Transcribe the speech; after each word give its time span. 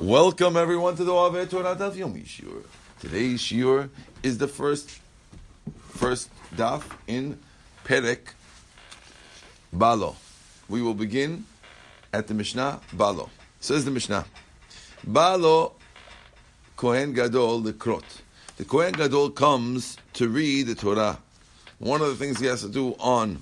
Welcome 0.00 0.58
everyone 0.58 0.94
to 0.96 1.04
the 1.04 1.14
Ave 1.14 1.46
Torah 1.46 1.74
Daf 1.74 1.94
Yomi 1.94 2.22
Shiur. 2.26 2.62
Today's 3.00 3.40
Shiur 3.40 3.88
is 4.22 4.36
the 4.36 4.46
first 4.46 4.90
first 5.88 6.28
daf 6.54 6.82
in 7.06 7.38
Perek 7.82 8.18
Balo. 9.74 10.14
We 10.68 10.82
will 10.82 10.92
begin 10.92 11.46
at 12.12 12.26
the 12.26 12.34
Mishnah 12.34 12.82
Balo. 12.94 13.30
Says 13.60 13.86
the 13.86 13.90
Mishnah, 13.90 14.26
Balo 15.08 15.72
Kohen 16.76 17.14
Gadol 17.14 17.60
the 17.60 17.72
Krot. 17.72 18.04
The 18.58 18.66
Kohen 18.66 18.92
Gadol 18.92 19.30
comes 19.30 19.96
to 20.12 20.28
read 20.28 20.66
the 20.66 20.74
Torah. 20.74 21.18
One 21.78 22.02
of 22.02 22.08
the 22.08 22.16
things 22.16 22.38
he 22.38 22.44
has 22.48 22.60
to 22.60 22.68
do 22.68 22.94
on. 23.00 23.36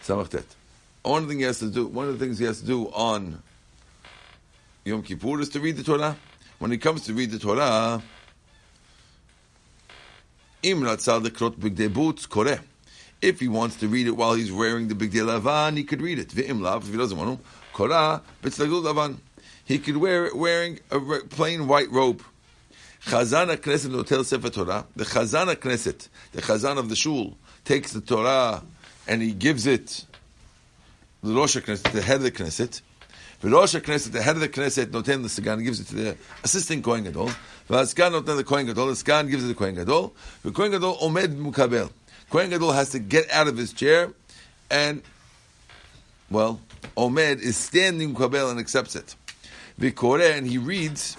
Samachtet. 0.00 0.44
One 1.02 1.26
thing 1.26 1.38
he 1.38 1.44
has 1.44 1.58
to 1.58 1.68
do. 1.68 1.88
One 1.88 2.06
of 2.06 2.16
the 2.16 2.24
things 2.24 2.38
he 2.38 2.44
has 2.44 2.60
to 2.60 2.66
do 2.66 2.86
on 2.90 3.42
Yom 4.84 5.02
Kippur 5.02 5.40
is 5.40 5.48
to 5.48 5.60
read 5.60 5.78
the 5.78 5.82
Torah. 5.82 6.14
When 6.58 6.70
it 6.70 6.76
comes 6.76 7.06
to 7.06 7.14
read 7.14 7.30
the 7.30 7.38
Torah. 7.38 8.02
If 13.22 13.40
he 13.40 13.48
wants 13.48 13.76
to 13.76 13.88
read 13.88 14.06
it 14.06 14.10
while 14.10 14.34
he's 14.34 14.52
wearing 14.52 14.88
the 14.88 14.94
bigdei 14.94 15.24
lavan, 15.24 15.78
he 15.78 15.84
could 15.84 16.02
read 16.02 16.18
it. 16.18 16.36
If 16.36 16.46
he 16.46 16.96
doesn't 16.98 17.16
want 17.16 17.38
to, 17.38 17.46
korah 17.72 18.20
lavan. 18.42 19.16
He 19.64 19.78
could 19.78 19.96
wear 19.96 20.26
it 20.26 20.36
wearing 20.36 20.80
a 20.90 21.00
plain 21.00 21.66
white 21.66 21.90
robe. 21.90 22.22
Chazan 23.06 23.56
Knesset 23.56 23.90
notel 23.90 24.22
sefer 24.22 24.50
Torah. 24.50 24.86
The 24.96 25.04
Chazan 25.04 25.54
Knesset, 25.56 26.08
the 26.32 26.42
Chazan 26.42 26.76
of 26.76 26.90
the 26.90 26.96
shul, 26.96 27.38
takes 27.64 27.92
the 27.92 28.02
Torah 28.02 28.62
and 29.08 29.22
he 29.22 29.32
gives 29.32 29.66
it 29.66 30.04
the 31.22 31.32
Rosh 31.34 31.56
Knesset, 31.56 31.90
the 31.92 32.02
head 32.02 32.16
of 32.16 32.22
the 32.24 32.30
Knesset. 32.30 32.82
Rosh 33.52 33.74
Knesset, 33.74 34.12
the 34.12 34.22
head 34.22 34.36
of 34.36 34.40
the 34.40 34.48
Knesset, 34.48 34.86
noten 34.86 35.22
the 35.22 35.28
Sagan, 35.28 35.62
gives 35.62 35.78
it 35.78 35.86
to 35.88 35.94
the 35.94 36.16
assistant 36.42 36.82
Kohen 36.82 37.04
Gadol. 37.04 37.26
The 37.68 37.76
Askan 37.76 38.12
noten 38.12 38.36
the 38.36 38.44
Kohen 38.44 38.64
Gadol. 38.66 38.86
The 38.86 38.96
Sagan 38.96 39.28
gives 39.28 39.44
it 39.44 39.48
to 39.48 39.52
the 39.52 39.58
Kohen 39.58 39.74
Gadol. 39.74 40.14
The 40.42 40.50
Kohen 40.50 40.70
Gadol 40.70 40.96
omed 40.96 41.36
mukabel. 41.36 41.90
Kohen 42.30 42.48
Gadol 42.48 42.72
has 42.72 42.90
to 42.90 42.98
get 42.98 43.30
out 43.30 43.46
of 43.46 43.58
his 43.58 43.74
chair 43.74 44.12
and, 44.70 45.02
well, 46.30 46.58
omed 46.96 47.40
is 47.40 47.56
standing 47.58 48.14
mukabel 48.14 48.50
and 48.50 48.58
accepts 48.58 48.96
it. 48.96 49.14
The 49.76 49.92
Koreh, 49.92 50.38
and 50.38 50.46
he 50.46 50.56
reads, 50.56 51.16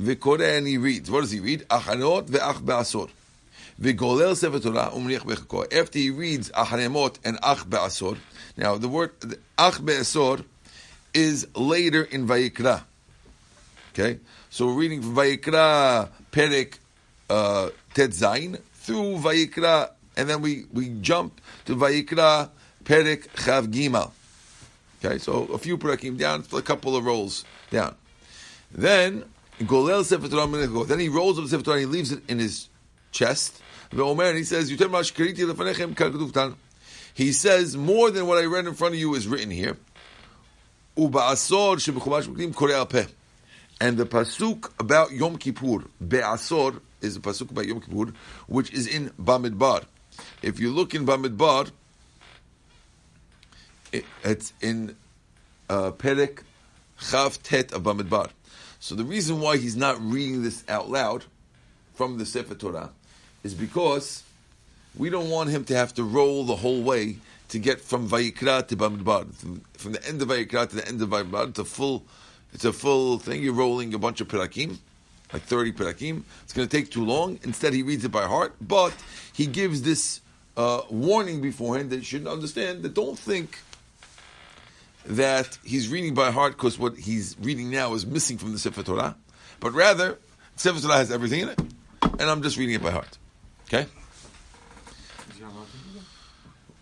V'koreh 0.00 0.58
and 0.58 0.66
he 0.66 0.76
reads. 0.76 1.10
What 1.10 1.22
does 1.22 1.30
he 1.30 1.40
read? 1.40 1.60
Achanot 1.68 2.26
ve'ach 2.26 2.64
be'asor. 2.64 3.08
V'golel 3.80 4.36
sefer 4.36 4.60
Torah 4.60 4.90
umniach 4.92 5.24
bechako. 5.24 5.72
After 5.72 5.98
he 5.98 6.10
reads 6.10 6.50
Acharemot 6.50 7.18
and 7.24 7.38
Ach 7.42 7.68
be'asor. 7.68 8.18
Now 8.56 8.76
the 8.76 8.88
word 8.88 9.10
Ach 9.58 9.84
be'asor 9.84 10.44
is 11.12 11.46
later 11.56 12.02
in 12.02 12.26
Vayikra. 12.26 12.84
Okay, 13.92 14.18
so 14.50 14.66
we're 14.66 14.74
reading 14.74 15.02
from 15.02 15.14
Vayikra 15.14 16.08
Perek 16.32 16.78
uh, 17.30 17.70
Tet 17.94 18.10
Zayin 18.10 18.60
through 18.74 19.18
Vayikra, 19.18 19.90
and 20.16 20.28
then 20.28 20.40
we 20.40 20.64
we 20.72 20.90
jump 21.00 21.40
to 21.64 21.74
Vayikra 21.74 22.50
Perek 22.84 23.28
Chav 23.34 23.68
Gimal. 23.72 24.12
Okay, 25.04 25.18
so 25.18 25.44
a 25.52 25.58
few 25.58 25.76
perakim 25.78 26.16
down, 26.16 26.44
a 26.52 26.62
couple 26.62 26.96
of 26.96 27.04
rolls 27.04 27.44
down. 27.70 27.94
Then 28.72 29.24
Golel 29.60 30.04
Sefer 30.04 30.28
Torah 30.28 30.84
Then 30.86 30.98
he 30.98 31.08
rolls 31.08 31.38
up 31.38 31.46
Sefer 31.46 31.62
Torah 31.62 31.80
he 31.80 31.86
leaves 31.86 32.10
it 32.10 32.22
in 32.28 32.38
his 32.38 32.68
chest. 33.12 33.62
Ve'omer, 33.94 34.34
he 34.34 34.42
says, 34.42 34.70
"Yutem 34.72 34.90
ma 34.90 35.00
shkariti 35.00 35.48
lefanechem 35.50 35.96
kal 35.96 36.10
tan." 36.30 36.56
He 37.14 37.30
says, 37.32 37.76
"More 37.76 38.10
than 38.10 38.26
what 38.26 38.38
I 38.38 38.46
read 38.46 38.66
in 38.66 38.74
front 38.74 38.94
of 38.94 39.00
you 39.00 39.14
is 39.14 39.28
written 39.28 39.50
here." 39.50 39.76
And 40.96 41.12
the 43.96 44.06
pasuk 44.06 44.70
about 44.80 45.12
Yom 45.12 45.36
Kippur, 45.36 45.84
Be'asor, 46.00 46.80
is 47.00 47.14
the 47.14 47.20
pasuk 47.20 47.50
about 47.52 47.66
Yom 47.66 47.80
Kippur, 47.80 48.12
which 48.48 48.72
is 48.72 48.88
in 48.88 49.10
Bamidbar. 49.10 49.84
If 50.42 50.58
you 50.58 50.72
look 50.72 50.94
in 50.94 51.06
Bamidbar, 51.06 51.70
it, 53.92 54.04
it's 54.24 54.52
in 54.60 54.96
uh, 55.68 55.92
Perek 55.92 56.42
Chav 56.98 57.40
Tet 57.42 57.72
of 57.72 57.84
Bamidbar. 57.84 58.30
So 58.80 58.96
the 58.96 59.04
reason 59.04 59.40
why 59.40 59.56
he's 59.56 59.76
not 59.76 60.00
reading 60.00 60.42
this 60.42 60.64
out 60.68 60.90
loud 60.90 61.24
from 61.94 62.18
the 62.18 62.26
Sefer 62.26 62.54
Torah 62.56 62.90
is 63.44 63.54
because 63.54 64.24
we 64.96 65.10
don't 65.10 65.30
want 65.30 65.50
him 65.50 65.64
to 65.66 65.76
have 65.76 65.94
to 65.94 66.02
roll 66.02 66.44
the 66.44 66.56
whole 66.56 66.82
way 66.82 67.16
to 67.50 67.58
get 67.58 67.80
from 67.80 68.08
Vayikra 68.08 68.66
to 68.66 68.76
Bamidbar. 68.76 69.32
From 69.74 69.92
the 69.92 70.04
end 70.06 70.20
of 70.22 70.28
Vayikra 70.28 70.68
to 70.70 70.76
the 70.76 70.88
end 70.88 71.00
of 71.02 71.10
Bamidbar, 71.10 71.50
it's 71.50 71.58
a 71.58 71.64
full, 71.64 72.04
it's 72.52 72.64
a 72.64 72.72
full 72.72 73.18
thing. 73.18 73.42
You're 73.42 73.52
rolling 73.52 73.92
a 73.94 73.98
bunch 73.98 74.20
of 74.20 74.28
perakim, 74.28 74.78
like 75.32 75.42
30 75.42 75.72
perakim. 75.72 76.22
It's 76.42 76.52
going 76.52 76.66
to 76.66 76.76
take 76.76 76.90
too 76.90 77.04
long. 77.04 77.38
Instead, 77.42 77.74
he 77.74 77.82
reads 77.82 78.04
it 78.04 78.10
by 78.10 78.24
heart, 78.24 78.54
but 78.60 78.94
he 79.32 79.46
gives 79.46 79.82
this 79.82 80.20
uh, 80.56 80.82
warning 80.90 81.40
beforehand 81.40 81.90
that 81.90 81.96
you 81.96 82.02
shouldn't 82.02 82.30
understand 82.30 82.82
that 82.82 82.94
don't 82.94 83.18
think 83.18 83.58
that 85.06 85.58
he's 85.64 85.88
reading 85.88 86.14
by 86.14 86.30
heart 86.30 86.52
because 86.52 86.78
what 86.78 86.96
he's 86.96 87.36
reading 87.40 87.70
now 87.70 87.92
is 87.92 88.06
missing 88.06 88.38
from 88.38 88.52
the 88.52 88.58
Sefer 88.58 88.82
Torah, 88.82 89.16
but 89.60 89.72
rather, 89.72 90.18
Sefer 90.56 90.80
Torah 90.80 90.96
has 90.96 91.10
everything 91.10 91.40
in 91.40 91.48
it, 91.50 91.60
and 92.02 92.22
I'm 92.22 92.42
just 92.42 92.56
reading 92.56 92.76
it 92.76 92.82
by 92.82 92.90
heart. 92.90 93.18
Okay? 93.66 93.86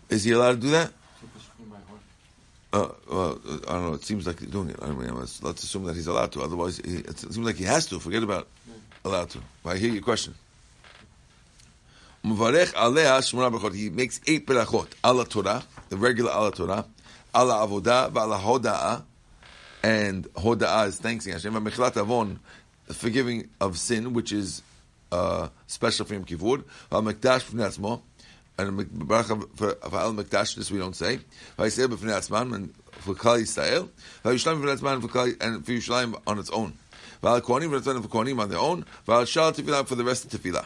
Is 0.09 0.23
he 0.23 0.31
allowed 0.31 0.51
to 0.51 0.57
do 0.57 0.69
that? 0.71 0.91
Uh, 2.71 2.89
well, 3.07 3.39
I 3.67 3.73
don't 3.73 3.83
know. 3.83 3.93
It 3.93 4.03
seems 4.03 4.25
like 4.25 4.39
he's 4.39 4.49
doing 4.49 4.69
it. 4.71 4.79
I 4.81 4.87
mean, 4.87 5.13
let's, 5.15 5.41
assume 5.43 5.83
that 5.85 5.95
he's 5.95 6.07
allowed 6.07 6.31
to. 6.31 6.41
Otherwise, 6.41 6.77
he, 6.83 6.97
it 6.97 7.19
seems 7.19 7.37
like 7.37 7.55
he 7.55 7.65
has 7.65 7.85
to. 7.87 7.99
Forget 7.99 8.23
about 8.23 8.47
allowed 9.05 9.29
to. 9.31 9.39
I 9.65 9.77
hear 9.77 9.91
your 9.91 10.01
question. 10.01 10.33
He 12.23 12.29
makes 12.29 14.21
eight 14.25 14.47
berachot. 14.47 14.87
Ala 15.03 15.25
Torah, 15.25 15.63
the 15.89 15.97
regular 15.97 16.31
ala 16.31 16.51
Torah. 16.51 16.85
Ala 17.35 17.67
avodah 17.67 18.11
v'ala 18.11 18.39
hoda'ah. 18.39 19.03
And 19.83 20.25
hoda'ah 20.33 20.87
is 20.87 20.97
thanking 20.97 21.33
Hashem. 21.33 21.53
Mechilat 21.53 21.97
avon, 21.97 22.39
the 22.87 22.93
forgiving 22.93 23.49
of 23.59 23.77
sin, 23.77 24.13
which 24.13 24.31
is 24.31 24.63
uh, 25.13 25.49
special 25.67 26.05
for 26.05 26.13
Yom 26.13 26.23
Kippur. 26.23 26.57
V'al-mekdash 26.91 27.43
b'fnei 27.49 27.67
atzmo. 27.69 28.01
And 28.55 28.77
bracha 28.77 29.35
for 29.55 29.77
Al 29.97 30.13
Mikdash, 30.13 30.55
this 30.55 30.69
we 30.69 30.77
don't 30.77 30.95
say. 30.95 31.19
Vayisrael 31.57 31.87
b'fnei 31.87 32.17
atzman, 32.19 32.53
and 32.53 32.73
for 32.91 33.15
Klal 33.15 33.41
Yisrael. 33.41 33.89
Vayishlayim 34.23 34.61
b'fnei 34.61 34.77
atzman, 34.77 35.01
for 35.01 35.07
Klal, 35.07 35.35
and 35.41 35.65
for 35.65 35.71
Yisraelim 35.71 36.21
on 36.27 36.37
its 36.37 36.51
own. 36.51 36.73
V'al 37.23 37.41
Kohanim 37.41 37.71
b'fnei 37.71 38.01
for 38.01 38.09
Kohanim 38.09 38.39
on 38.39 38.49
their 38.49 38.59
own. 38.59 38.85
V'al 39.07 39.27
Shal 39.27 39.51
Tefillah, 39.53 39.87
for 39.87 39.95
the 39.95 40.03
rest 40.03 40.25
of 40.25 40.39
Tefillah. 40.39 40.65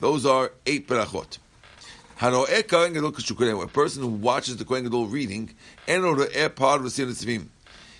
Those 0.00 0.26
are 0.26 0.52
eight 0.66 0.86
berachot. 0.86 1.38
Haro'eh 2.18 2.68
Kohen 2.68 2.92
Gadol 2.92 3.12
k'shukureh, 3.12 3.62
a 3.62 3.68
person 3.68 4.02
who 4.02 4.08
watches 4.08 4.58
the 4.58 4.64
Kohen 4.66 4.84
Gadol 4.84 5.06
reading, 5.06 5.54
and 5.88 6.04
eno 6.04 6.14
ro'eh 6.14 6.54
par 6.54 6.78
v'sir 6.78 7.06
nitzvim. 7.06 7.46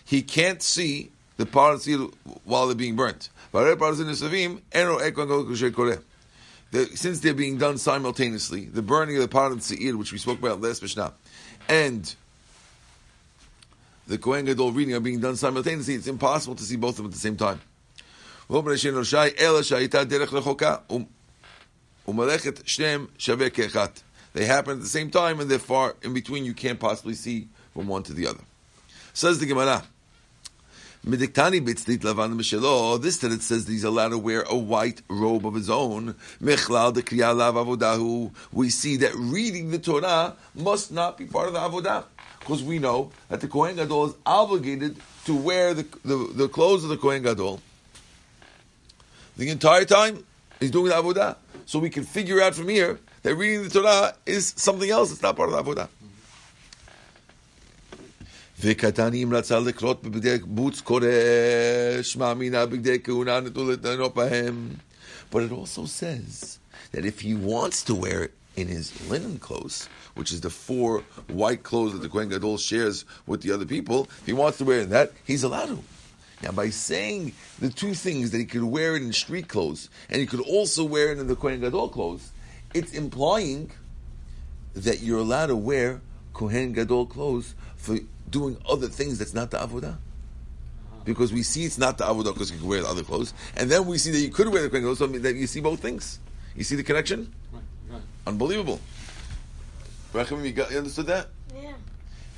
He 0.04 0.20
can't 0.20 0.62
see 0.62 1.12
the 1.36 1.46
par 1.46 1.74
v'sir 1.74 2.12
while 2.44 2.66
they're 2.66 2.76
being 2.76 2.96
burnt. 2.96 3.30
Since 6.94 7.20
they're 7.20 7.34
being 7.34 7.58
done 7.58 7.78
simultaneously, 7.78 8.64
the 8.66 8.82
burning 8.82 9.16
of 9.16 9.22
the 9.22 9.28
part 9.28 9.52
of 9.52 9.66
the 9.66 9.92
which 9.92 10.12
we 10.12 10.18
spoke 10.18 10.38
about 10.38 10.60
last 10.60 10.82
Mishnah, 10.82 11.12
and 11.68 12.14
the 14.06 14.18
Kohen 14.18 14.44
Gadol 14.44 14.72
reading 14.72 14.94
are 14.94 15.00
being 15.00 15.20
done 15.20 15.36
simultaneously, 15.36 15.94
it's 15.94 16.06
impossible 16.06 16.54
to 16.56 16.62
see 16.62 16.76
both 16.76 16.90
of 16.90 16.96
them 16.98 17.06
at 17.06 17.12
the 17.12 17.18
same 17.18 17.36
time. 17.36 17.60
Um, 20.90 21.08
they 24.34 24.44
happen 24.44 24.72
at 24.72 24.80
the 24.80 24.86
same 24.86 25.10
time, 25.10 25.40
and 25.40 25.50
they're 25.50 25.58
far 25.58 25.96
in 26.02 26.12
between. 26.12 26.44
You 26.44 26.52
can't 26.52 26.78
possibly 26.78 27.14
see 27.14 27.48
from 27.72 27.88
one 27.88 28.02
to 28.02 28.12
the 28.12 28.26
other. 28.26 28.40
Says 29.14 29.38
the 29.38 29.46
Gemara. 29.46 29.84
Midiktani 31.04 31.60
bitzlit 31.60 31.98
lavan 31.98 32.34
mishelo. 32.34 33.00
This 33.00 33.18
that 33.18 33.30
it 33.30 33.42
says 33.42 33.66
that 33.66 33.72
he's 33.72 33.84
allowed 33.84 34.08
to 34.08 34.18
wear 34.18 34.40
a 34.48 34.56
white 34.56 35.02
robe 35.08 35.46
of 35.46 35.52
his 35.52 35.68
own. 35.68 36.14
Mechlal 36.42 36.94
avodahu. 36.94 38.32
We 38.52 38.70
see 38.70 38.96
that 38.96 39.14
reading 39.14 39.70
the 39.70 39.78
Torah 39.78 40.34
must 40.54 40.90
not 40.90 41.18
be 41.18 41.26
part 41.26 41.48
of 41.48 41.52
the 41.52 41.60
avodah, 41.60 42.04
because 42.40 42.62
we 42.62 42.78
know 42.78 43.10
that 43.28 43.42
the 43.42 43.48
Kohen 43.48 43.76
Gadol 43.76 44.06
is 44.06 44.14
obligated 44.24 44.96
to 45.26 45.36
wear 45.36 45.74
the, 45.74 45.82
the, 46.06 46.30
the 46.34 46.48
clothes 46.48 46.84
of 46.84 46.88
the 46.90 46.96
Kohen 46.96 47.22
Gadol 47.22 47.60
the 49.36 49.50
entire 49.50 49.84
time. 49.84 50.24
He's 50.58 50.70
doing 50.70 50.88
the 50.88 50.94
avodah, 50.94 51.36
so 51.66 51.80
we 51.80 51.90
can 51.90 52.04
figure 52.04 52.40
out 52.40 52.54
from 52.54 52.68
here 52.68 52.98
that 53.24 53.34
reading 53.34 53.64
the 53.64 53.68
Torah 53.68 54.14
is 54.24 54.54
something 54.56 54.88
else. 54.88 55.12
It's 55.12 55.20
not 55.20 55.36
part 55.36 55.52
of 55.52 55.66
the 55.66 55.70
avodah. 55.70 55.88
וקטני 58.61 59.23
אם 59.23 59.33
רצה 59.33 59.59
לקרות 59.59 60.03
בבגדי 60.03 60.37
בוץ 60.43 60.81
קורש, 60.81 62.15
מאמינה 62.17 62.65
בגדי 62.65 62.97
כהונה 63.03 63.39
נטו 63.39 63.71
לתנות 63.71 64.15
בהם. 64.15 64.69
But 65.31 65.43
it 65.43 65.51
also 65.51 65.85
says 65.85 66.59
that 66.91 67.05
if 67.05 67.19
he 67.21 67.35
wants 67.35 67.83
to 67.83 67.93
wear 67.95 68.23
it 68.23 68.33
in 68.55 68.67
his 68.67 68.87
linen 69.09 69.37
clothes, 69.37 69.87
which 70.15 70.31
is 70.31 70.41
the 70.41 70.49
four 70.49 71.03
white 71.27 71.63
clothes 71.63 71.93
that 71.93 72.01
the 72.01 72.09
Kohen 72.09 72.29
Gadol 72.29 72.57
shares 72.57 73.05
with 73.27 73.41
the 73.41 73.51
other 73.51 73.65
people, 73.65 74.09
if 74.21 74.25
he 74.25 74.33
wants 74.33 74.57
to 74.57 74.65
wear 74.65 74.85
that, 74.85 75.11
he's 75.23 75.43
allowed 75.43 75.67
to. 75.67 75.79
Now, 76.41 76.51
by 76.51 76.69
saying 76.69 77.33
the 77.59 77.69
two 77.69 77.93
things 77.93 78.31
that 78.31 78.37
he 78.37 78.45
could 78.45 78.63
wear 78.63 78.95
it 78.95 79.03
in 79.03 79.13
street 79.13 79.47
clothes 79.47 79.89
and 80.09 80.19
he 80.19 80.25
could 80.25 80.41
also 80.41 80.83
wear 80.83 81.11
it 81.11 81.19
in 81.19 81.27
the 81.27 81.35
Kohen 81.35 81.61
Gadol 81.61 81.89
clothes, 81.89 82.31
it's 82.73 82.93
implying 82.93 83.71
that 84.73 85.01
you're 85.01 85.19
allowed 85.19 85.47
to 85.47 85.55
wear 85.55 86.01
Kohen 86.33 86.71
Gadol 86.73 87.07
clothes 87.07 87.55
for 87.84 87.98
doing 88.30 88.56
other 88.66 88.88
things 88.88 89.18
that's 89.18 89.34
not 89.34 89.50
the 89.50 89.58
avodah. 89.58 89.96
Because 91.04 91.34
we 91.34 91.42
see 91.42 91.64
it's 91.64 91.76
not 91.76 91.98
the 91.98 92.04
avodah 92.04 92.32
because 92.32 92.50
you 92.50 92.58
can 92.58 92.66
wear 92.66 92.80
the 92.80 92.88
other 92.88 93.02
clothes, 93.02 93.34
and 93.56 93.70
then 93.70 93.84
we 93.84 93.98
see 93.98 94.10
that 94.10 94.20
you 94.20 94.30
could 94.30 94.48
wear 94.48 94.62
the 94.62 94.70
Kohen 94.70 94.82
Gadol, 94.82 94.96
so 94.96 95.06
that 95.06 95.34
you 95.34 95.46
see 95.46 95.60
both 95.60 95.80
things. 95.80 96.18
You 96.56 96.64
see 96.64 96.76
the 96.76 96.82
connection? 96.82 97.32
Right, 97.52 97.62
right. 97.90 98.02
Unbelievable. 98.26 98.80
Rachamim, 100.14 100.46
you, 100.46 100.52
got, 100.52 100.70
you 100.70 100.78
understood 100.78 101.06
that? 101.06 101.28
Yeah. 101.54 101.74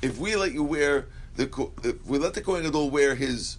If 0.01 0.17
we 0.17 0.35
let 0.35 0.51
you 0.51 0.63
wear 0.63 1.05
the, 1.37 1.45
if 1.83 2.05
we 2.05 2.17
let 2.17 2.33
the 2.33 2.41
Kohen 2.41 2.63
Gadol 2.63 2.89
wear 2.89 3.15
his 3.15 3.57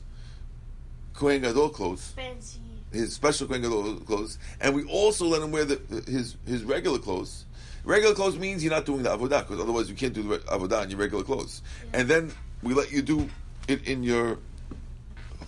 Kohen 1.19 1.43
Gadol 1.43 1.71
clothes, 1.71 2.13
Fancy. 2.15 2.61
his 2.93 3.13
special 3.13 3.49
Kohen 3.49 3.63
Gadol 3.63 3.97
clothes, 4.07 4.39
and 4.61 4.73
we 4.73 4.85
also 4.85 5.27
let 5.27 5.43
him 5.43 5.51
wear 5.51 5.65
the, 5.65 5.81
his 6.07 6.37
his 6.47 6.63
regular 6.63 7.01
clothes. 7.01 7.45
Regular 7.83 8.15
clothes 8.15 8.39
means 8.39 8.63
you're 8.63 8.73
not 8.73 8.87
doing 8.87 9.03
the 9.03 9.11
avodah, 9.11 9.41
because 9.41 9.59
otherwise 9.61 9.91
you 9.91 9.97
can't 9.97 10.13
do 10.15 10.23
the 10.23 10.39
avodah 10.39 10.85
in 10.85 10.91
your 10.91 11.01
regular 11.01 11.25
clothes. 11.25 11.63
And 11.93 12.09
then 12.09 12.31
we 12.63 12.73
let 12.73 12.93
you 12.93 13.03
do 13.03 13.29
it 13.67 13.89
in 13.89 14.05
your 14.05 14.39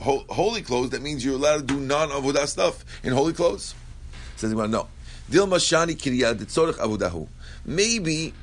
ho- 0.01 0.25
holy 0.29 0.63
clothes. 0.63 0.91
That 0.91 1.03
means 1.03 1.25
you're 1.25 1.35
allowed 1.37 1.69
to 1.69 1.75
do 1.75 1.79
non-avodah 1.79 2.49
stuff 2.49 2.85
in 3.05 3.13
holy 3.13 3.33
clothes. 3.33 3.75
Says 4.37 4.53
well, 4.55 4.67
no. 4.67 4.89
Dil 5.31 5.47
mashani 5.47 5.95
kiriyah 5.95 6.35
avodahu. 6.79 7.29
Maybe 7.65 8.35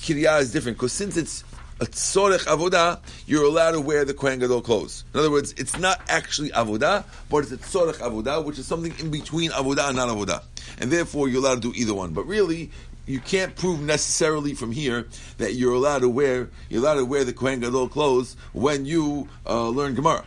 kiriyah 0.00 0.40
is 0.40 0.52
different 0.52 0.78
because 0.78 0.92
since 0.92 1.18
it's 1.18 1.44
a 1.80 1.86
tzorech 1.86 2.44
avodah, 2.46 3.00
you're 3.26 3.44
allowed 3.44 3.72
to 3.72 3.80
wear 3.80 4.04
the 4.04 4.14
Kohen 4.14 4.38
Gadol 4.38 4.60
clothes. 4.60 5.04
In 5.12 5.20
other 5.20 5.30
words, 5.30 5.54
it's 5.56 5.78
not 5.78 6.00
actually 6.08 6.50
avodah, 6.50 7.04
but 7.28 7.38
it's 7.38 7.52
a 7.52 7.56
tzorech 7.56 7.98
avodah, 7.98 8.44
which 8.44 8.58
is 8.58 8.66
something 8.66 8.94
in 8.98 9.10
between 9.10 9.50
avodah 9.50 9.88
and 9.88 9.96
non-avodah, 9.96 10.42
and 10.78 10.90
therefore 10.90 11.28
you're 11.28 11.40
allowed 11.40 11.62
to 11.62 11.72
do 11.72 11.78
either 11.78 11.94
one. 11.94 12.12
But 12.12 12.26
really, 12.26 12.70
you 13.06 13.20
can't 13.20 13.54
prove 13.56 13.80
necessarily 13.80 14.54
from 14.54 14.72
here 14.72 15.06
that 15.38 15.54
you're 15.54 15.74
allowed 15.74 16.00
to 16.00 16.08
wear 16.08 16.48
you're 16.68 16.80
allowed 16.80 16.94
to 16.94 17.04
wear 17.04 17.24
the 17.24 17.32
Kohen 17.32 17.60
Gadol 17.60 17.88
clothes 17.88 18.36
when 18.52 18.86
you 18.86 19.28
uh, 19.46 19.68
learn 19.68 19.94
Gemara. 19.94 20.24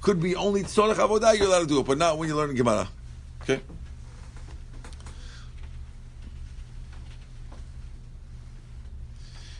Could 0.00 0.20
be 0.20 0.34
only 0.34 0.62
tzorech 0.64 0.94
avodah 0.94 1.38
you're 1.38 1.46
allowed 1.46 1.60
to 1.60 1.66
do 1.66 1.80
it, 1.80 1.86
but 1.86 1.98
not 1.98 2.18
when 2.18 2.28
you 2.28 2.36
learn 2.36 2.54
Gemara. 2.54 2.88
Okay. 3.42 3.60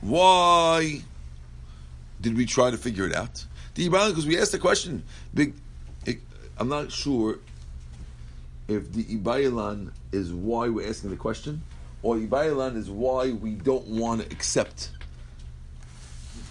why 0.00 1.00
did 2.20 2.36
we 2.36 2.46
try 2.46 2.70
to 2.70 2.76
figure 2.76 3.06
it 3.06 3.14
out? 3.14 3.44
Because 3.74 4.26
we 4.26 4.38
asked 4.38 4.52
the 4.52 4.58
question. 4.58 5.02
Big, 5.34 5.54
I'm 6.58 6.68
not 6.68 6.92
sure 6.92 7.38
if 8.68 8.92
the 8.92 9.04
Ibayilan 9.04 9.92
is 10.12 10.32
why 10.32 10.68
we're 10.68 10.88
asking 10.88 11.10
the 11.10 11.16
question, 11.16 11.62
or 12.02 12.16
Ibayilan 12.16 12.76
is 12.76 12.90
why 12.90 13.30
we 13.30 13.52
don't 13.52 13.86
want 13.86 14.20
to 14.22 14.26
accept. 14.30 14.90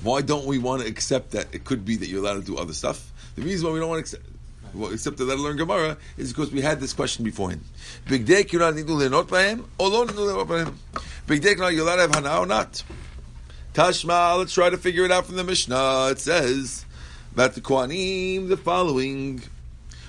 Why 0.04 0.22
don't 0.22 0.46
we 0.46 0.58
want 0.58 0.82
to 0.82 0.88
accept 0.88 1.32
that 1.32 1.54
it 1.54 1.64
could 1.64 1.86
be 1.86 1.96
that 1.98 2.08
you're 2.08 2.22
allowed 2.24 2.36
to 2.36 2.42
do 2.42 2.58
other 2.58 2.74
stuff? 2.74 3.12
The 3.36 3.44
reason 3.44 3.68
why 3.68 3.74
we 3.74 3.80
don't 3.80 3.90
want 3.90 4.06
to 4.06 4.18
accept, 4.18 4.26
well, 4.74 4.92
except 4.92 5.18
that 5.18 5.26
learn 5.26 5.58
Gemara 5.58 5.98
is 6.18 6.32
because 6.34 6.52
we 6.52 6.62
had 6.62 6.80
this 6.80 6.94
question 6.94 7.24
beforehand. 7.24 7.64
Big 8.08 8.26
day, 8.26 8.46
you're 8.50 8.62
not 8.62 8.74
nidu 8.74 8.88
le'not 8.88 9.28
b'hem, 9.28 9.66
or 9.78 9.90
lo 9.90 10.06
nidu 10.06 10.16
le'not 10.16 10.48
b'hem. 10.48 10.74
Big 11.28 11.42
day, 11.42 11.56
you're 11.58 11.84
allowed 11.84 11.96
to 11.96 12.02
have 12.02 12.16
hana 12.16 12.40
or 12.40 12.46
not. 12.46 12.84
Tashma, 13.74 14.38
let's 14.38 14.54
try 14.54 14.70
to 14.70 14.78
figure 14.78 15.06
it 15.06 15.12
out 15.12 15.26
from 15.26 15.36
the 15.36 15.44
Mishnah. 15.44 16.10
It 16.12 16.20
says 16.20 16.86
that 17.36 17.56
the 17.56 17.62
Kohanim, 17.62 18.50
the 18.50 18.58
following. 18.58 19.42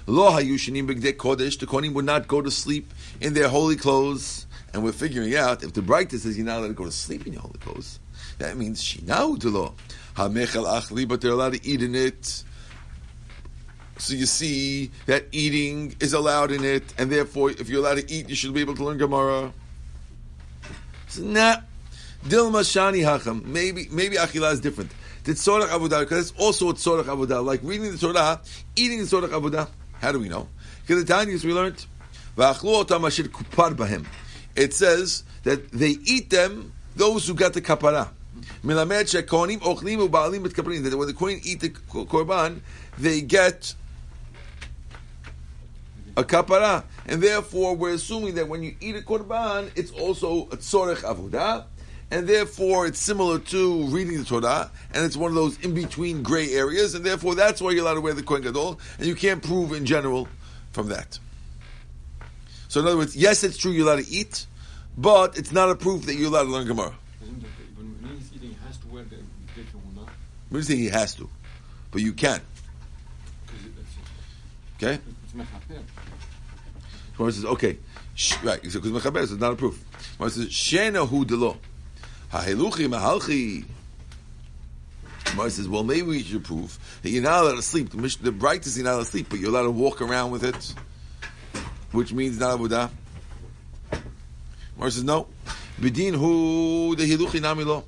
Lo 0.06 0.32
hayushanim 0.32 0.88
b'gdei 0.88 1.12
kodesh. 1.12 1.58
The 1.58 1.66
Kohanim 1.66 1.92
would 1.94 2.04
not 2.04 2.26
go 2.26 2.40
to 2.42 2.50
sleep 2.50 2.92
in 3.20 3.34
their 3.34 3.48
holy 3.48 3.76
clothes. 3.76 4.46
And 4.74 4.82
we're 4.82 4.92
figuring 4.92 5.36
out 5.36 5.62
if 5.62 5.74
the 5.74 5.80
Braita 5.82 6.18
says 6.18 6.36
you're 6.36 6.46
not 6.46 6.58
allowed 6.58 6.68
to 6.68 6.74
go 6.74 6.84
to 6.84 6.90
sleep 6.90 7.26
in 7.26 7.34
your 7.34 7.42
holy 7.42 7.58
clothes, 7.58 8.00
that 8.38 8.56
means 8.56 8.82
shinau 8.82 9.38
to 9.38 9.50
lo 9.50 9.74
achli, 10.16 11.06
but 11.06 11.20
they're 11.20 11.32
allowed 11.32 11.54
to 11.54 11.66
eat 11.66 11.82
in 11.82 11.94
it. 11.94 12.44
So 14.02 14.14
you 14.14 14.26
see 14.26 14.90
that 15.06 15.26
eating 15.30 15.94
is 16.00 16.12
allowed 16.12 16.50
in 16.50 16.64
it, 16.64 16.82
and 16.98 17.08
therefore, 17.08 17.52
if 17.52 17.68
you're 17.68 17.78
allowed 17.78 17.98
to 17.98 18.12
eat, 18.12 18.28
you 18.28 18.34
should 18.34 18.52
be 18.52 18.60
able 18.60 18.74
to 18.74 18.82
learn 18.82 18.98
Gemara. 18.98 19.52
So, 21.06 21.22
nah. 21.22 21.58
Dilma 22.24 22.62
shani 22.62 23.04
hacham. 23.04 23.44
Maybe 23.44 23.86
maybe 23.92 24.16
achila 24.16 24.52
is 24.54 24.60
different. 24.60 24.90
The 25.22 25.34
tzorach 25.34 25.68
avodah 25.68 26.00
because 26.00 26.30
it's 26.30 26.40
also 26.40 26.70
a 26.70 26.74
tzorach 26.74 27.04
avodah, 27.04 27.44
like 27.44 27.60
reading 27.62 27.92
the 27.92 27.96
Torah, 27.96 28.40
eating 28.74 28.98
the 28.98 29.04
tzorach 29.04 29.28
avodah. 29.28 29.68
How 30.00 30.10
do 30.10 30.18
we 30.18 30.28
know? 30.28 30.48
Because 30.84 31.04
the 31.04 31.12
Tanyas 31.14 31.44
we 31.44 31.52
learned. 31.52 31.86
It 34.56 34.74
says 34.74 35.22
that 35.44 35.70
they 35.70 35.90
eat 36.04 36.30
them 36.30 36.72
those 36.96 37.28
who 37.28 37.34
got 37.34 37.52
the 37.52 37.62
kapara. 37.62 38.08
That 38.64 38.76
when 40.96 41.06
the 41.06 41.14
kohen 41.14 41.40
eat 41.44 41.60
the 41.60 41.68
korban, 41.70 42.60
they 42.98 43.20
get 43.20 43.74
a 46.16 46.24
kapara, 46.24 46.84
and 47.06 47.22
therefore 47.22 47.74
we're 47.74 47.94
assuming 47.94 48.34
that 48.34 48.48
when 48.48 48.62
you 48.62 48.74
eat 48.80 48.96
a 48.96 49.00
korban, 49.00 49.70
it's 49.76 49.90
also 49.92 50.42
a 50.46 50.56
tzorech 50.56 50.98
avodah, 50.98 51.64
and 52.10 52.28
therefore 52.28 52.86
it's 52.86 52.98
similar 52.98 53.38
to 53.38 53.84
reading 53.86 54.18
the 54.18 54.24
Torah, 54.24 54.70
and 54.92 55.04
it's 55.04 55.16
one 55.16 55.30
of 55.30 55.34
those 55.34 55.58
in 55.60 55.74
between 55.74 56.22
gray 56.22 56.52
areas, 56.52 56.94
and 56.94 57.04
therefore 57.04 57.34
that's 57.34 57.60
why 57.62 57.70
you're 57.70 57.82
allowed 57.82 57.94
to 57.94 58.00
wear 58.00 58.14
the 58.14 58.22
kohen 58.22 58.42
gadol, 58.42 58.78
and 58.98 59.06
you 59.06 59.14
can't 59.14 59.42
prove 59.42 59.72
in 59.72 59.86
general 59.86 60.28
from 60.72 60.88
that. 60.88 61.18
So 62.68 62.80
in 62.80 62.86
other 62.86 62.96
words, 62.96 63.16
yes, 63.16 63.44
it's 63.44 63.56
true 63.56 63.72
you're 63.72 63.86
allowed 63.86 64.04
to 64.04 64.10
eat, 64.10 64.46
but 64.96 65.38
it's 65.38 65.52
not 65.52 65.70
a 65.70 65.74
proof 65.74 66.06
that 66.06 66.14
you're 66.14 66.28
allowed 66.28 66.44
to 66.44 66.50
learn 66.50 66.66
Gemara. 66.66 66.94
Isn't 67.22 67.42
it, 67.42 67.48
when, 67.76 67.86
when 68.02 68.16
he's 68.16 68.30
eating, 68.34 68.50
he 68.50 68.56
has 68.66 68.76
to 68.78 68.86
wear 68.88 69.04
the 69.04 69.16
big? 69.56 69.66
We 70.50 70.58
didn't 70.58 70.66
say 70.66 70.76
he 70.76 70.88
has 70.88 71.14
to, 71.14 71.30
but 71.90 72.02
you 72.02 72.12
can. 72.12 72.42
Okay. 74.76 74.98
Gemara 77.22 77.32
says, 77.34 77.44
okay, 77.44 77.78
sh- 78.16 78.34
right, 78.42 78.60
because 78.60 78.74
mechaber, 78.80 79.22
it's 79.22 79.30
not 79.30 79.52
a 79.52 79.54
proof. 79.54 79.80
Gemara 80.18 80.30
says, 80.32 80.48
shena 80.48 81.06
hu 81.08 81.24
delo, 81.24 81.56
haheluchi 82.32 82.88
mahalchi. 82.88 83.64
Gemara 85.26 85.48
says, 85.50 85.68
well, 85.68 85.84
maybe 85.84 86.02
we 86.02 86.22
should 86.24 86.42
prove 86.42 86.76
that 87.02 87.10
you're 87.10 87.22
not 87.22 87.44
allowed 87.44 87.54
to 87.54 87.62
sleep. 87.62 87.90
The, 87.90 87.96
Mish- 87.98 88.16
the 88.16 88.32
Braita 88.32 88.74
you're 88.74 88.84
not 88.84 88.94
allowed 88.94 89.04
to 89.04 89.10
sleep, 89.10 89.28
but 89.30 89.38
you're 89.38 89.50
allowed 89.50 89.62
to 89.62 89.70
walk 89.70 90.02
around 90.02 90.32
with 90.32 90.42
it, 90.42 90.74
which 91.92 92.12
means 92.12 92.40
not 92.40 92.58
avodah. 92.58 92.90
Gemara 94.74 94.90
says, 94.90 95.04
no. 95.04 95.28
Bidin 95.80 96.16
hu 96.16 96.96
the 96.96 97.04
hiluchi 97.08 97.40
namilo. 97.40 97.84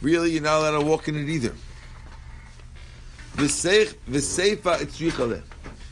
Really, 0.00 0.30
you're 0.30 0.42
not 0.42 0.60
allowed 0.60 0.78
to 0.78 0.86
walk 0.86 1.08
in 1.08 1.16
it 1.16 1.28
either. 1.28 1.52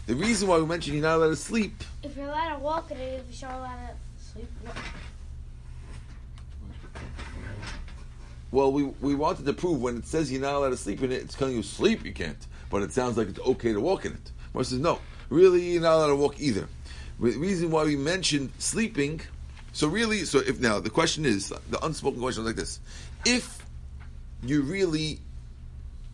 The 0.07 0.15
reason 0.15 0.49
why 0.49 0.59
we 0.59 0.67
mentioned 0.67 0.95
you're 0.95 1.03
not 1.03 1.17
allowed 1.17 1.31
to 1.31 1.37
sleep 1.37 1.83
If 2.07 2.17
you're 2.17 2.27
allowed 2.27 2.55
to 2.55 2.59
walk 2.61 2.91
in 2.93 2.99
it, 2.99 3.25
if 3.29 3.43
you're 3.43 3.51
allowed 3.51 3.89
to 3.89 4.25
sleep. 4.25 4.49
Well, 8.53 8.71
we, 8.71 8.85
we 8.85 9.17
wanted 9.17 9.45
to 9.47 9.53
prove 9.53 9.83
when 9.83 9.97
it 9.97 10.07
says 10.07 10.31
you're 10.31 10.41
not 10.41 10.55
allowed 10.55 10.71
to 10.71 10.77
sleep 10.77 11.03
in 11.03 11.11
it, 11.11 11.23
it's 11.23 11.35
telling 11.35 11.57
you 11.57 11.65
sleep 11.65 12.05
you 12.05 12.13
can't. 12.13 12.47
But 12.71 12.83
it 12.83 12.93
sounds 12.93 13.17
like 13.17 13.29
it's 13.29 13.41
okay 13.41 13.73
to 13.73 13.81
walk 13.81 14.05
in 14.05 14.13
it. 14.13 14.31
Mar 14.55 14.63
says 14.63 14.79
no, 14.79 15.01
really 15.31 15.73
you're 15.73 15.83
not 15.83 15.97
allowed 15.97 16.07
to 16.09 16.17
walk 16.17 16.39
either. 16.39 16.69
The 17.19 17.33
reason 17.33 17.73
why 17.73 17.83
we 17.83 17.97
mentioned 17.97 18.53
sleeping, 18.59 19.21
so 19.73 19.89
really, 19.89 20.25
so 20.25 20.39
if 20.39 20.61
now 20.61 20.79
the 20.79 20.91
question 20.91 21.25
is 21.25 21.49
the 21.49 21.85
unspoken 21.85 22.21
question 22.21 22.43
is 22.43 22.47
like 22.47 22.57
this: 22.57 22.79
If 23.25 23.67
you 24.45 24.63
really, 24.63 25.19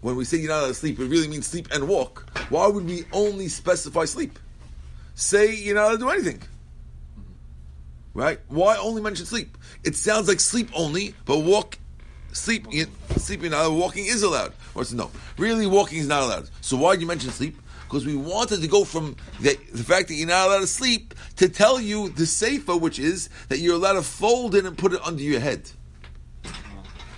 when 0.00 0.16
we 0.16 0.24
say 0.24 0.38
you're 0.38 0.48
not 0.48 0.60
allowed 0.60 0.68
to 0.68 0.74
sleep, 0.74 0.98
it 1.00 1.06
really 1.06 1.28
means 1.28 1.46
sleep 1.46 1.68
and 1.70 1.86
walk. 1.86 2.30
Why 2.48 2.66
would 2.66 2.86
we 2.86 3.04
only 3.12 3.48
specify 3.48 4.06
sleep? 4.06 4.38
Say 5.14 5.54
you're 5.54 5.74
not 5.74 5.84
allowed 5.84 5.92
to 5.92 5.98
do 5.98 6.10
anything. 6.10 6.42
Right? 8.14 8.40
Why 8.48 8.76
only 8.76 9.00
mention 9.00 9.26
sleep? 9.26 9.56
It 9.84 9.96
sounds 9.96 10.28
like 10.28 10.40
sleep 10.40 10.68
only, 10.74 11.14
but 11.24 11.38
walk 11.38 11.78
sleep 12.32 12.66
sleeping 13.16 13.50
not 13.50 13.70
walking 13.72 14.06
is 14.06 14.22
allowed. 14.22 14.52
Or 14.74 14.84
no. 14.92 15.10
Really 15.36 15.66
walking 15.66 15.98
is 15.98 16.08
not 16.08 16.22
allowed. 16.22 16.50
So 16.60 16.76
why 16.76 16.94
did 16.94 17.02
you 17.02 17.06
mention 17.06 17.30
sleep? 17.30 17.56
Because 17.84 18.06
we 18.06 18.16
wanted 18.16 18.62
to 18.62 18.68
go 18.68 18.84
from 18.84 19.16
the, 19.40 19.58
the 19.72 19.84
fact 19.84 20.08
that 20.08 20.14
you're 20.14 20.28
not 20.28 20.48
allowed 20.48 20.60
to 20.60 20.66
sleep 20.66 21.14
to 21.36 21.48
tell 21.48 21.78
you 21.78 22.08
the 22.08 22.24
sefer, 22.24 22.74
which 22.76 22.98
is 22.98 23.28
that 23.48 23.58
you're 23.58 23.74
allowed 23.74 23.94
to 23.94 24.02
fold 24.02 24.54
it 24.54 24.64
and 24.64 24.76
put 24.78 24.94
it 24.94 25.00
under 25.04 25.22
your 25.22 25.40
head. 25.40 25.70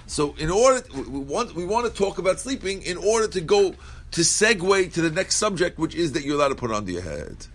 So 0.07 0.35
in 0.39 0.51
order 0.51 0.85
we 0.95 1.03
want 1.03 1.55
we 1.55 1.65
want 1.65 1.87
to 1.87 1.93
talk 1.93 2.19
about 2.19 2.39
sleeping 2.39 2.83
in 2.83 2.97
order 2.97 3.27
to 3.29 3.41
go 3.41 3.75
to 4.13 4.21
segue 4.21 4.93
to 4.93 5.01
the 5.01 5.11
next 5.11 5.37
subject, 5.37 5.79
which 5.79 5.95
is 5.95 6.13
that 6.13 6.25
you're 6.25 6.37
allowed 6.37 6.49
to 6.49 6.55
put 6.55 6.71
it 6.71 6.77
under 6.77 6.93
your 6.93 7.03
head. 7.03 7.47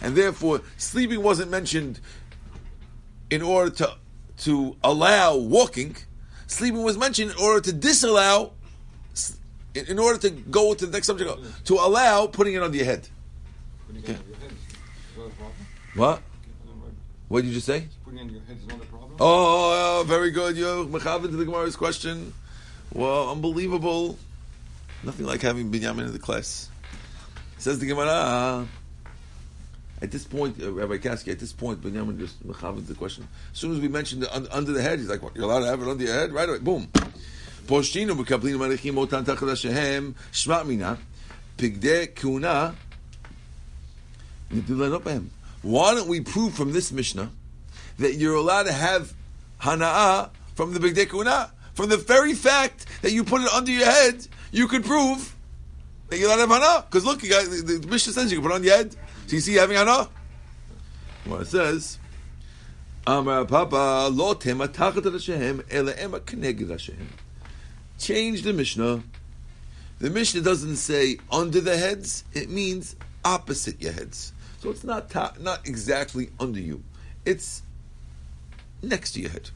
And 0.00 0.14
therefore 0.14 0.62
sleeping 0.76 1.22
wasn't 1.22 1.50
mentioned 1.50 2.00
in 3.30 3.42
order 3.42 3.70
to 3.76 3.96
to 4.38 4.76
allow 4.82 5.36
walking. 5.36 5.96
Sleeping 6.46 6.82
was 6.82 6.96
mentioned 6.96 7.32
in 7.32 7.36
order 7.38 7.60
to 7.60 7.72
disallow, 7.72 8.52
in 9.74 9.98
order 9.98 10.18
to 10.20 10.30
go 10.30 10.74
to 10.74 10.86
the 10.86 10.92
next 10.92 11.06
subject, 11.06 11.30
to 11.66 11.74
allow 11.74 12.26
putting 12.26 12.54
it 12.54 12.62
under 12.62 12.76
your 12.76 12.86
head. 12.86 13.08
Okay. 13.98 14.14
on 14.14 14.20
your 14.26 14.36
head 14.36 14.52
is 14.52 15.18
not 15.18 15.26
a 15.26 15.30
problem. 15.30 15.56
What? 15.94 16.22
What 17.28 17.40
did 17.42 17.48
you 17.48 17.54
just 17.54 17.66
say? 17.66 17.88
Putting 18.04 18.20
it 18.20 18.22
on 18.22 18.30
your 18.30 18.42
head 18.42 18.56
is 18.56 18.66
not 18.66 18.82
a 18.82 18.86
problem. 18.86 19.12
Oh, 19.20 20.00
oh 20.00 20.04
very 20.06 20.30
good. 20.30 20.56
You're 20.56 20.84
mechavan 20.84 21.22
to 21.22 21.36
the 21.36 21.44
Gemara's 21.44 21.76
question. 21.76 22.32
Well, 22.92 23.30
unbelievable. 23.30 24.18
Nothing 25.04 25.26
like 25.26 25.42
having 25.42 25.70
Binyamin 25.70 26.06
in 26.06 26.12
the 26.12 26.18
class. 26.18 26.70
Says 27.58 27.78
the 27.78 27.86
Gemara. 27.86 28.66
At 30.00 30.12
this 30.12 30.24
point, 30.24 30.62
uh, 30.62 30.72
Rabbi 30.72 30.98
Kasky, 30.98 31.32
at 31.32 31.40
this 31.40 31.52
point, 31.52 31.80
Binyamin 31.80 32.18
just 32.18 32.46
mechavan 32.46 32.86
the 32.86 32.94
question. 32.94 33.26
As 33.52 33.58
soon 33.58 33.72
as 33.72 33.80
we 33.80 33.88
mentioned 33.88 34.22
the, 34.22 34.34
un, 34.34 34.46
under 34.52 34.72
the 34.72 34.82
head, 34.82 35.00
he's 35.00 35.08
like, 35.08 35.22
"What? 35.22 35.34
You're 35.34 35.44
allowed 35.44 35.60
to 35.60 35.66
have 35.66 35.82
it 35.82 35.88
under 35.88 36.04
your 36.04 36.14
head, 36.14 36.32
right 36.32 36.48
away? 36.48 36.58
Boom." 36.58 36.86
Poshtinu 37.66 38.16
mekablinu 38.16 38.58
marichim 38.58 38.94
otan 38.94 39.24
tachad 39.24 39.48
hashem 39.48 40.14
shma 40.32 40.64
mina 40.66 40.98
pigdei 41.56 42.14
kuna. 42.14 42.74
Why 45.62 45.94
don't 45.94 46.08
we 46.08 46.20
prove 46.22 46.54
from 46.54 46.72
this 46.72 46.90
Mishnah 46.90 47.30
that 47.98 48.14
you're 48.14 48.36
allowed 48.36 48.62
to 48.62 48.72
have 48.72 49.12
hana'ah 49.60 50.30
from 50.54 50.72
the 50.72 50.80
bigdei 50.80 51.10
kuna? 51.10 51.52
From 51.74 51.90
the 51.90 51.98
very 51.98 52.32
fact 52.32 52.86
that 53.02 53.12
you 53.12 53.24
put 53.24 53.42
it 53.42 53.52
under 53.52 53.70
your 53.70 53.84
head, 53.84 54.26
you 54.50 54.66
could 54.66 54.84
prove 54.84 55.34
that 56.08 56.18
you're 56.18 56.28
allowed 56.28 56.46
to 56.46 56.52
have 56.52 56.62
hana'ah. 56.62 56.86
Because 56.86 57.04
look, 57.04 57.22
you 57.22 57.28
got, 57.28 57.44
the, 57.44 57.78
the 57.78 57.86
Mishnah 57.88 58.14
says 58.14 58.32
you 58.32 58.38
can 58.38 58.48
put 58.48 58.54
it 58.54 58.56
on 58.56 58.64
your 58.64 58.76
head. 58.76 58.96
So 59.28 59.36
you 59.36 59.40
see 59.40 59.54
having 59.56 59.76
hana'ah? 59.76 60.08
Well, 61.26 61.42
it 61.42 61.48
says, 61.48 61.98
Amar 63.06 63.44
Papa, 63.44 64.08
lo 64.10 64.32
tema 64.32 64.68
tachat 64.68 65.04
Hashem, 65.04 65.64
ele 65.70 65.94
ema 66.02 66.20
keneged 66.20 66.70
Hashem. 66.70 67.10
Change 67.98 68.40
the 68.40 68.54
Mishnah. 68.54 69.02
The 69.98 70.08
Mishnah 70.08 70.40
doesn't 70.40 70.76
say 70.76 71.18
under 71.30 71.60
the 71.60 71.76
heads, 71.76 72.24
it 72.32 72.48
means 72.48 72.96
opposite 73.22 73.82
your 73.82 73.92
heads. 73.92 74.32
So 74.60 74.70
it's 74.70 74.82
not 74.82 75.10
ta- 75.10 75.34
not 75.38 75.68
exactly 75.68 76.30
under 76.40 76.60
you. 76.60 76.82
It's 77.26 77.60
next 78.82 79.12
to 79.12 79.20
your 79.20 79.30
head. 79.30 79.50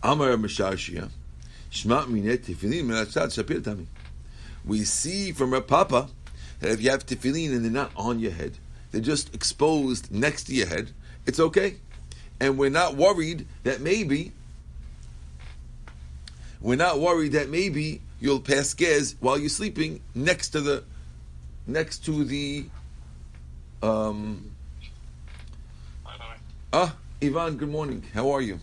Amar 0.00 0.28
Mishashia, 0.36 1.10
Shma 1.72 2.06
minet 2.06 2.44
tefillin 2.44 2.86
shapir 2.86 3.62
tami. 3.62 3.86
We 4.64 4.84
see 4.84 5.32
from 5.32 5.52
Rav 5.52 5.66
Papa 5.66 6.08
that 6.60 6.70
if 6.70 6.80
you 6.82 6.90
have 6.90 7.06
tefillin 7.06 7.52
and 7.54 7.64
they're 7.64 7.70
not 7.70 7.92
on 7.96 8.18
your 8.20 8.32
head, 8.32 8.58
they're 8.92 9.00
just 9.00 9.34
exposed 9.34 10.12
next 10.12 10.44
to 10.44 10.54
your 10.54 10.66
head, 10.66 10.90
it's 11.26 11.40
okay. 11.40 11.76
And 12.40 12.58
we're 12.58 12.70
not 12.70 12.96
worried 12.96 13.46
that 13.62 13.80
maybe 13.80 14.32
we're 16.60 16.76
not 16.76 16.98
worried 16.98 17.32
that 17.32 17.50
maybe 17.50 18.00
you'll 18.20 18.40
pass 18.40 18.72
gas 18.72 19.14
while 19.20 19.38
you're 19.38 19.50
sleeping 19.50 20.00
next 20.14 20.50
to 20.50 20.60
the 20.60 20.82
next 21.66 22.06
to 22.06 22.24
the 22.24 22.64
um 23.82 24.50
ah 26.72 26.96
Ivan 27.22 27.56
good 27.56 27.68
morning. 27.68 28.02
How 28.14 28.30
are 28.30 28.40
you? 28.40 28.60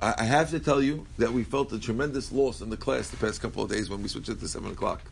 I 0.00 0.14
I 0.18 0.24
have 0.24 0.50
to 0.50 0.60
tell 0.60 0.82
you 0.82 1.06
that 1.18 1.32
we 1.32 1.44
felt 1.44 1.72
a 1.72 1.78
tremendous 1.78 2.30
loss 2.32 2.60
in 2.60 2.70
the 2.70 2.76
class 2.76 3.10
the 3.10 3.16
past 3.16 3.40
couple 3.40 3.62
of 3.64 3.70
days 3.70 3.90
when 3.90 4.02
we 4.02 4.08
switched 4.08 4.28
it 4.28 4.40
to 4.40 4.48
seven 4.48 4.70
o'clock. 4.70 5.02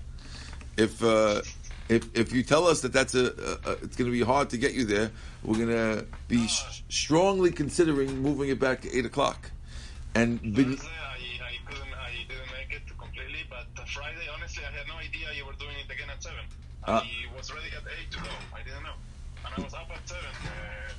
If 0.77 1.03
uh, 1.03 1.43
if 1.89 2.15
if 2.15 2.33
you 2.33 2.43
tell 2.43 2.67
us 2.67 2.81
that 2.83 2.93
that's 2.93 3.15
a, 3.15 3.27
a, 3.27 3.71
a 3.71 3.73
it's 3.83 3.97
going 3.97 4.11
to 4.11 4.17
be 4.17 4.23
hard 4.23 4.51
to 4.51 4.59
get 4.59 4.75
you 4.75 4.85
there, 4.85 5.11
we're 5.43 5.57
going 5.57 5.69
to 5.69 6.07
be 6.29 6.47
sh- 6.47 6.83
strongly 6.89 7.51
considering 7.51 8.21
moving 8.23 8.49
it 8.51 8.61
back 8.61 8.83
to 8.83 8.97
eight 8.97 9.07
o'clock. 9.07 9.51
And 10.15 10.41
ben- 10.55 10.79
I, 10.81 11.45
I 11.45 11.71
couldn't, 11.71 11.95
I 11.95 12.11
didn't 12.29 12.51
make 12.53 12.75
it 12.77 12.83
completely, 12.99 13.45
but 13.49 13.67
uh, 13.81 13.85
Friday, 13.87 14.27
honestly, 14.35 14.65
I 14.65 14.77
had 14.77 14.87
no 14.89 14.97
idea 14.97 15.29
you 15.37 15.47
were 15.47 15.53
doing 15.55 15.77
it 15.87 15.93
again 15.93 16.09
at 16.11 16.23
seven. 16.23 16.45
Ah. 16.87 17.03
I 17.03 17.37
was 17.37 17.53
ready 17.53 17.69
at 17.69 17.83
eight 18.01 18.11
to 18.13 18.19
go. 18.19 18.29
I 18.55 18.63
didn't 18.63 18.83
know, 18.83 18.97
and 19.45 19.55
I 19.57 19.61
was 19.65 19.75
up 19.75 19.89
at 19.95 20.09
seven. 20.09 20.25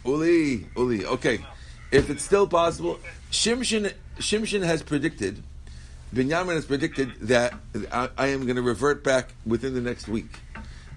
Uh, 0.05 0.10
Uli, 0.10 0.67
Uli. 0.75 1.05
Okay, 1.05 1.39
if 1.91 2.10
it's 2.10 2.24
still 2.24 2.48
possible, 2.48 3.00
Shimshon 3.31 3.93
Shimshon 4.19 4.63
has 4.63 4.81
predicted, 4.81 5.43
Binyamin 6.14 6.56
has 6.56 6.66
predicted 6.66 7.14
that 7.22 7.54
I, 7.92 8.10
I 8.18 8.28
am 8.28 8.44
going 8.44 8.56
to 8.56 8.62
revert 8.62 9.04
back 9.04 9.34
within 9.46 9.74
the 9.74 9.82
next 9.82 10.08
week. 10.08 10.40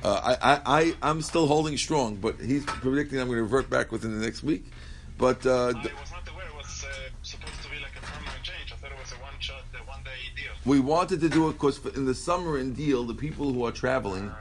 Uh, 0.02 0.36
I, 0.40 0.54
I, 0.54 0.60
I, 0.64 0.94
I'm 1.02 1.20
still 1.20 1.46
holding 1.46 1.76
strong, 1.76 2.16
but 2.16 2.40
he's 2.40 2.64
predicting 2.64 3.18
I'm 3.18 3.26
going 3.26 3.38
to 3.38 3.42
revert 3.42 3.68
back 3.68 3.92
within 3.92 4.18
the 4.18 4.24
next 4.24 4.42
week. 4.42 4.64
But 5.18 5.44
uh, 5.44 5.50
I 5.50 5.66
was 5.66 6.10
not 6.12 6.28
aware 6.32 6.46
it 6.46 6.56
was 6.56 6.84
uh, 6.84 7.10
supposed 7.22 7.62
to 7.62 7.70
be 7.70 7.76
like 7.82 7.92
a 7.96 8.06
permanent 8.06 8.42
change. 8.42 8.72
I 8.72 8.76
thought 8.76 8.92
it 8.92 8.98
was 8.98 9.12
a 9.12 9.16
one-shot, 9.16 9.62
a 9.74 9.78
one-day 9.86 10.10
deal. 10.36 10.52
we 10.64 10.80
wanted 10.80 11.20
to 11.20 11.28
do 11.28 11.48
it 11.50 11.52
because 11.54 11.84
in 11.94 12.06
the 12.06 12.14
summer 12.14 12.56
in 12.58 12.72
deal, 12.72 13.04
the 13.04 13.14
people 13.14 13.52
who 13.52 13.66
are 13.66 13.72
traveling, 13.72 14.32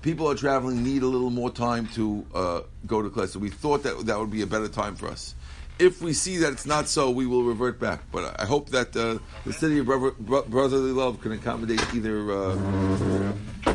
people 0.00 0.30
are 0.30 0.34
traveling 0.36 0.82
need 0.82 1.02
a 1.02 1.06
little 1.06 1.30
more 1.30 1.50
time 1.50 1.88
to 1.88 2.24
uh, 2.34 2.60
go 2.86 3.02
to 3.02 3.10
class. 3.10 3.32
So 3.32 3.40
we 3.40 3.50
thought 3.50 3.82
that 3.82 4.06
that 4.06 4.18
would 4.18 4.30
be 4.30 4.42
a 4.42 4.46
better 4.46 4.68
time 4.68 4.96
for 4.96 5.08
us. 5.08 5.34
If 5.78 6.00
we 6.00 6.14
see 6.14 6.38
that 6.38 6.52
it's 6.52 6.64
not 6.66 6.88
so, 6.88 7.10
we 7.10 7.26
will 7.26 7.42
revert 7.42 7.78
back. 7.78 8.00
But 8.10 8.40
I 8.40 8.46
hope 8.46 8.70
that 8.70 8.96
uh, 8.96 9.18
the 9.44 9.52
city 9.52 9.78
of 9.78 9.86
brother, 9.86 10.12
brotherly 10.12 10.92
love 10.92 11.20
can 11.20 11.32
accommodate 11.32 11.82
either 11.94 12.32
uh, 12.32 13.74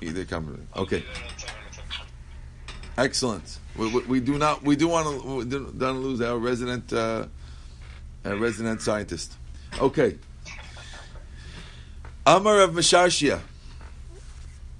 either 0.00 0.22
accommodate. 0.22 0.66
Okay, 0.76 1.04
excellent. 2.98 3.58
We, 3.76 3.92
we, 3.92 4.00
we 4.04 4.20
do 4.20 4.38
not 4.38 4.62
we 4.62 4.74
do 4.74 4.88
want 4.88 5.22
to 5.22 5.44
do 5.44 5.72
not 5.74 5.94
lose 5.94 6.20
our 6.20 6.38
resident 6.38 6.92
uh, 6.92 7.26
our 8.24 8.36
resident 8.36 8.82
scientist. 8.82 9.34
Okay. 9.80 10.18
Amar 12.26 12.60
of 12.62 12.72
Mashashia. 12.72 13.40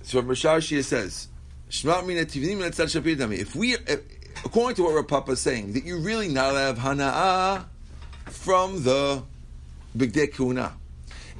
So 0.02 0.20
Mashashia 0.22 0.82
says. 0.82 1.28
If 1.68 3.56
we, 3.56 3.76
according 4.44 4.76
to 4.76 4.82
what 4.82 4.94
Rav 4.94 5.08
Papa 5.08 5.32
is 5.32 5.40
saying, 5.40 5.72
that 5.72 5.84
you 5.84 5.98
really 5.98 6.28
not 6.28 6.54
have 6.54 6.78
hana'ah 6.78 7.64
from 8.26 8.82
the 8.82 9.22
bigdei 9.96 10.32
kuna, 10.34 10.74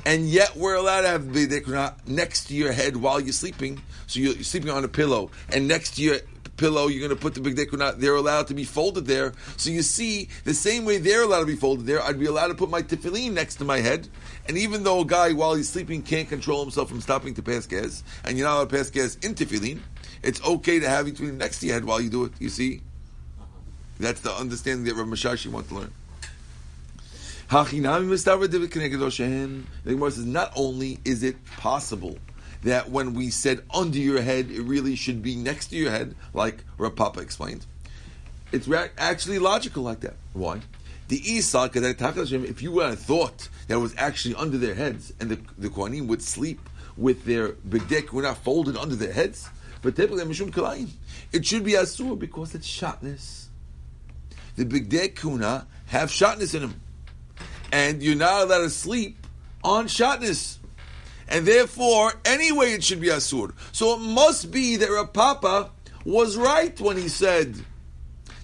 and 0.04 0.28
yet 0.28 0.56
we're 0.56 0.74
allowed 0.74 1.02
to 1.02 1.08
have 1.08 1.22
bigdei 1.22 1.64
kuna 1.64 1.94
next 2.06 2.46
to 2.46 2.54
your 2.54 2.72
head 2.72 2.96
while 2.96 3.20
you're 3.20 3.32
sleeping. 3.32 3.80
So 4.06 4.20
you're 4.20 4.42
sleeping 4.42 4.70
on 4.70 4.84
a 4.84 4.88
pillow, 4.88 5.30
and 5.52 5.66
next 5.66 5.96
to 5.96 6.02
your 6.02 6.18
pillow 6.56 6.86
you're 6.86 7.06
going 7.06 7.16
to 7.16 7.20
put 7.20 7.34
the 7.34 7.40
bigdei 7.40 7.68
kuna. 7.68 7.92
They're 7.92 8.14
allowed 8.14 8.46
to 8.46 8.54
be 8.54 8.64
folded 8.64 9.06
there. 9.06 9.32
So 9.56 9.70
you 9.70 9.82
see, 9.82 10.28
the 10.44 10.54
same 10.54 10.84
way 10.84 10.98
they're 10.98 11.22
allowed 11.22 11.40
to 11.40 11.46
be 11.46 11.56
folded 11.56 11.86
there, 11.86 12.02
I'd 12.02 12.18
be 12.18 12.26
allowed 12.26 12.48
to 12.48 12.54
put 12.54 12.70
my 12.70 12.82
tefillin 12.82 13.32
next 13.32 13.56
to 13.56 13.64
my 13.64 13.78
head. 13.78 14.08
And 14.48 14.56
even 14.56 14.84
though 14.84 15.00
a 15.00 15.04
guy 15.04 15.32
while 15.32 15.54
he's 15.54 15.68
sleeping 15.68 16.02
can't 16.02 16.28
control 16.28 16.62
himself 16.62 16.88
from 16.88 17.00
stopping 17.00 17.34
to 17.34 17.42
pass 17.42 17.66
gas, 17.66 18.04
and 18.24 18.38
you're 18.38 18.46
not 18.46 18.56
allowed 18.56 18.70
to 18.70 18.76
pass 18.76 18.90
gas 18.90 19.16
in 19.16 19.34
tefillin, 19.34 19.80
it's 20.22 20.42
okay 20.44 20.80
to 20.80 20.88
have 20.88 21.06
between 21.06 21.38
next 21.38 21.60
to 21.60 21.66
your 21.66 21.74
head 21.74 21.84
while 21.84 22.00
you 22.00 22.10
do 22.10 22.24
it. 22.24 22.32
You 22.38 22.48
see, 22.48 22.82
that's 23.98 24.20
the 24.20 24.32
understanding 24.32 24.84
that 24.84 24.94
Rav 24.94 25.06
Mashashi 25.06 25.50
wants 25.50 25.68
to 25.70 25.74
learn. 25.76 25.92
The 27.48 27.62
Gemara 29.84 30.10
says 30.10 30.26
not 30.26 30.52
only 30.56 30.98
is 31.04 31.22
it 31.22 31.44
possible 31.58 32.18
that 32.64 32.90
when 32.90 33.14
we 33.14 33.30
said 33.30 33.62
under 33.72 33.98
your 33.98 34.20
head, 34.20 34.50
it 34.50 34.62
really 34.62 34.96
should 34.96 35.22
be 35.22 35.36
next 35.36 35.68
to 35.68 35.76
your 35.76 35.90
head, 35.90 36.16
like 36.34 36.64
Rav 36.76 36.96
Papa 36.96 37.20
explained. 37.20 37.64
It's 38.52 38.68
actually 38.98 39.38
logical 39.38 39.84
like 39.84 40.00
that. 40.00 40.16
Why? 40.32 40.60
The 41.08 41.20
Isa, 41.34 41.70
if 41.72 42.62
you 42.62 42.78
have 42.80 42.98
thought 42.98 43.48
that 43.68 43.78
was 43.78 43.94
actually 43.96 44.34
under 44.34 44.58
their 44.58 44.74
heads, 44.74 45.12
and 45.20 45.30
the 45.30 45.38
the 45.56 45.68
Kohanim 45.68 46.08
would 46.08 46.22
sleep 46.22 46.68
with 46.96 47.24
their 47.24 47.50
bigdek 47.50 48.10
were 48.10 48.22
not 48.22 48.38
folded 48.38 48.76
under 48.76 48.96
their 48.96 49.12
heads, 49.12 49.48
but 49.82 49.96
typically 49.96 50.24
mishum 50.24 50.50
kalayim, 50.50 50.88
it 51.32 51.44
should 51.44 51.64
be 51.64 51.72
asur 51.72 52.18
because 52.18 52.54
it's 52.54 52.68
shatnez. 52.68 53.46
The 54.56 54.64
bigdek 54.64 55.16
kuna 55.16 55.66
have 55.86 56.10
shatnez 56.10 56.54
in 56.54 56.62
them 56.62 56.80
and 57.72 58.02
you're 58.02 58.16
not 58.16 58.42
allowed 58.42 58.62
to 58.62 58.70
sleep 58.70 59.26
on 59.62 59.86
shatnez. 59.86 60.58
And 61.28 61.44
therefore, 61.44 62.12
anyway, 62.24 62.72
it 62.72 62.84
should 62.84 63.00
be 63.00 63.08
asur. 63.08 63.52
So 63.72 63.94
it 63.94 64.00
must 64.00 64.50
be 64.50 64.76
that 64.76 64.88
Rav 64.88 65.12
Papa 65.12 65.70
was 66.04 66.36
right 66.36 66.78
when 66.80 66.96
he 66.96 67.08
said 67.08 67.56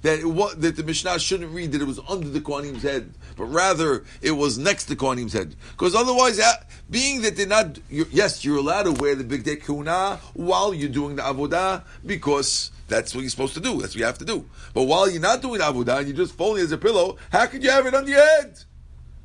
that 0.03 0.55
that 0.59 0.77
the 0.77 0.83
Mishnah 0.83 1.19
shouldn't 1.19 1.53
read 1.53 1.73
that 1.73 1.81
it 1.81 1.87
was 1.87 2.01
under 2.09 2.29
the 2.29 2.41
Kohanim's 2.41 2.83
head, 2.83 3.15
but 3.43 3.49
rather 3.49 4.05
it 4.21 4.31
was 4.31 4.57
next 4.57 4.85
to 4.85 4.95
Kohanim's 4.95 5.33
head. 5.33 5.57
Because 5.73 5.97
otherwise, 5.97 6.39
uh, 6.39 6.53
being 6.89 7.23
that 7.23 7.37
they're 7.37 7.45
not, 7.45 7.77
you're, 7.91 8.07
yes, 8.13 8.45
you're 8.45 8.59
allowed 8.59 8.85
to 8.85 8.93
wear 8.93 9.17
the 9.17 9.25
big 9.25 9.43
day 9.43 9.57
kuna 9.57 10.21
while 10.35 10.73
you're 10.73 10.89
doing 10.89 11.17
the 11.17 11.23
avodah 11.23 11.83
because 12.07 12.71
that's 12.87 13.17
what 13.17 13.23
you're 13.23 13.31
supposed 13.31 13.55
to 13.55 13.61
do. 13.61 13.81
That's 13.81 13.95
what 13.95 13.97
you 13.97 14.05
have 14.05 14.19
to 14.19 14.25
do. 14.25 14.49
But 14.75 14.85
while 14.85 15.11
you're 15.11 15.21
not 15.21 15.43
doing 15.43 15.59
the 15.59 15.65
avodah 15.65 15.99
and 15.99 16.07
you're 16.07 16.17
just 16.17 16.37
folding 16.37 16.61
it 16.61 16.67
as 16.67 16.71
a 16.71 16.79
pillow, 16.79 17.17
how 17.33 17.47
could 17.47 17.65
you 17.65 17.71
have 17.71 17.85
it 17.85 17.95
on 17.95 18.07
your 18.07 18.25
head? 18.25 18.61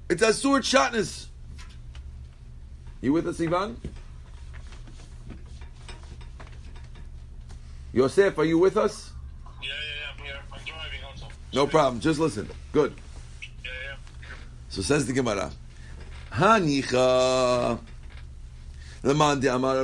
It's 0.10 0.24
a 0.24 0.34
sword 0.34 0.64
shatnez. 0.64 1.28
You 3.02 3.14
with 3.14 3.28
us, 3.28 3.40
Ivan? 3.40 3.80
Yosef, 7.94 8.36
are 8.40 8.46
you 8.46 8.58
with 8.58 8.78
us? 8.78 9.12
Yeah, 9.62 9.68
yeah, 9.70 9.74
yeah, 9.76 10.18
I'm 10.18 10.26
here. 10.26 10.40
I'm 10.52 10.66
driving 10.66 11.04
also. 11.06 11.28
No 11.54 11.68
problem. 11.68 12.00
Just 12.00 12.20
listen. 12.20 12.50
Good. 12.72 12.96
So 14.70 14.82
says 14.82 15.06
the 15.06 15.14
Gemara. 15.14 15.52
Hanicha. 16.32 17.80
Amar. 19.04 19.84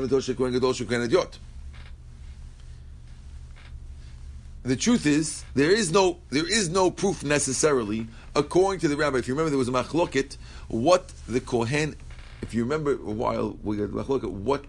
The 4.64 4.78
truth 4.78 5.06
is, 5.06 5.44
there 5.56 5.72
is 5.72 5.92
no 5.92 6.20
there 6.30 6.50
is 6.50 6.70
no 6.70 6.90
proof 6.90 7.24
necessarily, 7.24 8.08
according 8.34 8.80
to 8.82 8.88
the 8.88 8.96
rabbi. 8.96 9.18
If 9.18 9.28
you 9.28 9.34
remember, 9.34 9.50
there 9.50 9.58
was 9.58 9.68
a 9.68 9.72
machloket. 9.72 10.38
What 10.70 11.12
the 11.28 11.42
kohen, 11.42 11.96
if 12.42 12.54
you 12.54 12.64
remember 12.64 12.94
a 12.94 12.96
while, 12.96 13.58
we 13.62 13.76
got 13.78 13.90
machloket. 13.90 14.32
What 14.32 14.64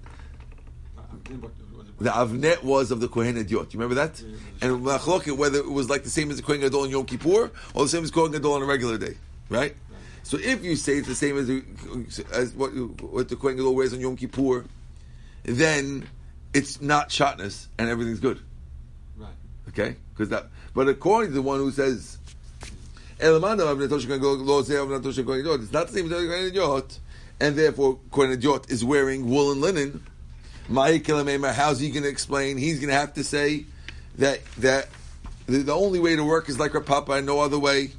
the 2.01 2.11
avnet 2.11 2.65
was 2.65 2.91
of 2.91 2.99
the 3.01 3.09
kohen 3.09 3.37
hedyot. 3.37 3.73
You 3.73 3.79
remember 3.81 3.95
that? 3.95 4.21
And 4.61 4.85
machloket 4.85 5.37
whether 5.37 5.59
it 5.59 5.71
was 5.71 5.89
like 5.89 6.03
the 6.03 6.11
same 6.11 6.31
as 6.31 6.39
the 6.39 6.43
kohen 6.43 6.61
gadol 6.61 6.85
in 6.85 6.91
Yom 6.91 7.07
Kippur 7.07 7.53
or 7.75 7.85
the 7.85 7.89
same 7.89 8.03
as 8.03 8.11
kohen 8.11 8.33
gadol 8.33 8.55
on 8.55 8.63
a 8.63 8.67
regular 8.67 8.99
day, 8.99 9.17
right? 9.49 9.77
So 10.25 10.39
if 10.39 10.65
you 10.65 10.75
say 10.75 10.97
it's 10.97 11.07
the 11.07 11.15
same 11.15 11.37
as, 11.37 12.19
as 12.33 12.55
what, 12.55 12.71
what 13.03 13.29
the 13.29 13.37
kohen 13.37 13.57
gadol 13.57 13.75
wears 13.75 13.93
on 13.93 14.01
Yom 14.01 14.17
Kippur, 14.17 14.65
then 15.43 16.09
it's 16.55 16.81
not 16.81 17.11
shatnez 17.11 17.67
and 17.79 17.91
everything's 17.91 18.21
good. 18.21 18.41
Right. 19.19 19.29
Okay, 19.69 19.97
because 20.13 20.31
that. 20.31 20.47
But 20.75 20.89
according 20.89 21.31
to 21.33 21.35
the 21.35 21.43
one 21.43 21.59
who 21.59 21.71
says, 21.71 22.17
"Elamanda 23.19 23.71
of 23.71 23.79
Netosh 23.79 24.07
Kohen 24.07 24.21
Gadol, 24.21 24.37
lo 24.39 24.63
zeh 24.63 24.83
of 24.83 24.89
Netosh 24.89 25.25
Kohen 25.27 25.45
Hedyot," 25.45 25.63
it's 25.63 25.73
not 25.73 25.89
the 25.89 25.93
same 25.93 26.11
as 26.11 26.53
Kohen 26.53 26.83
and 27.41 27.57
therefore 27.57 27.99
Kohen 28.11 28.31
Hedyot 28.31 28.71
is 28.71 28.83
wearing 28.83 29.29
wool 29.29 29.53
and 29.53 29.61
linen. 29.61 30.07
How's 30.73 31.81
he 31.81 31.91
going 31.91 32.05
to 32.05 32.09
explain? 32.09 32.57
He's 32.57 32.79
going 32.79 32.89
to 32.89 32.95
have 32.95 33.13
to 33.15 33.25
say 33.25 33.67
that 34.17 34.41
that 34.57 34.89
the, 35.47 35.59
the 35.59 35.75
only 35.75 35.99
way 35.99 36.17
to 36.17 36.25
work 36.25 36.49
is 36.49 36.59
like 36.59 36.75
our 36.75 36.81
Papa 36.81 37.13
and 37.13 37.27
no 37.27 37.41
other 37.41 37.59
way. 37.59 37.91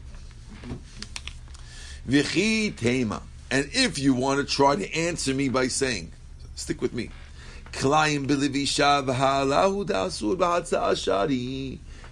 V'chi 2.07 2.75
tema. 2.75 3.21
And 3.49 3.69
if 3.73 3.97
you 3.99 4.13
want 4.13 4.39
to 4.39 4.53
try 4.53 4.75
to 4.75 4.93
answer 4.93 5.33
me 5.33 5.49
by 5.49 5.67
saying, 5.67 6.11
stick 6.55 6.81
with 6.81 6.93
me. 6.93 7.09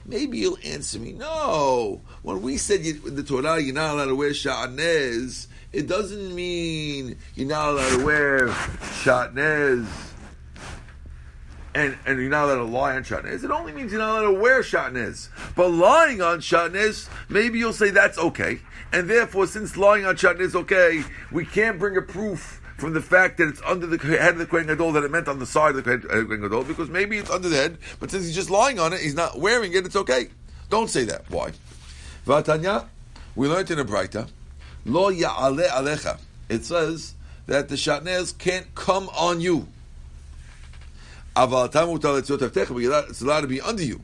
Maybe 0.06 0.38
you'll 0.38 0.58
answer 0.64 1.00
me. 1.00 1.14
No. 1.14 2.02
When 2.22 2.42
we 2.42 2.58
said 2.58 2.86
you, 2.86 2.94
the 2.94 3.24
Torah 3.24 3.60
you're 3.60 3.74
not 3.74 3.94
allowed 3.94 4.06
to 4.06 4.16
wear 4.16 4.32
shatnez, 4.32 5.48
it 5.72 5.88
doesn't 5.88 6.36
mean 6.36 7.18
you're 7.36 7.48
not 7.48 7.70
allowed 7.70 7.98
to 7.98 8.06
wear 8.06 8.48
shatnez 8.48 10.13
and, 11.76 11.98
and 12.06 12.20
you're 12.20 12.30
not 12.30 12.46
allowed 12.46 12.56
to 12.58 12.64
lie 12.64 12.96
on 12.96 13.04
shatnez. 13.04 13.44
It 13.44 13.52
only 13.52 13.72
means 13.72 13.92
you're 13.92 14.02
not 14.02 14.20
allowed 14.20 14.32
to 14.34 14.40
wear 14.40 14.62
shatnez. 14.62 15.30
But 15.56 15.70
lying 15.70 16.22
on 16.22 16.40
shatnez, 16.40 17.10
maybe 17.30 17.60
you'll 17.60 17.74
say 17.74 17.90
that's 17.90 18.18
okay. 18.18 18.60
And 18.92 19.10
therefore, 19.10 19.48
since 19.48 19.76
lying 19.76 20.06
on 20.06 20.16
shatnez 20.16 20.42
is 20.42 20.56
okay, 20.56 21.04
we 21.32 21.46
can't 21.46 21.80
bring 21.80 21.98
a 21.98 22.02
proof 22.02 22.62
from 22.78 22.94
the 22.94 23.02
fact 23.02 23.38
that 23.38 23.48
it's 23.48 23.62
under 23.66 23.88
the 23.88 23.98
head 23.98 24.34
of 24.34 24.40
the 24.40 24.46
Kohen 24.46 24.68
Gadol 24.68 24.92
that 24.94 25.04
it 25.04 25.12
meant 25.12 25.28
on 25.28 25.40
the 25.40 25.46
side 25.46 25.76
of 25.76 25.84
the 25.84 25.98
Kohen 25.98 26.06
uh, 26.10 26.48
Gadol, 26.48 26.64
because 26.66 26.90
maybe 26.90 27.18
it's 27.18 27.30
under 27.30 27.48
the 27.48 27.56
head, 27.56 27.78
but 28.00 28.12
since 28.12 28.26
he's 28.26 28.36
just 28.36 28.50
lying 28.50 28.80
on 28.80 28.94
it, 28.94 29.00
he's 29.00 29.16
not 29.16 29.40
wearing 29.40 29.74
it, 29.74 29.86
it's 29.86 29.96
okay. 29.96 30.28
Don't 30.70 30.90
say 30.90 31.06
that. 31.06 31.30
Why? 31.30 31.52
Vatanya, 32.26 32.88
we 33.36 33.48
learned 33.48 33.72
in 33.72 33.80
a 33.80 33.86
Braita, 33.86 34.28
Lo 34.86 35.12
ya'ale 35.12 35.68
alecha. 35.70 36.20
It 36.50 36.66
says 36.66 37.14
that 37.48 37.70
the 37.70 37.76
shatnez 37.76 38.38
can't 38.38 38.74
come 38.76 39.10
on 39.10 39.40
you. 39.40 39.68
Aval 41.36 43.10
it's 43.10 43.22
allowed 43.22 43.42
to 43.42 43.48
be 43.48 43.60
under 43.62 43.84
you. 43.84 44.02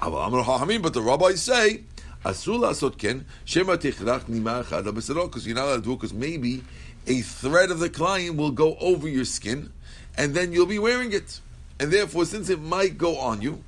But 0.00 0.92
the 0.94 1.02
rabbis 1.02 1.42
say, 1.42 1.82
asur 2.24 2.58
la'asot 2.58 2.96
ken, 2.98 3.26
shema 3.44 3.76
tichrach 3.76 4.24
nima 4.24 4.64
echad 4.64 4.84
ha'besarot, 4.84 5.26
because 5.26 5.46
you're 5.46 5.54
not 5.54 5.66
allowed 5.66 5.76
to 5.76 5.82
do 5.82 5.92
it, 5.92 5.96
because 5.96 6.14
maybe 6.14 6.64
a 7.06 7.20
thread 7.20 7.70
of 7.70 7.78
the 7.78 7.90
client 7.90 8.36
will 8.36 8.50
go 8.50 8.76
over 8.76 9.06
your 9.08 9.24
skin, 9.24 9.70
and 10.16 10.34
then 10.34 10.52
you'll 10.52 10.66
be 10.66 10.78
wearing 10.78 11.12
it. 11.12 11.40
And 11.78 11.92
therefore, 11.92 12.24
since 12.24 12.48
it 12.48 12.60
might 12.60 12.96
go 12.96 13.18
on 13.18 13.42
you, 13.42 13.62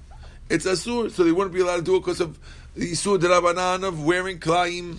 it's 0.48 0.66
asur, 0.66 1.10
so 1.10 1.24
they 1.24 1.32
wouldn't 1.32 1.54
be 1.54 1.60
allowed 1.60 1.76
to 1.76 1.82
do 1.82 1.96
it 1.96 2.00
because 2.00 2.20
of 2.20 2.38
the 2.74 2.92
isur 2.92 3.18
derabanan 3.18 3.84
of 3.86 4.04
wearing 4.04 4.38
klaim. 4.38 4.98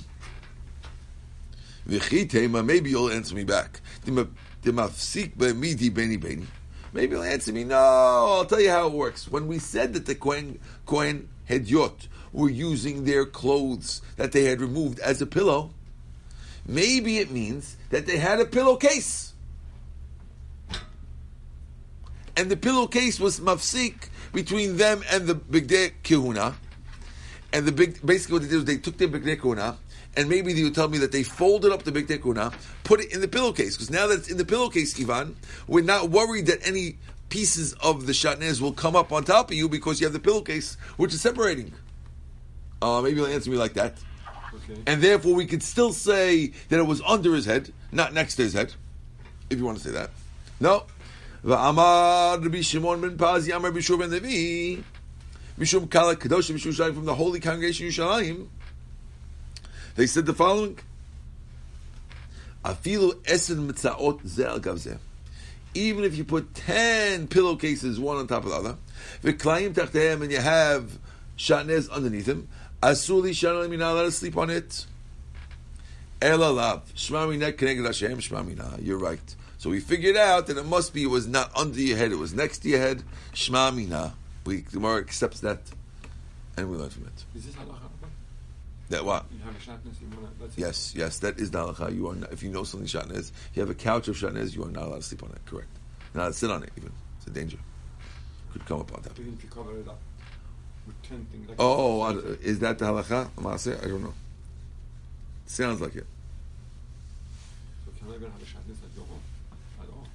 Maybe 1.87 2.89
you'll 2.89 3.11
answer 3.11 3.35
me 3.35 3.43
back. 3.43 3.81
Maybe 6.95 7.13
he'll 7.13 7.23
answer 7.23 7.51
me, 7.51 7.65
no, 7.65 7.75
I'll 7.75 8.45
tell 8.45 8.61
you 8.61 8.69
how 8.69 8.87
it 8.87 8.93
works. 8.93 9.29
When 9.29 9.47
we 9.47 9.59
said 9.59 9.91
that 9.93 10.05
the 10.05 10.15
Kohen, 10.15 10.59
Kohen 10.85 11.27
Hedyot 11.49 12.07
were 12.31 12.49
using 12.49 13.03
their 13.03 13.25
clothes 13.25 14.01
that 14.15 14.31
they 14.31 14.45
had 14.45 14.61
removed 14.61 14.99
as 14.99 15.21
a 15.21 15.25
pillow, 15.25 15.71
maybe 16.65 17.17
it 17.17 17.29
means 17.29 17.75
that 17.89 18.05
they 18.05 18.15
had 18.15 18.39
a 18.39 18.45
pillowcase. 18.45 19.33
And 22.37 22.49
the 22.49 22.55
pillowcase 22.55 23.19
was 23.19 23.41
mafsik 23.41 24.07
between 24.31 24.77
them 24.77 25.03
and 25.11 25.27
the 25.27 25.35
Bigdei 25.35 25.91
Kehuna. 26.01 26.55
And 27.51 27.65
the 27.65 27.73
big, 27.73 28.05
basically 28.05 28.35
what 28.35 28.41
they 28.43 28.47
did 28.47 28.55
was 28.55 28.65
they 28.65 28.77
took 28.77 28.97
their 28.97 29.09
Bigdei 29.09 29.35
Kehuna, 29.37 29.75
and 30.17 30.29
maybe 30.29 30.53
they 30.53 30.63
would 30.63 30.75
tell 30.75 30.87
me 30.87 30.97
that 30.99 31.11
they 31.11 31.23
folded 31.23 31.71
up 31.71 31.83
the 31.83 31.91
big 31.91 32.07
Kehuna, 32.07 32.53
put 32.83 32.99
it 32.99 33.13
in 33.13 33.21
the 33.21 33.27
pillowcase. 33.27 33.75
Because 33.75 33.89
now 33.89 34.07
that 34.07 34.19
it's 34.19 34.29
in 34.29 34.37
the 34.37 34.45
pillowcase, 34.45 34.99
Ivan, 34.99 35.35
we're 35.67 35.83
not 35.83 36.09
worried 36.09 36.47
that 36.47 36.65
any 36.65 36.97
pieces 37.29 37.73
of 37.73 38.05
the 38.07 38.13
shatnez 38.13 38.61
will 38.61 38.71
come 38.71 38.95
up 38.95 39.11
on 39.11 39.23
top 39.23 39.51
of 39.51 39.57
you 39.57 39.67
because 39.67 39.99
you 39.99 40.05
have 40.05 40.13
the 40.13 40.19
pillowcase, 40.19 40.77
which 40.97 41.13
is 41.13 41.21
separating. 41.21 41.73
Uh, 42.81 43.01
maybe 43.01 43.17
you'll 43.17 43.27
answer 43.27 43.49
me 43.49 43.57
like 43.57 43.73
that. 43.73 43.97
Okay. 44.53 44.81
And 44.87 45.01
therefore, 45.01 45.33
we 45.33 45.45
could 45.45 45.63
still 45.63 45.91
say 45.91 46.47
that 46.69 46.79
it 46.79 46.85
was 46.85 47.01
under 47.01 47.33
his 47.33 47.45
head, 47.45 47.73
not 47.91 48.13
next 48.13 48.35
to 48.35 48.43
his 48.43 48.53
head, 48.53 48.73
if 49.49 49.57
you 49.57 49.65
want 49.65 49.77
to 49.79 49.83
say 49.83 49.91
that. 49.91 50.11
No. 50.59 50.85
Va'amar 51.43 52.41
Rabbi 52.41 52.61
Shimon 52.61 53.01
ben 53.01 53.17
Pazi, 53.17 53.55
Amar 53.55 53.71
Rabbi 53.71 53.79
Yehoshua 53.79 53.99
ben 53.99 54.11
Levi, 54.11 54.81
Mishum 55.59 55.89
Kala 55.89 56.15
Kadosh 56.15 56.51
Mishum 56.51 56.93
from 56.93 57.05
the 57.05 57.15
Holy 57.15 57.39
Congregation 57.39 57.87
Yerushalayim, 57.87 58.47
they 59.95 60.07
said 60.07 60.25
the 60.25 60.33
following, 60.33 60.77
Afilu 62.63 63.13
esen 63.23 63.69
mitzaot 63.69 64.27
ze 64.27 64.43
al 64.43 64.59
gav. 64.59 64.99
Even 65.73 66.03
if 66.03 66.15
you 66.15 66.23
put 66.23 66.55
ten 66.55 67.27
pillowcases, 67.27 67.99
one 67.99 68.17
on 68.17 68.27
top 68.27 68.43
of 68.45 68.49
the 68.49 68.55
other, 68.55 68.77
v'klayim 69.23 69.73
tachtehem, 69.73 70.21
and 70.21 70.31
you 70.31 70.39
have 70.39 70.97
shatnez 71.37 71.89
underneath 71.91 72.27
him, 72.27 72.47
asuli 72.81 73.31
shalim, 73.31 73.69
you're 73.69 73.77
not 73.77 73.93
allowed 73.93 74.03
to 74.05 74.11
sleep 74.11 74.37
on 74.37 74.49
it. 74.49 74.85
Elalav, 76.21 76.81
shmamina 76.93 77.51
keneged 77.53 77.85
Hashem, 77.85 78.17
shmamina. 78.19 78.83
You're 78.83 78.97
right. 78.97 79.35
So 79.57 79.69
we 79.69 79.79
figured 79.79 80.15
out 80.15 80.47
that 80.47 80.57
it 80.57 80.65
must 80.65 80.93
be, 80.93 81.03
it 81.03 81.09
was 81.09 81.27
not 81.27 81.51
under 81.55 81.79
your 81.79 81.97
head, 81.97 82.11
it 82.11 82.17
was 82.17 82.33
next 82.33 82.59
to 82.59 82.69
your 82.69 82.79
head, 82.79 83.03
shmamina. 83.33 84.13
We, 84.45 84.61
Gemara 84.61 84.99
accepts 84.99 85.41
that, 85.41 85.59
and 86.55 86.69
we 86.69 86.77
learn 86.77 86.89
from 86.89 87.05
it. 87.07 87.25
Is 87.35 87.45
this 87.47 87.55
halacha? 87.55 87.89
That 88.89 89.03
what? 89.03 89.25
You 89.31 89.39
have 89.43 89.55
a 89.55 89.59
shatnez, 89.59 89.99
you 89.99 90.07
wanna, 90.15 90.27
that's 90.39 90.57
it. 90.57 90.61
Yes, 90.61 90.93
yes, 90.95 91.19
that 91.19 91.39
is 91.39 91.51
the 91.51 91.59
halacha. 91.59 91.95
You 91.95 92.09
are 92.09 92.15
not, 92.15 92.31
if 92.31 92.43
you 92.43 92.49
know 92.49 92.63
something 92.63 92.87
shatnez, 92.87 93.31
you 93.53 93.61
have 93.61 93.69
a 93.69 93.75
couch 93.75 94.07
of 94.07 94.15
shatnez, 94.15 94.55
you 94.55 94.63
are 94.63 94.71
not 94.71 94.83
allowed 94.83 94.97
to 94.97 95.01
sleep 95.01 95.23
on 95.23 95.31
it. 95.31 95.39
Correct. 95.45 95.67
You're 96.13 96.21
not 96.21 96.23
allowed 96.23 96.33
to 96.33 96.37
sit 96.37 96.51
on 96.51 96.63
it 96.63 96.71
even. 96.77 96.91
It's 97.17 97.27
a 97.27 97.31
danger. 97.31 97.57
Could 98.53 98.65
come 98.65 98.81
upon 98.81 99.01
that. 99.01 99.19
Even 99.19 99.33
if 99.33 99.43
you 99.43 99.49
cover 99.49 99.77
it 99.79 99.87
up 99.87 99.99
things. 101.03 101.49
Like 101.49 101.57
Oh, 101.59 102.09
is 102.41 102.59
that 102.59 102.79
the 102.79 102.85
halacha? 102.85 103.29
Maaseh? 103.37 103.83
I 103.83 103.87
don't 103.87 104.03
know. 104.03 104.13
Sounds 105.45 105.81
like 105.81 105.95
it. 105.95 106.05
So 107.85 107.91
can 107.99 108.11
I 108.11 108.15
even 108.15 108.31
have 108.31 108.41
a 108.41 108.45
shatnez 108.45 108.77
at 108.83 108.95
your 108.95 109.05
home? 109.05 109.19
At 109.81 109.89
all? 109.89 110.07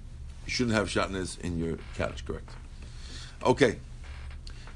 You 0.47 0.53
shouldn't 0.53 0.77
have 0.77 0.89
shatnez 0.89 1.41
in 1.41 1.59
your 1.59 1.79
couch. 1.97 2.25
Correct. 2.27 2.49
Okay. 3.45 3.79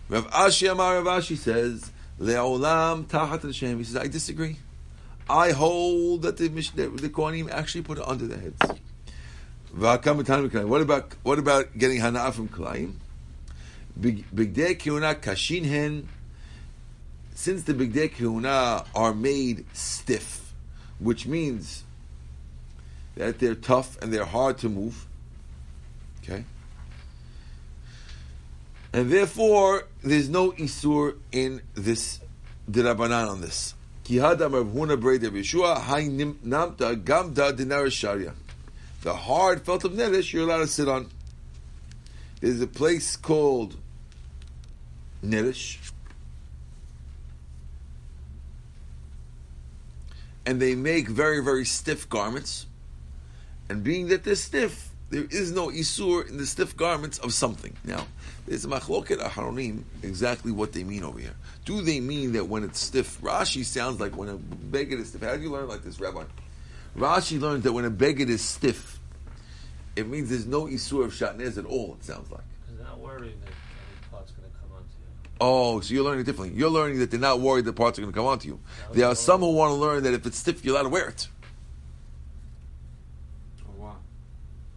Rav 0.09 0.31
Ashi 0.31 0.71
Amar 0.71 1.03
Rav 1.03 1.23
Ashi 1.23 1.37
says, 1.37 1.91
Le'olam 2.21 3.05
tachat 3.05 3.43
Hashem. 3.43 3.79
He 3.79 3.85
says, 3.85 3.97
I 3.97 4.07
disagree. 4.07 4.59
I 5.29 5.53
hold 5.53 6.23
that 6.23 6.37
the 6.37 6.49
that 6.49 6.97
the 6.99 7.09
Kohanim 7.09 7.51
actually 7.51 7.83
put 7.83 7.99
it 7.99 8.07
under 8.07 8.27
their 8.27 8.39
heads. 8.39 8.81
What 9.75 10.07
about 10.83 11.15
what 11.23 11.39
about 11.39 11.77
getting 11.77 11.99
hana 11.99 12.31
from 12.31 12.49
k'layim? 12.49 12.95
Bigdei 13.99 14.79
kiuna 14.79 15.15
kashin 15.17 15.65
hen. 15.65 16.09
Since 17.35 17.65
the 17.65 17.75
bigdei 17.75 18.13
kiuna 18.15 18.87
are 18.95 19.15
made 19.15 19.65
stiff, 19.73 20.53
which 21.01 21.27
means 21.27 21.83
that 23.17 23.39
they're 23.41 23.55
tough 23.55 24.01
and 24.01 24.13
they're 24.13 24.25
hard 24.25 24.59
to 24.59 24.69
move. 24.69 25.07
Okay. 26.23 26.45
And 28.95 29.11
therefore, 29.11 29.89
there's 30.05 30.29
no 30.29 30.53
isur 30.53 31.17
in 31.33 31.63
this 31.75 32.21
dirabanan 32.71 33.29
on 33.29 33.41
this. 33.41 33.75
The 39.03 39.15
hard 39.15 39.63
felt 39.63 39.85
of 39.85 39.93
nerish 39.93 40.33
you're 40.33 40.45
allowed 40.45 40.59
to 40.59 40.69
sit 40.69 40.89
on. 40.89 41.11
There's 42.41 42.61
a 42.61 42.69
place 42.69 43.17
called 43.17 43.77
Nerish. 45.25 45.79
and 50.47 50.61
they 50.61 50.75
make 50.75 51.09
very, 51.09 51.43
very 51.43 51.65
stiff 51.65 52.09
garments. 52.09 52.67
And 53.69 53.83
being 53.83 54.09
that 54.09 54.25
they're 54.25 54.35
stiff, 54.35 54.91
there 55.11 55.25
is 55.31 55.53
no 55.53 55.69
isur 55.69 56.29
in 56.29 56.39
the 56.39 56.47
stiff 56.47 56.77
garments 56.77 57.19
of 57.19 57.33
something. 57.33 57.77
Now, 57.85 58.07
there's 58.47 58.65
a 58.65 58.69
machloket 58.69 59.21
aharonim 59.21 59.85
exactly 60.03 60.53
what 60.53 60.73
they 60.73 60.85
mean 60.85 61.05
over 61.05 61.19
here. 61.19 61.35
Do 61.65 61.83
they 61.83 62.01
mean 62.01 62.33
that 62.33 62.49
when 62.49 62.65
it's 62.65 62.81
stiff? 62.81 63.21
Rashi 63.21 63.65
sounds 63.65 64.01
like 64.01 64.17
when 64.17 64.29
a 64.29 64.37
beged 64.37 64.93
is 65.01 65.09
stiff. 65.09 65.23
How 65.23 65.37
do 65.37 65.43
you 65.43 65.51
learn 65.51 65.69
like 65.69 65.83
this, 65.83 66.01
Rabbi? 66.01 66.25
Rashi 66.97 67.41
learns 67.41 67.65
that 67.65 67.73
when 67.73 67.85
a 67.85 67.91
beged 67.91 68.29
is 68.29 68.43
stiff, 68.43 69.01
it 69.97 70.09
means 70.09 70.29
there's 70.31 70.47
no 70.47 70.67
isur 70.67 71.05
of 71.05 71.13
shatnez 71.13 71.59
at 71.59 71.65
all. 71.65 71.97
It 71.99 72.05
sounds 72.05 72.31
like. 72.31 72.43
Because 72.67 72.85
not 72.85 72.99
worried 72.99 73.35
that 73.43 73.49
any 73.49 74.11
part's 74.11 74.33
going 74.33 74.51
to 74.51 74.57
come 74.59 74.71
onto 74.77 74.89
you. 75.01 75.07
Oh, 75.41 75.81
so 75.81 75.95
you're 75.95 76.05
learning 76.05 76.25
differently. 76.25 76.59
You're 76.59 76.71
learning 76.71 76.99
that 76.99 77.11
they're 77.11 77.21
not 77.21 77.41
worried 77.41 77.65
that 77.67 77.75
parts 77.75 77.99
are 77.99 78.03
going 78.03 78.13
to 78.13 78.17
come 78.17 78.27
onto 78.27 78.49
you. 78.49 78.61
There 78.93 79.07
are 79.07 79.15
some 79.15 79.41
who 79.41 79.53
want 79.53 79.71
to 79.71 79.75
learn 79.75 80.03
that 80.05 80.15
if 80.15 80.27
it's 80.27 80.39
stiff, 80.39 80.65
you're 80.65 80.75
allowed 80.75 80.85
to 80.85 80.89
wear 80.89 81.09
it. 81.09 81.29
Oh, 83.69 83.83
wow. 83.83 83.97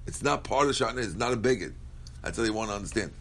It's 0.08 0.24
not 0.24 0.44
part 0.44 0.68
of 0.68 0.74
Shatnez. 0.74 1.04
It's 1.04 1.16
not 1.16 1.34
a 1.34 1.38
bigot. 1.38 1.74
That's 2.24 2.38
how 2.38 2.44
they 2.44 2.50
want 2.50 2.70
to 2.70 2.76
understand. 2.76 3.12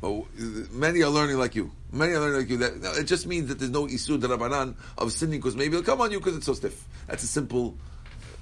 But 0.00 0.24
many 0.70 1.02
are 1.02 1.10
learning 1.10 1.38
like 1.38 1.54
you. 1.54 1.70
Many 1.92 2.12
are 2.12 2.20
learning 2.20 2.40
like 2.40 2.50
you. 2.50 2.58
That 2.58 2.80
no, 2.80 2.92
it 2.92 3.04
just 3.04 3.26
means 3.26 3.48
that 3.48 3.58
there's 3.58 3.70
no 3.70 3.86
isur 3.86 4.20
darabanan 4.20 4.74
of 4.96 5.12
sinning 5.12 5.38
because 5.40 5.56
maybe 5.56 5.76
it'll 5.76 5.84
come 5.84 6.00
on 6.00 6.12
you 6.12 6.18
because 6.18 6.36
it's 6.36 6.46
so 6.46 6.54
stiff. 6.54 6.84
That's 7.06 7.22
a 7.22 7.26
simple, 7.26 7.76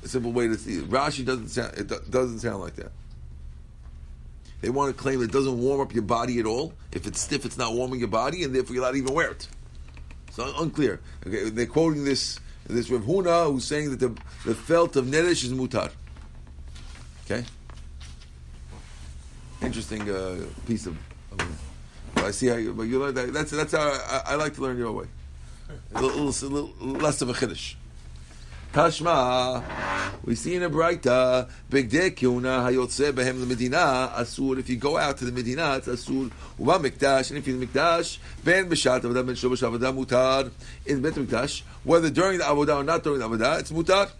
a 0.03 0.09
simple 0.09 0.33
way 0.33 0.49
to 0.49 0.57
see 0.57 0.79
it. 0.79 0.90
Rashi 0.90 1.25
doesn't 1.25 1.49
sound. 1.49 1.75
It 1.79 2.11
doesn't 2.11 2.40
sound 2.40 2.61
like 2.61 2.75
that. 2.77 2.92
They 4.61 4.70
want 4.70 4.94
to 4.94 5.01
claim 5.01 5.22
it 5.22 5.31
doesn't 5.31 5.59
warm 5.59 5.81
up 5.81 5.94
your 5.94 6.03
body 6.03 6.40
at 6.40 6.46
all. 6.46 6.72
If 6.92 7.07
it's 7.07 7.20
stiff, 7.20 7.44
it's 7.44 7.59
not 7.59 7.75
warming 7.75 8.01
your 8.01 8.09
body, 8.09 8.42
and 8.42 8.55
therefore 8.55 8.75
you're 8.75 8.85
not 8.85 8.96
even 8.96 9.14
wear 9.14 9.31
it. 9.31 9.46
It's 10.29 10.38
un- 10.38 10.55
unclear. 10.59 11.01
Okay, 11.27 11.51
they're 11.51 11.66
quoting 11.66 12.05
this 12.05 12.40
this 12.66 12.90
Rav 12.90 13.03
Huna 13.03 13.53
who's 13.53 13.64
saying 13.64 13.90
that 13.90 14.01
the 14.01 14.16
the 14.44 14.55
felt 14.55 14.96
of 14.96 15.07
nedish 15.07 15.44
is 15.44 15.53
mutar. 15.53 15.90
Okay. 17.29 17.45
Interesting 19.61 20.09
uh, 20.09 20.45
piece 20.65 20.87
of. 20.87 20.97
of 21.33 22.25
I 22.25 22.31
see 22.31 22.47
how 22.47 22.55
you, 22.55 22.73
but 22.73 22.85
you 22.85 23.01
learn 23.01 23.15
that. 23.15 23.33
That's 23.33 23.51
that's 23.51 23.73
how 23.73 23.81
I, 23.81 24.33
I 24.33 24.35
like 24.37 24.55
to 24.55 24.61
learn 24.62 24.79
your 24.79 24.93
way. 24.93 25.07
A 25.93 26.01
little, 26.01 26.25
little, 26.27 26.49
little 26.49 26.87
less 27.01 27.21
of 27.23 27.31
a 27.31 27.33
chiddush. 27.33 27.75
Tashma, 28.73 29.65
we 30.23 30.35
see 30.37 30.55
in 30.55 30.62
a 30.62 30.71
Braita, 30.71 31.49
Bigdei 31.71 32.11
Kiuna 32.15 32.62
Hayotze 32.62 33.11
Behem 33.11 33.45
Medina 33.47 34.12
Asur. 34.15 34.59
If 34.59 34.69
you 34.69 34.77
go 34.77 34.97
out 34.97 35.17
to 35.19 35.25
the 35.25 35.33
Medina, 35.33 35.77
it's 35.79 35.89
Asur. 35.89 36.31
Uba 36.59 36.79
Mikdash, 36.79 37.31
and 37.31 37.39
if 37.39 37.47
you're 37.49 37.61
in 37.61 37.67
Mikdash, 37.67 38.19
Ben 38.45 38.69
B'Shat 38.69 39.01
Avodah 39.01 39.27
Ben 39.27 39.35
Shobash 39.35 39.67
Avodah 39.67 39.97
Mutar 39.97 40.51
in 40.85 41.01
Bet 41.01 41.15
Mikdash, 41.15 41.62
whether 41.85 42.11
during 42.11 42.39
the 42.39 42.45
Avodah 42.45 42.77
or 42.77 42.85
not 42.85 43.03
during 43.03 43.19
the 43.19 43.29
Avodah, 43.29 43.61
it's 43.61 43.73
Mutar. 43.73 44.11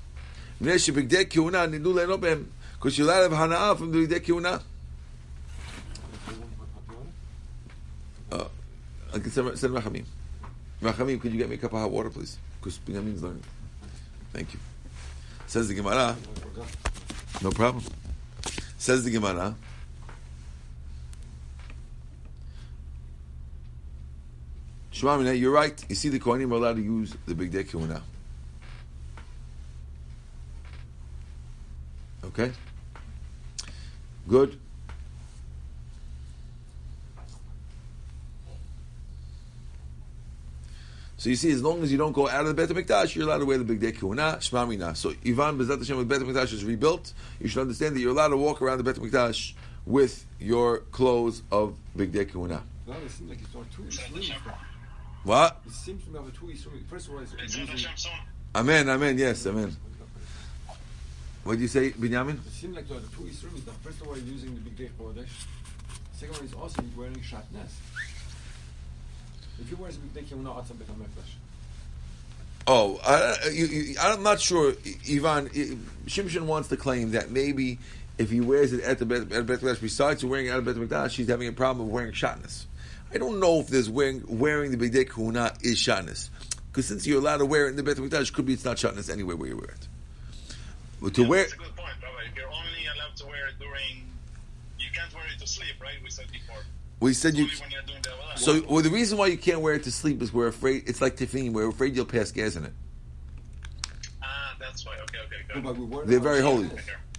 Mnei 0.61 0.91
Bigdei 0.91 1.27
Kiuna 1.27 1.71
Nidu 1.71 1.93
Le'no 1.93 2.19
Behem, 2.19 2.47
because 2.79 2.97
to 2.97 3.07
have 3.07 3.33
Hana'ah 3.33 3.77
from 3.77 3.91
the 3.91 4.07
Bigdei 4.07 4.21
Kiuna. 4.21 4.63
Uh, 8.31 8.45
I 9.15 9.19
can 9.19 9.31
send, 9.31 9.59
send 9.59 9.75
Rachamim. 9.75 10.05
Rachamim, 10.83 11.21
could 11.21 11.33
you 11.33 11.39
get 11.39 11.49
me 11.49 11.55
a 11.55 11.59
cup 11.59 11.73
of 11.73 11.81
hot 11.81 11.91
water, 11.91 12.11
please? 12.11 12.39
Because 12.61 12.79
Binyamin's 12.79 13.23
learning. 13.23 13.43
Thank 14.33 14.53
you. 14.53 14.61
Says 15.47 15.69
the 15.69 15.75
Gemara. 15.75 16.17
No 17.43 17.51
problem. 17.51 17.85
Says 18.79 19.05
the 19.05 19.11
Gemara. 19.11 19.55
Shema 24.91 25.19
you're 25.31 25.53
right. 25.53 25.85
You 25.89 25.95
see, 25.95 26.09
the 26.09 26.19
Kohanim 26.19 26.51
are 26.53 26.55
allowed 26.55 26.77
to 26.77 26.83
use 26.83 27.15
the 27.27 27.35
Big 27.35 27.53
Day 27.53 27.65
Kehuna. 27.65 28.01
Okay? 32.25 32.51
Good. 34.29 34.59
So 41.19 41.31
you 41.31 41.37
see, 41.37 41.51
as 41.51 41.63
long 41.63 41.83
as 41.83 41.91
you 41.91 41.99
don't 41.99 42.13
go 42.13 42.29
out 42.29 42.47
of 42.47 42.55
the 42.55 42.55
Beit 42.55 42.69
HaMikdash, 42.69 43.15
you're 43.15 43.25
allowed 43.27 43.39
to 43.39 43.47
wear 43.47 43.59
the 43.59 43.65
Big 43.65 43.81
Day 43.81 43.91
Kehuna, 43.91 44.41
Shema 44.41 44.67
Minah. 44.67 44.97
So 44.97 45.11
Ivan, 45.27 45.59
Bezat 45.59 45.79
Hashem, 45.79 45.97
when 45.97 46.07
the 46.07 46.19
Beit 46.19 46.27
HaMikdash 46.27 46.53
is 46.53 46.65
rebuilt, 46.65 47.15
you 47.41 47.49
should 47.49 47.63
understand 47.63 47.97
that 47.97 48.01
you're 48.01 48.13
allowed 48.13 48.29
to 48.29 48.37
walk 48.37 48.61
around 48.61 48.79
the 48.79 48.85
Beit 48.85 48.97
HaMikdash 48.97 49.55
with 49.87 50.27
your 50.39 50.81
clothes 50.93 51.43
of 51.51 51.77
Big 51.97 52.13
Day 52.13 52.27
Kehuna. 52.27 52.61
Now 52.87 52.95
it 53.05 53.11
seems 53.11 53.31
like 53.31 53.41
it's 53.41 53.55
not 53.55 53.65
two 53.73 53.91
Shem 53.91 54.13
Issues. 54.13 54.27
Shem. 54.27 54.41
What? 55.25 55.61
It 55.67 55.73
seems 55.73 56.05
to 56.05 56.11
me 56.11 56.19
have 56.19 56.29
a 56.29 56.31
two 56.31 56.51
Issues. 56.51 56.83
First 56.89 57.09
of 57.09 57.15
all, 57.15 57.21
it's 57.21 57.33
It's 57.33 57.57
using. 57.57 57.67
Hashem 57.67 57.91
soon. 57.97 58.13
Amen, 58.55 58.89
amen, 58.89 59.19
yes, 59.19 59.47
amen. 59.47 59.75
What 61.47 61.53
did 61.53 61.61
you 61.63 61.69
say, 61.69 61.91
Binyamin? 61.93 62.45
It 62.45 62.53
seems 62.53 62.75
like 62.75 62.89
there 62.89 62.99
are 62.99 63.01
two. 63.01 63.23
The 63.25 63.71
first 63.85 64.01
of 64.01 64.09
all, 64.09 64.19
using 64.19 64.53
the 64.57 64.61
big 64.63 64.77
day 64.77 64.91
Kodesh. 64.99 65.29
Second 66.13 66.35
one 66.35 66.45
is 66.45 66.55
also 66.55 66.83
wearing 66.97 67.15
shatnez. 67.21 67.71
If 69.61 69.71
you 69.71 69.77
wear 69.77 69.93
the 69.93 69.99
big 69.99 70.15
day, 70.15 70.29
you 70.29 70.39
will 70.39 70.43
not 70.43 70.67
HaMikdash. 70.67 71.37
Oh, 72.67 72.99
I, 73.07 73.51
you, 73.51 73.67
you, 73.67 73.95
I'm 74.01 74.25
not 74.25 74.41
sure, 74.41 74.75
Ivan. 75.09 75.49
Shimshon 76.07 76.47
wants 76.47 76.69
to 76.71 76.77
claim 76.77 77.13
that 77.13 77.31
maybe 77.31 77.79
if 78.19 78.29
he 78.29 78.41
wears 78.41 78.73
it 78.73 78.83
at 78.83 78.99
the 78.99 79.07
Bet 79.07 79.29
Mikdash, 79.29 79.81
besides 79.81 80.25
wearing 80.25 80.47
it 80.47 80.51
at 80.51 80.65
the 80.65 80.73
Bet 80.73 80.83
Mikdash, 80.83 81.13
he's 81.13 81.29
having 81.29 81.47
a 81.47 81.53
problem 81.53 81.87
of 81.87 81.93
wearing 81.93 82.11
shatnez. 82.13 82.65
I 83.15 83.19
don't 83.19 83.39
know 83.39 83.61
if 83.61 83.69
this 83.69 83.89
wearing 83.89 84.25
wearing 84.27 84.77
the 84.77 84.91
Bidei 84.91 85.09
Kahuna 85.09 85.53
is 85.63 85.79
shatnez, 85.79 86.29
because 86.73 86.89
since 86.89 87.07
you're 87.07 87.21
allowed 87.21 87.39
to 87.39 87.47
wear 87.47 87.67
it 87.67 87.71
in 87.71 87.77
the 87.77 87.85
Bet 87.85 87.99
Mikdash, 87.99 88.33
could 88.33 88.47
be 88.47 88.55
it's 88.55 88.65
not 88.65 88.79
shatnez 88.79 89.09
anywhere 89.09 89.37
where 89.37 89.49
you 89.49 89.57
wear 89.57 89.71
it. 89.71 89.87
But 91.01 91.15
to 91.15 91.23
Yeah, 91.23 91.29
wear, 91.29 91.43
That's 91.43 91.53
a 91.55 91.57
good 91.57 91.77
point, 91.77 91.93
Rabbi. 92.03 92.31
If 92.31 92.37
you're 92.37 92.47
only 92.47 92.87
allowed 92.95 93.17
to 93.17 93.27
wear 93.27 93.49
it 93.49 93.59
during, 93.59 94.09
you 94.79 94.87
can't 94.95 95.13
wear 95.15 95.25
it 95.33 95.39
to 95.41 95.47
sleep, 95.47 95.75
right? 95.81 95.95
We 96.03 96.11
said 96.11 96.27
before. 96.33 96.57
we 97.01 97.13
said 97.13 97.37
you. 97.37 97.45
you're 97.47 97.83
the 97.83 98.39
So, 98.39 98.63
well, 98.69 98.83
the 98.83 98.91
reason 98.91 99.19
why 99.19 99.27
you 99.27 99.37
can't 99.37 99.61
wear 99.61 99.75
it 99.75 99.85
to 99.85 99.93
sleep 99.93 100.23
is 100.23 100.33
we're 100.33 100.49
afraid. 100.49 100.85
It's 100.87 101.01
like 101.01 101.17
tefillin. 101.17 101.53
We're 101.53 101.69
afraid 101.69 101.95
you'll 101.95 102.07
pass 102.07 102.33
gas 102.33 102.57
in 102.57 102.65
it. 102.65 102.73
ah, 104.23 104.57
that's 104.59 104.87
why. 104.87 104.97
Okay, 105.03 105.19
okay, 105.27 105.61
No, 105.61 105.73
good. 105.73 105.91
we 105.91 106.07
They're 106.07 106.21
very 106.21 106.41
holy. 106.41 106.71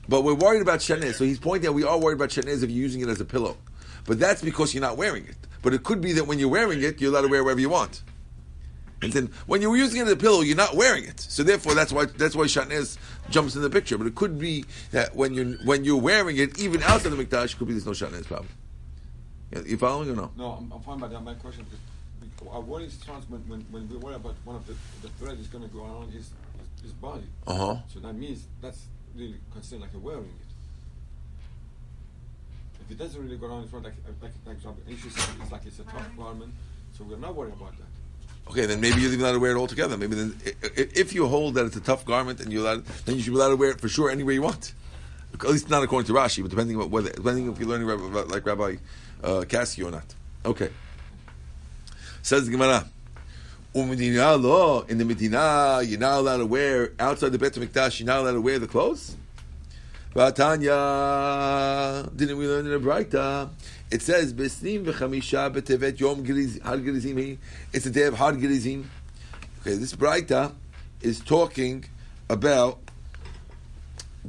But 0.09 0.23
we're 0.23 0.33
worried 0.35 0.61
about 0.61 0.79
shatnez. 0.79 1.15
So 1.15 1.25
he's 1.25 1.39
pointing 1.39 1.67
out 1.67 1.75
we 1.75 1.83
are 1.83 1.99
worried 1.99 2.15
about 2.15 2.29
shatnez 2.29 2.63
if 2.63 2.69
you're 2.69 2.69
using 2.69 3.01
it 3.01 3.09
as 3.09 3.19
a 3.19 3.25
pillow. 3.25 3.57
But 4.05 4.19
that's 4.19 4.41
because 4.41 4.73
you're 4.73 4.81
not 4.81 4.97
wearing 4.97 5.25
it. 5.25 5.35
But 5.61 5.73
it 5.73 5.83
could 5.83 6.01
be 6.01 6.13
that 6.13 6.25
when 6.25 6.39
you're 6.39 6.49
wearing 6.49 6.81
it, 6.81 7.01
you're 7.01 7.11
allowed 7.11 7.23
to 7.23 7.27
wear 7.27 7.43
wherever 7.43 7.59
you 7.59 7.69
want. 7.69 8.03
And 9.01 9.13
then 9.13 9.29
when 9.45 9.61
you're 9.61 9.77
using 9.77 10.01
it 10.01 10.05
as 10.07 10.13
a 10.13 10.15
pillow, 10.17 10.41
you're 10.41 10.57
not 10.57 10.75
wearing 10.75 11.03
it. 11.03 11.19
So 11.19 11.43
therefore, 11.43 11.75
that's 11.75 11.91
why 11.93 12.05
that's 12.05 12.35
why 12.35 12.45
shatnez 12.45 12.97
jumps 13.29 13.55
in 13.55 13.61
the 13.61 13.69
picture. 13.69 13.97
But 13.97 14.07
it 14.07 14.15
could 14.15 14.39
be 14.39 14.65
that 14.91 15.15
when 15.15 15.33
you're 15.35 15.53
when 15.65 15.83
you're 15.83 16.01
wearing 16.01 16.37
it, 16.37 16.57
even 16.59 16.81
outside 16.83 17.09
the 17.09 17.23
mikdash, 17.23 17.53
it 17.53 17.57
could 17.57 17.67
be 17.67 17.73
there's 17.73 17.85
no 17.85 17.91
shatnez 17.91 18.25
problem. 18.25 18.49
You 19.65 19.77
following 19.77 20.09
or 20.09 20.15
no? 20.15 20.31
No, 20.35 20.51
I'm, 20.51 20.71
I'm 20.73 20.81
fine, 20.81 20.99
but 20.99 21.13
uh, 21.13 21.21
my 21.21 21.33
question 21.35 21.65
is, 21.71 21.79
we- 22.41 22.49
our 22.49 22.59
worry 22.61 22.89
starts 22.89 23.29
when, 23.29 23.39
when, 23.47 23.61
when 23.71 23.87
we 23.89 23.97
worry 23.97 24.15
about 24.15 24.35
one 24.45 24.55
of 24.57 24.67
the, 24.67 24.73
the 25.01 25.09
thread 25.19 25.39
is 25.39 25.47
going 25.47 25.63
to 25.63 25.69
go 25.73 25.83
around 25.85 26.11
his, 26.11 26.29
his, 26.75 26.83
his 26.83 26.91
body. 26.91 27.23
Uh 27.47 27.53
huh. 27.55 27.75
So 27.93 27.99
that 28.01 28.13
means 28.13 28.45
that's 28.61 28.85
really 29.15 29.35
considered 29.53 29.81
like 29.81 29.93
a 29.95 29.99
wearing 29.99 30.25
it. 30.25 30.47
If 32.81 32.91
it 32.91 32.97
doesn't 32.97 33.21
really 33.21 33.37
go 33.37 33.47
around 33.47 33.63
in 33.63 33.69
front, 33.69 33.85
like, 33.85 33.95
like, 34.21 34.31
like 34.45 34.57
Aisha 34.87 35.11
said, 35.11 35.35
it's 35.41 35.51
like 35.51 35.65
it's 35.65 35.79
a 35.79 35.83
tough 35.83 36.09
garment, 36.17 36.53
so 36.97 37.03
we're 37.03 37.17
not 37.17 37.35
worried 37.35 37.53
about 37.53 37.71
that. 37.77 37.87
Okay, 38.49 38.65
then 38.65 38.79
maybe 38.79 39.01
you're 39.01 39.11
even 39.11 39.21
allowed 39.21 39.33
to 39.33 39.39
wear 39.39 39.51
it 39.51 39.57
altogether. 39.57 39.97
Maybe 39.97 40.15
then, 40.15 40.35
if 40.73 41.13
you 41.13 41.27
hold 41.27 41.55
that 41.55 41.65
it's 41.65 41.75
a 41.75 41.81
tough 41.81 42.05
garment 42.05 42.39
and 42.39 42.51
you're 42.51 42.63
allowed, 42.63 42.85
then 43.05 43.15
you 43.15 43.21
should 43.21 43.33
be 43.33 43.39
allowed 43.39 43.49
to 43.49 43.57
wear 43.57 43.71
it 43.71 43.81
for 43.81 43.89
sure 43.89 44.09
anywhere 44.09 44.33
you 44.33 44.41
want. 44.41 44.73
At 45.33 45.43
least 45.43 45.69
not 45.69 45.83
according 45.83 46.07
to 46.07 46.13
Rashi, 46.13 46.41
but 46.41 46.49
depending 46.49 46.79
on 46.79 46.89
whether, 46.89 47.11
depending 47.11 47.51
if 47.51 47.59
you're 47.59 47.67
learning 47.67 47.87
like 48.29 48.45
Rabbi 48.45 48.77
uh, 49.23 49.43
or 49.43 49.91
not. 49.91 50.15
Okay. 50.45 50.69
Says 52.21 52.49
Gemara. 52.49 52.85
In 53.75 53.89
the 53.89 55.05
Medina, 55.05 55.81
you're 55.83 55.99
not 55.99 56.19
allowed 56.19 56.37
to 56.37 56.45
wear 56.47 56.93
outside 56.99 57.31
the 57.31 57.37
Bet 57.37 57.53
Mikdash. 57.53 57.99
You're 57.99 58.07
not 58.07 58.21
allowed 58.21 58.31
to 58.31 58.41
wear 58.41 58.57
the 58.57 58.65
clothes. 58.65 59.15
Vatanya, 60.15 62.09
didn't 62.15 62.37
we 62.37 62.47
learn 62.47 62.65
in 62.65 62.73
a 62.73 62.79
Braita? 62.79 63.49
It 63.89 64.01
says 64.01 64.33
Besnim 64.33 64.83
v'chamisha 64.83 65.53
betevet 65.53 65.97
yom 65.99 66.25
har 66.61 66.77
gerizim. 66.77 67.37
It's 67.71 67.85
a 67.85 67.89
day 67.89 68.03
of 68.03 68.15
har 68.15 68.33
gerizim. 68.33 68.89
Okay, 69.61 69.75
this 69.75 69.95
Braita 69.95 70.53
is 71.01 71.21
talking 71.21 71.85
about 72.29 72.79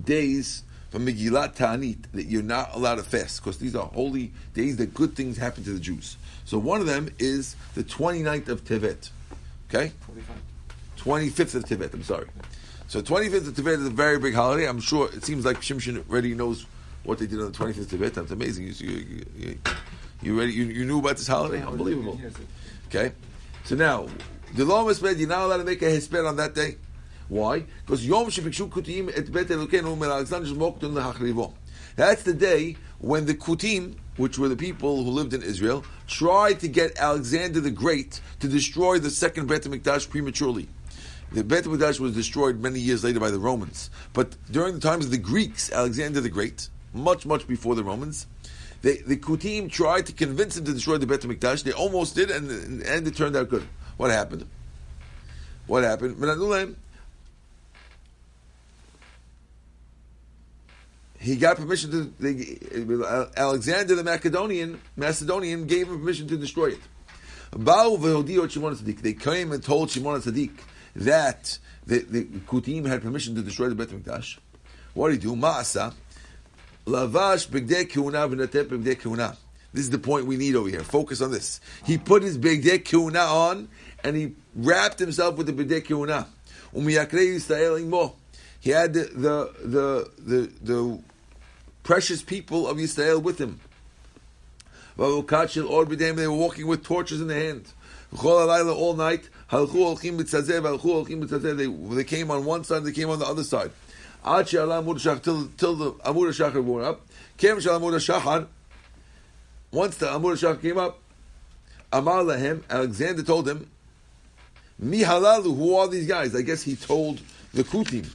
days 0.05 0.63
from 0.91 1.07
Megillat 1.07 1.57
Ta'anit 1.57 2.05
that 2.13 2.27
you're 2.27 2.43
not 2.43 2.71
allowed 2.73 2.97
to 2.97 3.03
fast 3.03 3.43
because 3.43 3.59
these 3.59 3.75
are 3.75 3.87
holy 3.87 4.33
days 4.55 4.77
that 4.77 4.95
good 4.95 5.17
things 5.17 5.37
happen 5.37 5.65
to 5.65 5.71
the 5.71 5.81
Jews. 5.81 6.17
So 6.45 6.57
one 6.57 6.81
of 6.81 6.87
them 6.87 7.11
is 7.19 7.57
the 7.75 7.83
29th 7.83 8.49
of 8.49 8.65
Tevet. 8.65 9.11
Okay? 9.69 9.93
45. 10.07 10.37
25th 10.99 11.55
of 11.57 11.65
Tevet, 11.65 11.95
I'm 11.95 12.03
sorry. 12.05 12.29
So 12.87 13.03
25th 13.03 13.49
of 13.49 13.55
Tevet 13.55 13.81
is 13.81 13.87
a 13.87 13.91
very 13.91 14.19
big 14.19 14.35
holiday. 14.35 14.69
I'm 14.69 14.81
sure 14.81 15.09
it 15.13 15.25
seems 15.25 15.45
like 15.45 15.59
Shimshon 15.59 16.09
already 16.09 16.35
knows 16.35 16.65
what 17.05 17.19
they 17.19 17.27
did 17.27 17.41
on 17.41 17.53
the 17.53 17.59
25th 17.59 17.81
of 17.81 17.87
Tevet. 17.87 18.15
That's 18.15 18.31
amazing. 18.31 18.67
You, 18.67 18.73
you, 18.73 19.25
you, 19.37 19.59
you, 20.23 20.39
ready, 20.39 20.53
you, 20.53 20.65
you 20.65 20.85
knew 20.85 20.99
about 20.99 21.17
this 21.17 21.27
holiday? 21.27 21.65
Unbelievable. 21.65 22.21
Okay? 22.89 23.13
So 23.65 23.77
now, 23.77 24.09
the 24.55 24.65
law 24.65 24.85
was 24.85 24.99
spread, 24.99 25.19
you're 25.19 25.29
not 25.29 25.43
allowed 25.43 25.59
to 25.59 25.65
make 25.65 25.83
a 25.83 25.91
hesper 25.91 26.27
on 26.27 26.37
that 26.37 26.55
day. 26.55 26.77
Why? 27.29 27.65
Because 27.85 28.07
Yom 28.07 28.27
Shebikshu 28.27 28.71
Kutim 28.71 29.13
et 29.15 29.31
Bet 29.31 29.51
Mel 29.51 30.13
Alexander 30.13 30.49
Lehachrivo. 30.49 31.53
That's 31.97 32.23
the 32.23 32.33
day 32.33 32.77
when 33.01 33.27
the 33.27 33.35
Kutim, 33.35 33.97
which 34.17 34.39
were 34.39 34.49
the 34.49 34.57
people 34.57 35.05
who 35.05 35.11
lived 35.11 35.35
in 35.35 35.43
Israel, 35.43 35.85
tried 36.07 36.61
to 36.61 36.69
get 36.69 36.97
Alexander 36.99 37.61
the 37.61 37.71
Great 37.71 38.21
to 38.41 38.49
destroy 38.49 38.99
the 38.99 39.11
second 39.11 39.49
Bet 39.49 39.63
HaMikdash 39.63 40.09
prematurely. 40.09 40.69
The 41.33 41.45
Bet 41.45 41.65
HaMikdash 41.65 42.01
was 42.01 42.15
destroyed 42.15 42.61
many 42.61 42.81
years 42.81 43.05
later 43.05 43.21
by 43.21 43.31
the 43.31 43.39
Romans. 43.39 43.91
But 44.15 44.37
during 44.51 44.75
the 44.75 44.81
times 44.81 45.05
of 45.05 45.11
the 45.11 45.19
Greeks, 45.19 45.71
Alexander 45.71 46.21
the 46.21 46.31
Great, 46.31 46.71
much, 46.99 47.25
much 47.27 47.47
before 47.47 47.75
the 47.75 47.85
Romans, 47.85 48.27
they, 48.83 48.99
the 48.99 49.17
Kutim 49.17 49.71
tried 49.71 50.07
to 50.07 50.13
convince 50.13 50.57
him 50.57 50.65
to 50.65 50.73
destroy 50.73 50.99
the 50.99 51.07
Bet 51.07 51.21
HaMikdash. 51.21 51.65
They 51.65 51.73
almost 51.73 52.15
did, 52.15 52.31
and, 52.31 52.83
and 52.83 53.07
it 53.07 53.17
turned 53.17 53.37
out 53.37 53.49
good. 53.49 53.67
What 53.97 54.11
happened? 54.11 54.47
What 55.67 55.83
happened? 55.85 56.77
He 61.21 61.37
got 61.37 61.57
permission 61.57 61.91
to. 61.91 62.13
They, 62.21 62.59
Alexander 63.37 63.97
the 63.97 64.05
Macedonian, 64.05 64.81
Macedonian 64.97 65.67
gave 65.67 65.89
him 65.89 65.99
permission 65.99 66.29
to 66.29 66.37
destroy 66.37 66.69
it. 66.69 66.81
They 69.03 69.13
came 69.15 69.53
and 69.53 69.65
told 69.65 69.91
Shimon 69.91 70.21
Tzaddik 70.21 70.53
that 70.95 71.59
the, 71.87 71.99
the 71.99 72.25
Kutim 72.25 72.87
had 72.87 73.03
permission 73.03 73.35
to 73.35 73.43
destroy 73.43 73.69
the 73.69 73.75
Bet 73.75 73.89
Mikdash. 73.89 74.39
What 74.95 75.09
did 75.09 75.23
he 75.23 75.29
do? 75.29 75.35
Ma'asa. 75.35 75.93
Lavash 76.89 77.47
bigdei 77.49 77.89
kuna 77.89 78.27
v'natep 78.27 78.65
bigdei 78.65 78.99
kuna. 78.99 79.37
This 79.75 79.85
is 79.85 79.91
the 79.91 79.99
point 79.99 80.27
we 80.27 80.37
need 80.39 80.57
over 80.57 80.71
here. 80.71 80.81
Focus 80.81 81.21
on 81.21 81.31
this. 81.31 81.61
He 81.85 81.99
put 81.99 82.23
his 82.23 82.39
bigdei 82.39 82.83
kuna 82.83 83.21
on 83.21 83.69
and 84.03 84.17
he 84.17 84.33
wrapped 84.55 84.99
himself 84.99 85.37
with 85.37 85.47
the 85.47 85.53
bigdei 85.53 85.85
kuna. 85.85 86.27
Umiyakre 86.75 87.37
Yisrael 87.37 87.81
imo. 87.83 88.17
He 88.61 88.71
had 88.71 88.95
the 88.95 89.05
the 89.05 89.53
the 89.63 90.11
the, 90.19 90.51
the 90.63 91.03
precious 91.83 92.23
people 92.23 92.67
of 92.67 92.79
Yisrael 92.79 93.23
with 93.23 93.39
him. 93.39 93.61
They 94.97 95.05
were 95.05 96.33
walking 96.33 96.67
with 96.67 96.83
torches 96.83 97.21
in 97.21 97.29
their 97.29 97.41
hand. 97.41 97.67
All 98.25 98.95
night, 98.95 99.29
they, 99.51 99.61
they 101.67 102.05
came 102.05 102.31
on 102.31 102.45
one 102.45 102.65
side, 102.65 102.83
they 102.85 102.93
came 102.93 103.11
on 103.11 103.19
the 103.19 103.27
other 103.27 103.45
side. 103.45 103.71
Till, 104.25 105.49
till 105.57 105.75
the 105.75 105.93
Amud 105.93 106.29
Shachar 106.33 106.63
wore 106.63 106.85
up. 106.85 107.07
Came 107.37 107.61
Shal 107.61 107.79
Amuda 107.79 107.99
Shachar. 107.99 108.47
Once 109.71 109.97
the 109.97 110.07
Amud 110.07 110.35
Shachar 110.35 110.61
came 110.61 110.79
up, 110.79 110.99
Amar 111.93 112.23
Lahem, 112.23 112.63
Alexander 112.69 113.23
told 113.23 113.49
him, 113.49 113.71
Mi 114.79 115.01
halalu, 115.01 115.57
who 115.57 115.75
are 115.77 115.89
these 115.89 116.07
guys? 116.07 116.35
I 116.35 116.43
guess 116.43 116.63
he 116.63 116.77
told 116.77 117.21
the 117.55 117.65
Kutim. 117.65 118.13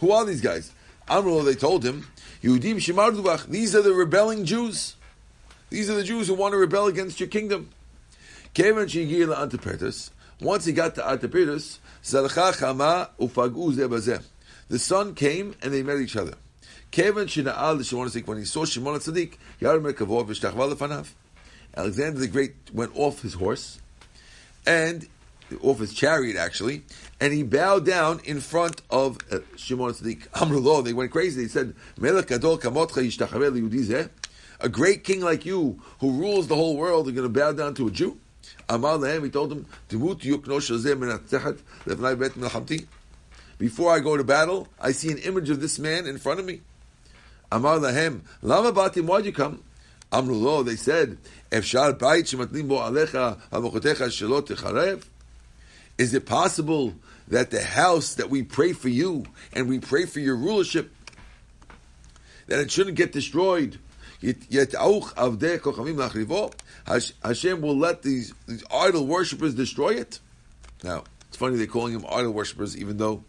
Who 0.00 0.12
are 0.12 0.24
these 0.24 0.40
guys? 0.40 0.72
Amrullah, 1.08 1.44
they 1.44 1.54
told 1.54 1.84
him, 1.84 2.06
Yehudim 2.42 2.76
Shemar 2.76 3.46
these 3.46 3.74
are 3.74 3.82
the 3.82 3.92
rebelling 3.92 4.44
Jews. 4.44 4.96
These 5.70 5.88
are 5.88 5.94
the 5.94 6.04
Jews 6.04 6.28
who 6.28 6.34
want 6.34 6.52
to 6.52 6.58
rebel 6.58 6.86
against 6.86 7.18
your 7.18 7.28
kingdom. 7.28 7.70
Once 10.44 10.66
he 10.66 10.72
got 10.72 10.94
to 10.94 11.00
Antipatris, 11.00 11.78
the 14.68 14.78
son 14.78 15.14
came 15.14 15.54
and 15.62 15.72
they 15.72 15.82
met 15.82 15.98
each 15.98 16.16
other. 16.16 16.34
When 16.94 17.26
he 17.26 18.44
saw 18.44 18.64
Shimon 18.66 19.00
Tzaddik, 19.00 19.38
Alexander 21.76 22.20
the 22.20 22.28
Great 22.28 22.54
went 22.74 22.92
off 22.94 23.22
his 23.22 23.34
horse 23.34 23.80
and 24.66 25.08
off 25.62 25.78
his 25.78 25.94
chariot 25.94 26.36
actually, 26.36 26.82
and 27.20 27.32
he 27.32 27.42
bowed 27.42 27.86
down 27.86 28.20
in 28.24 28.40
front 28.40 28.82
of 28.90 29.16
uh, 29.32 29.38
Shimon 29.56 29.92
Tzaddik. 29.92 30.28
Amrullah, 30.34 30.84
they 30.84 30.92
went 30.92 31.10
crazy. 31.10 31.46
They 31.46 31.48
said, 31.48 31.74
A 34.60 34.68
great 34.68 35.04
king 35.04 35.20
like 35.22 35.46
you, 35.46 35.80
who 36.00 36.10
rules 36.12 36.48
the 36.48 36.54
whole 36.54 36.76
world, 36.76 37.08
are 37.08 37.12
going 37.12 37.32
to 37.32 37.40
bow 37.40 37.52
down 37.52 37.72
to 37.76 37.88
a 37.88 37.90
Jew? 37.90 38.18
He 38.70 39.30
told 39.30 39.50
them, 39.50 39.66
Before 43.58 43.92
I 43.92 44.00
go 44.00 44.16
to 44.16 44.24
battle, 44.24 44.68
I 44.80 44.92
see 44.92 45.10
an 45.10 45.18
image 45.18 45.50
of 45.50 45.60
this 45.60 45.78
man 45.78 46.06
in 46.06 46.18
front 46.18 46.40
of 46.40 46.46
me. 46.46 46.60
Amar 47.52 47.78
lehem, 47.78 48.22
lama 48.42 48.72
batim, 48.72 49.04
why'd 49.04 49.26
you 49.26 49.32
come? 49.32 49.62
Amru 50.10 50.34
lo, 50.34 50.62
they 50.62 50.76
said? 50.76 51.18
Is 51.50 51.74
it 56.14 56.26
possible 56.26 56.94
that 57.28 57.50
the 57.50 57.62
house 57.62 58.14
that 58.14 58.30
we 58.30 58.42
pray 58.42 58.72
for 58.72 58.88
you 58.88 59.24
and 59.52 59.68
we 59.68 59.78
pray 59.78 60.06
for 60.06 60.20
your 60.20 60.36
rulership, 60.36 60.92
that 62.46 62.60
it 62.60 62.70
shouldn't 62.70 62.96
get 62.96 63.12
destroyed? 63.12 63.78
Yet 64.20 64.74
Hashem 66.86 67.60
will 67.60 67.76
let 67.76 68.02
these, 68.02 68.34
these 68.46 68.64
idol 68.72 69.06
worshippers 69.06 69.54
destroy 69.54 69.90
it. 69.94 70.20
Now, 70.82 71.04
it's 71.28 71.36
funny 71.36 71.56
they're 71.56 71.66
calling 71.66 71.94
him 71.94 72.04
idol 72.10 72.32
worshippers, 72.32 72.76
even 72.76 72.98
though 72.98 73.24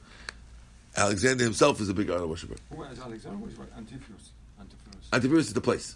Alexander 0.97 1.43
himself 1.43 1.79
is 1.81 1.89
a 1.89 1.93
big 1.93 2.09
idol 2.09 2.27
worshipper. 2.27 2.55
Who 2.73 2.83
is 2.83 2.99
Alexander? 2.99 3.37
Who 3.37 3.47
is 3.47 3.57
what? 3.57 3.69
Antiphilus. 3.77 4.31
Antiphilus. 5.11 5.47
Is 5.47 5.53
the 5.53 5.61
place. 5.61 5.95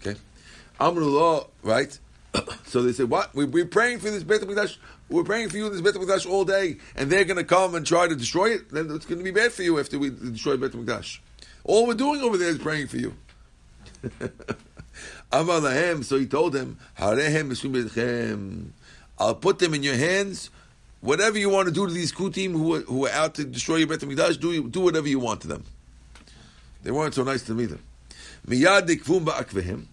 Okay, 0.00 0.18
Amrullah, 0.80 1.48
right? 1.62 1.98
so 2.64 2.82
they 2.82 2.92
say, 2.92 3.04
"What? 3.04 3.34
We, 3.34 3.44
we're 3.44 3.66
praying 3.66 3.98
for 3.98 4.10
this 4.10 4.22
Beit 4.22 4.40
Hamikdash. 4.40 4.78
We're 5.10 5.24
praying 5.24 5.50
for 5.50 5.58
you 5.58 5.66
in 5.66 5.72
this 5.72 5.82
Beit 5.82 5.94
Hamikdash 5.94 6.28
all 6.28 6.44
day, 6.44 6.78
and 6.96 7.10
they're 7.10 7.24
going 7.24 7.36
to 7.36 7.44
come 7.44 7.74
and 7.74 7.86
try 7.86 8.08
to 8.08 8.16
destroy 8.16 8.54
it. 8.54 8.70
Then 8.70 8.90
it's 8.90 9.04
going 9.04 9.18
to 9.18 9.24
be 9.24 9.30
bad 9.30 9.52
for 9.52 9.62
you 9.62 9.78
after 9.78 9.98
we 9.98 10.10
destroy 10.10 10.56
Beit 10.56 10.72
Hamikdash. 10.72 11.18
All 11.64 11.86
we're 11.86 11.94
doing 11.94 12.22
over 12.22 12.38
there 12.38 12.48
is 12.48 12.58
praying 12.58 12.86
for 12.86 12.96
you." 12.96 13.14
Amar 15.32 16.02
so 16.02 16.18
he 16.18 16.26
told 16.26 16.54
him, 16.54 16.78
Harehem 16.98 18.70
I'll 19.18 19.34
put 19.34 19.58
them 19.58 19.74
in 19.74 19.82
your 19.82 19.96
hands. 19.96 20.50
Whatever 21.00 21.38
you 21.38 21.48
want 21.48 21.68
to 21.68 21.72
do 21.72 21.86
to 21.86 21.92
these 21.92 22.12
kutim 22.12 22.52
who 22.52 22.74
are, 22.74 22.80
who 22.80 23.06
are 23.06 23.10
out 23.12 23.34
to 23.36 23.44
destroy 23.44 23.76
your 23.76 23.86
Bet 23.86 24.00
HaMikdash, 24.00 24.40
do, 24.40 24.68
do 24.68 24.80
whatever 24.80 25.08
you 25.08 25.18
want 25.18 25.40
to 25.42 25.48
them. 25.48 25.64
They 26.82 26.90
weren't 26.90 27.14
so 27.14 27.24
nice 27.24 27.42
to. 27.44 27.54
Them. 27.54 27.82
Miyad 28.46 28.86
dikvum 28.86 29.24
ba'akvehim. 29.24 29.86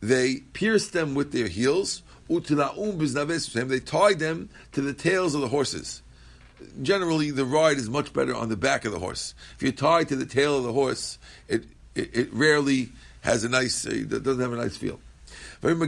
They 0.00 0.36
pierced 0.52 0.92
them 0.92 1.14
with 1.14 1.32
their 1.32 1.48
heels. 1.48 2.02
Utilaum 2.28 2.98
biznavesim. 2.98 3.68
They 3.68 3.80
tied 3.80 4.18
them 4.18 4.48
to 4.72 4.80
the 4.80 4.92
tails 4.92 5.34
of 5.34 5.40
the 5.40 5.48
horses. 5.48 6.02
Generally, 6.82 7.32
the 7.32 7.44
ride 7.44 7.76
is 7.76 7.90
much 7.90 8.12
better 8.12 8.34
on 8.34 8.48
the 8.48 8.56
back 8.56 8.84
of 8.84 8.92
the 8.92 8.98
horse. 8.98 9.34
If 9.56 9.62
you're 9.62 9.72
tied 9.72 10.08
to 10.08 10.16
the 10.16 10.26
tail 10.26 10.56
of 10.56 10.64
the 10.64 10.72
horse, 10.72 11.18
it, 11.48 11.64
it, 11.94 12.16
it 12.16 12.32
rarely 12.32 12.90
has 13.24 13.42
a 13.42 13.48
nice, 13.48 13.86
uh, 13.86 14.04
doesn't 14.08 14.40
have 14.40 14.52
a 14.52 14.56
nice 14.56 14.76
feel. 14.76 15.00
And 15.62 15.80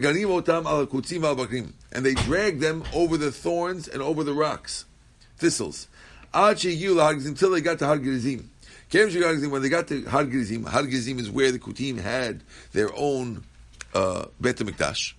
they 2.07 2.14
drag 2.14 2.61
them 2.61 2.83
over 2.94 3.16
the 3.18 3.31
thorns 3.31 3.88
and 3.88 4.03
over 4.03 4.25
the 4.25 4.33
rocks, 4.33 4.87
thistles, 5.37 5.88
until 6.33 7.51
they 7.51 7.61
got 7.61 7.79
to 7.79 7.87
Har 7.87 7.99
Gerizim. 7.99 8.51
When 8.90 9.62
they 9.62 9.68
got 9.68 9.88
to 9.88 10.05
Har 10.07 10.25
Gerizim, 10.25 10.64
Har 10.64 10.83
Gerizim 10.85 11.18
is 11.18 11.31
where 11.31 11.53
the 11.53 11.59
Kutim 11.59 12.01
had 12.01 12.42
their 12.72 12.88
own 12.96 13.44
uh, 13.92 14.27
Bet 14.40 14.57
HaMikdash. 14.57 15.12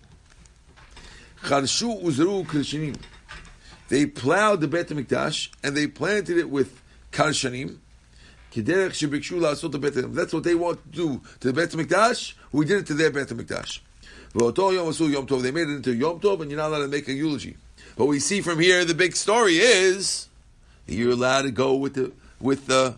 They 3.90 4.06
plowed 4.08 4.62
the 4.62 4.68
Bet 4.68 4.88
HaMikdash 4.88 5.50
and 5.64 5.78
they 5.78 5.86
planted 5.88 6.38
it 6.38 6.50
with 6.50 6.82
karshanim, 7.12 7.78
that's 8.66 10.34
what 10.34 10.44
they 10.44 10.56
want 10.56 10.84
to 10.84 10.90
do 10.90 11.22
to 11.40 11.48
the 11.48 11.54
Bet 11.54 11.70
HaMikdash. 11.70 12.34
We 12.52 12.66
did 12.66 12.80
it 12.80 12.88
to 12.88 12.94
their 12.94 13.12
Bet 13.12 13.28
HaMikdash. 13.28 13.80
They 14.34 15.52
made 15.52 15.68
it 15.68 15.76
into 15.76 15.94
Yom 15.94 16.20
Tov, 16.20 16.42
and 16.42 16.52
you're 16.52 16.60
not 16.60 16.70
allowed 16.70 16.80
to 16.80 16.88
make 16.88 17.08
a 17.08 17.14
eulogy. 17.14 17.58
But 17.98 18.06
we 18.06 18.20
see 18.20 18.42
from 18.42 18.60
here 18.60 18.86
the 18.86 18.94
big 18.94 19.16
story 19.16 19.58
is 19.58 20.28
you're 20.86 21.12
allowed 21.12 21.44
to 21.44 21.52
go 21.52 21.76
with 21.76 21.96
the 21.96 22.12
with 22.40 22.68
the 22.68 22.96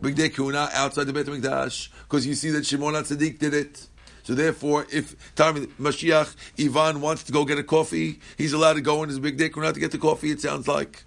Big 0.00 0.34
Kuna 0.34 0.68
outside 0.74 1.04
the 1.04 1.12
Bet 1.12 1.26
HaMikdash 1.26 1.88
because 2.02 2.26
you 2.26 2.34
see 2.34 2.50
that 2.50 2.66
Shimon 2.66 2.94
HaTzadik 2.94 3.38
did 3.38 3.54
it. 3.54 3.86
So 4.24 4.34
therefore, 4.34 4.86
if 4.92 5.34
time 5.34 5.66
Mashiach 5.80 6.34
Ivan 6.58 7.00
wants 7.00 7.24
to 7.24 7.32
go 7.32 7.44
get 7.44 7.58
a 7.58 7.64
coffee, 7.64 8.20
he's 8.36 8.52
allowed 8.52 8.74
to 8.74 8.80
go 8.80 9.02
in 9.02 9.08
his 9.08 9.18
Big 9.18 9.38
Kuna 9.38 9.72
to 9.72 9.80
get 9.80 9.90
the 9.90 9.98
coffee. 9.98 10.30
It 10.30 10.40
sounds 10.40 10.68
like 10.68 11.04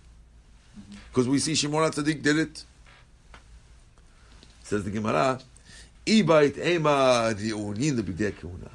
because 1.09 1.27
we 1.27 1.39
see 1.39 1.55
Shimon 1.55 1.89
HaTzadik 1.89 2.21
did 2.21 2.37
it. 2.37 2.63
Says 4.65 4.83
the 4.83 4.89
Gemara, 4.89 5.39
Ibait 6.07 6.57
Ema 6.57 7.35
Diunin 7.37 7.95
the 7.97 8.31
Kuna. 8.31 8.71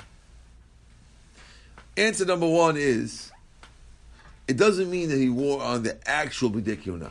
Answer 1.96 2.24
number 2.24 2.48
one 2.48 2.76
is, 2.76 3.32
it 4.46 4.56
doesn't 4.56 4.88
mean 4.88 5.08
that 5.08 5.18
he 5.18 5.28
wore 5.28 5.60
on 5.60 5.82
the 5.82 5.98
actual 6.08 6.48
B'dei 6.48 6.80
Kuna. 6.80 7.10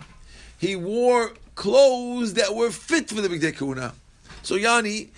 He 0.57 0.77
wore 0.77 1.33
clothes 1.55 2.35
that 2.35 2.55
were 2.55 2.71
fit 2.71 3.09
for 3.09 3.19
the 3.19 3.27
B'dei 3.27 3.57
Kuna. 3.57 3.93
So 4.43 4.55
Yani, 4.55 5.09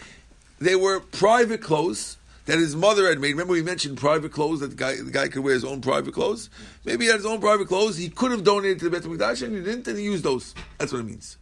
they 0.58 0.76
were 0.76 1.00
private 1.00 1.62
clothes 1.62 2.18
that 2.48 2.58
his 2.58 2.76
mother 2.76 3.08
had 3.08 3.20
made. 3.20 3.34
Remember 3.34 3.54
we 3.54 3.62
mentioned 3.62 4.00
private 4.00 4.32
clothes 4.32 4.62
that 4.62 4.72
the 4.72 4.76
guy 4.76 4.96
the 4.96 5.12
guy 5.12 5.28
could 5.28 5.44
wear 5.44 5.54
his 5.54 5.64
own 5.64 5.82
private 5.82 6.16
clothes. 6.16 6.50
Maybe 6.84 7.06
he 7.06 7.12
had 7.12 7.18
his 7.18 7.28
own 7.28 7.40
private 7.40 7.68
clothes. 7.68 7.96
He 7.96 8.10
could 8.10 8.32
have 8.32 8.44
donated 8.44 8.80
to 8.80 8.90
the 8.90 9.00
Beit 9.00 9.04
Hamikdash 9.08 9.44
and 9.44 9.56
he 9.56 9.62
didn't, 9.62 9.88
and 9.88 10.00
he 10.00 10.06
used 10.06 10.24
those. 10.24 10.56
That's 10.80 10.92
what 10.92 11.02
it 11.02 11.06
means. 11.06 11.38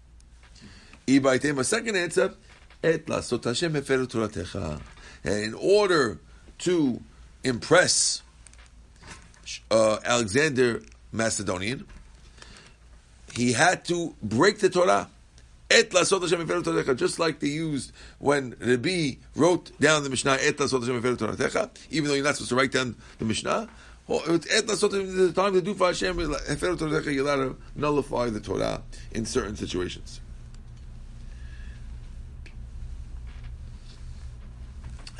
A 1.17 1.63
second 1.63 1.95
answer, 1.95 2.33
in 5.23 5.53
order 5.55 6.19
to 6.59 7.01
impress 7.43 8.21
uh, 9.71 9.97
Alexander 10.05 10.81
Macedonian, 11.11 11.85
he 13.33 13.53
had 13.53 13.85
to 13.85 14.15
break 14.21 14.59
the 14.59 14.69
Torah. 14.69 15.09
Et 15.71 15.91
just 15.91 17.19
like 17.19 17.39
they 17.39 17.47
used 17.47 17.91
when 18.17 18.55
Rabbi 18.59 19.17
wrote 19.35 19.71
down 19.79 20.03
the 20.03 20.09
Mishnah, 20.09 20.37
et 20.41 20.59
even 21.91 22.07
though 22.07 22.15
you're 22.15 22.23
not 22.23 22.35
supposed 22.35 22.49
to 22.49 22.55
write 22.55 22.71
down 22.71 22.95
the 23.19 23.25
Mishnah. 23.25 23.69
Et 24.09 24.67
the 24.67 25.31
time 25.35 25.53
to 25.53 25.61
do 25.61 25.75
for 25.75 25.87
Hashem 25.87 26.19
you're 26.19 26.31
allowed 26.31 27.35
to 27.35 27.55
nullify 27.75 28.31
the 28.31 28.39
Torah 28.39 28.81
in 29.11 29.25
certain 29.25 29.55
situations. 29.55 30.21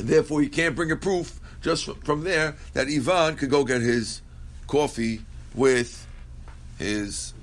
Therefore, 0.08 0.42
you 0.42 0.50
can't 0.50 0.76
bring 0.76 0.92
a 0.92 0.96
proof 0.96 1.40
just 1.62 1.86
from, 2.04 2.24
there 2.24 2.56
that 2.74 2.88
Ivan 2.88 3.36
could 3.36 3.50
go 3.50 3.64
get 3.64 3.82
his 3.82 4.22
coffee 4.68 5.22
with 5.54 6.08
his 6.78 7.34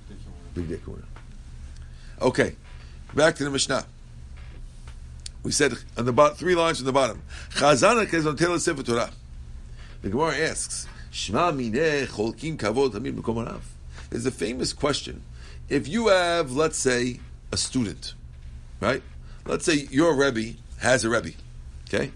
big 0.55 0.69
dick. 0.69 0.81
Okay, 2.21 2.57
back 3.15 3.35
to 3.37 3.45
the 3.45 3.51
Mishnah. 3.51 3.85
We 5.43 5.53
said 5.53 5.75
on 5.97 6.07
the 6.07 6.13
bottom, 6.13 6.37
three 6.37 6.55
lines 6.55 6.79
from 6.79 6.87
the 6.87 6.93
bottom. 6.93 7.23
Chazana 7.51 8.07
kezon 8.07 8.59
sefer 8.59 8.83
Torah. 8.83 9.11
The 10.03 10.09
Gemara 10.09 10.37
asks, 10.39 10.89
Shema 11.11 11.53
cholkim 11.53 12.57
kavod. 12.57 13.61
There's 14.11 14.27
a 14.27 14.31
famous 14.31 14.73
question. 14.73 15.23
If 15.69 15.89
you 15.89 16.09
have, 16.09 16.53
let's 16.53 16.79
say, 16.79 17.21
a 17.53 17.57
student, 17.57 18.15
right? 18.81 19.03
Let's 19.45 19.65
say 19.65 19.87
your 19.91 20.15
Rebbe 20.15 20.59
has 20.79 21.05
a 21.05 21.11
Rebbe, 21.11 21.31
okay? 21.89 22.13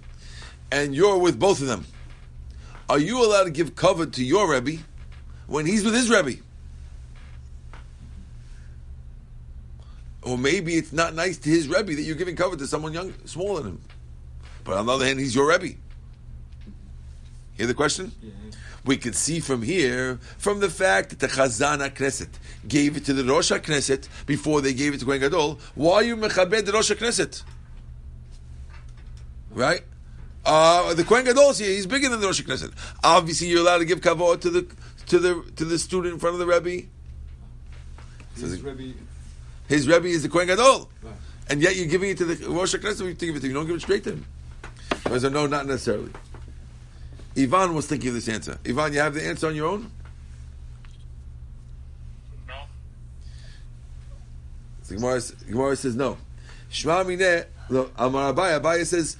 And 0.72 0.94
you're 0.94 1.18
with 1.18 1.38
both 1.38 1.61
of 1.61 1.66
them. 1.66 1.87
Are 2.88 2.98
you 2.98 3.24
allowed 3.24 3.44
to 3.44 3.50
give 3.50 3.74
cover 3.76 4.06
to 4.06 4.24
your 4.24 4.52
Rebbe 4.52 4.83
when 5.46 5.66
he's 5.66 5.85
with 5.85 5.94
his 5.94 6.11
Rebbe? 6.11 6.40
Or 10.22 10.37
maybe 10.37 10.74
it's 10.74 10.92
not 10.92 11.14
nice 11.14 11.38
to 11.38 11.48
his 11.48 11.68
Rebbe 11.68 11.94
that 11.94 12.02
you're 12.02 12.16
giving 12.16 12.37
cover 12.37 12.56
to 12.56 12.66
someone 12.66 12.92
young, 12.92 13.14
smaller 13.24 13.62
than 13.62 13.72
him. 13.72 13.80
But 14.64 14.76
on 14.76 14.87
the 14.87 14.92
other 14.92 15.06
hand, 15.06 15.18
he's 15.18 15.35
your 15.35 15.48
Rebbe. 15.48 15.76
Hear 17.56 17.66
the 17.66 17.74
question? 17.74 18.12
Yeah. 18.22 18.30
We 18.85 18.96
can 18.96 19.12
see 19.12 19.40
from 19.40 19.62
here, 19.62 20.18
from 20.38 20.61
the 20.61 20.70
fact 20.70 21.11
that 21.11 21.18
the 21.18 21.28
Chazan 21.28 21.78
Knesset 21.90 22.28
gave 22.66 22.96
it 22.96 23.04
to 23.04 23.12
the 23.12 23.24
Rosh 23.24 23.52
Knesset 23.52 24.09
before 24.26 24.61
they 24.61 24.72
gave 24.72 24.94
it 24.94 25.00
to 25.00 25.04
Kohen 25.04 25.20
Gadol. 25.20 25.61
Why 25.74 25.94
are 25.96 26.02
you 26.02 26.16
mechabed 26.16 26.64
the 26.64 26.72
Rosh 26.72 26.90
Knesset? 26.90 27.42
Right? 29.50 29.83
Uh, 30.44 30.94
the 30.94 31.05
Kohen 31.05 31.24
Gadol, 31.24 31.53
see, 31.53 31.64
he's 31.74 31.87
bigger 31.87 32.09
than 32.09 32.20
the 32.20 32.26
Rosh 32.26 32.40
Knesset. 32.40 32.72
Obviously, 33.05 33.48
you're 33.48 33.61
allowed 33.61 33.79
to 33.79 33.85
give 33.85 34.00
kavod 34.00 34.40
to 34.40 34.50
the 34.50 34.66
to 35.07 35.18
the 35.18 35.44
to 35.57 35.64
the 35.64 35.79
student 35.79 36.14
in 36.14 36.20
front 36.20 36.35
of 36.35 36.40
the 36.40 36.46
Rebbe. 36.46 36.87
His 38.37 38.62
Rebbe, 38.62 38.94
His 39.68 39.87
Rebbe 39.87 40.07
is 40.07 40.22
the 40.22 40.29
Kohen 40.31 40.46
Gadol, 40.46 40.88
Right. 41.03 41.12
and 41.50 41.61
yet 41.61 41.76
you're 41.76 41.87
giving 41.87 42.11
it 42.11 42.18
to 42.18 42.24
the 42.24 42.48
Rosh 42.48 42.74
Knesset. 42.74 43.00
You 43.07 43.12
give 43.14 43.37
it 43.37 43.40
to 43.40 43.46
him. 43.46 43.50
You 43.50 43.55
don't 43.55 43.66
give 43.66 43.76
it 43.76 43.83
straight 43.83 44.05
to 44.05 44.12
him. 44.12 44.24
I 45.07 45.18
said, 45.18 45.33
no, 45.33 45.46
not 45.46 45.66
necessarily. 45.66 46.11
Ivan 47.37 47.74
was 47.74 47.87
thinking 47.87 48.09
of 48.09 48.14
this 48.14 48.29
answer. 48.29 48.59
Ivan, 48.66 48.92
you 48.92 49.00
have 49.00 49.14
the 49.14 49.24
answer 49.26 49.48
on 49.48 49.55
your 49.57 49.68
own. 49.68 49.90
No? 52.48 52.55
So 54.83 54.94
Gemara, 54.94 55.20
Gemara 55.48 55.76
says 55.76 55.96
no. 55.96 56.16
Shema 56.70 57.05
mineh. 57.05 57.46
Look, 57.68 57.92
Amar 57.96 58.33
Abaya. 58.33 58.61
Abaya 58.61 58.87
says 58.87 59.16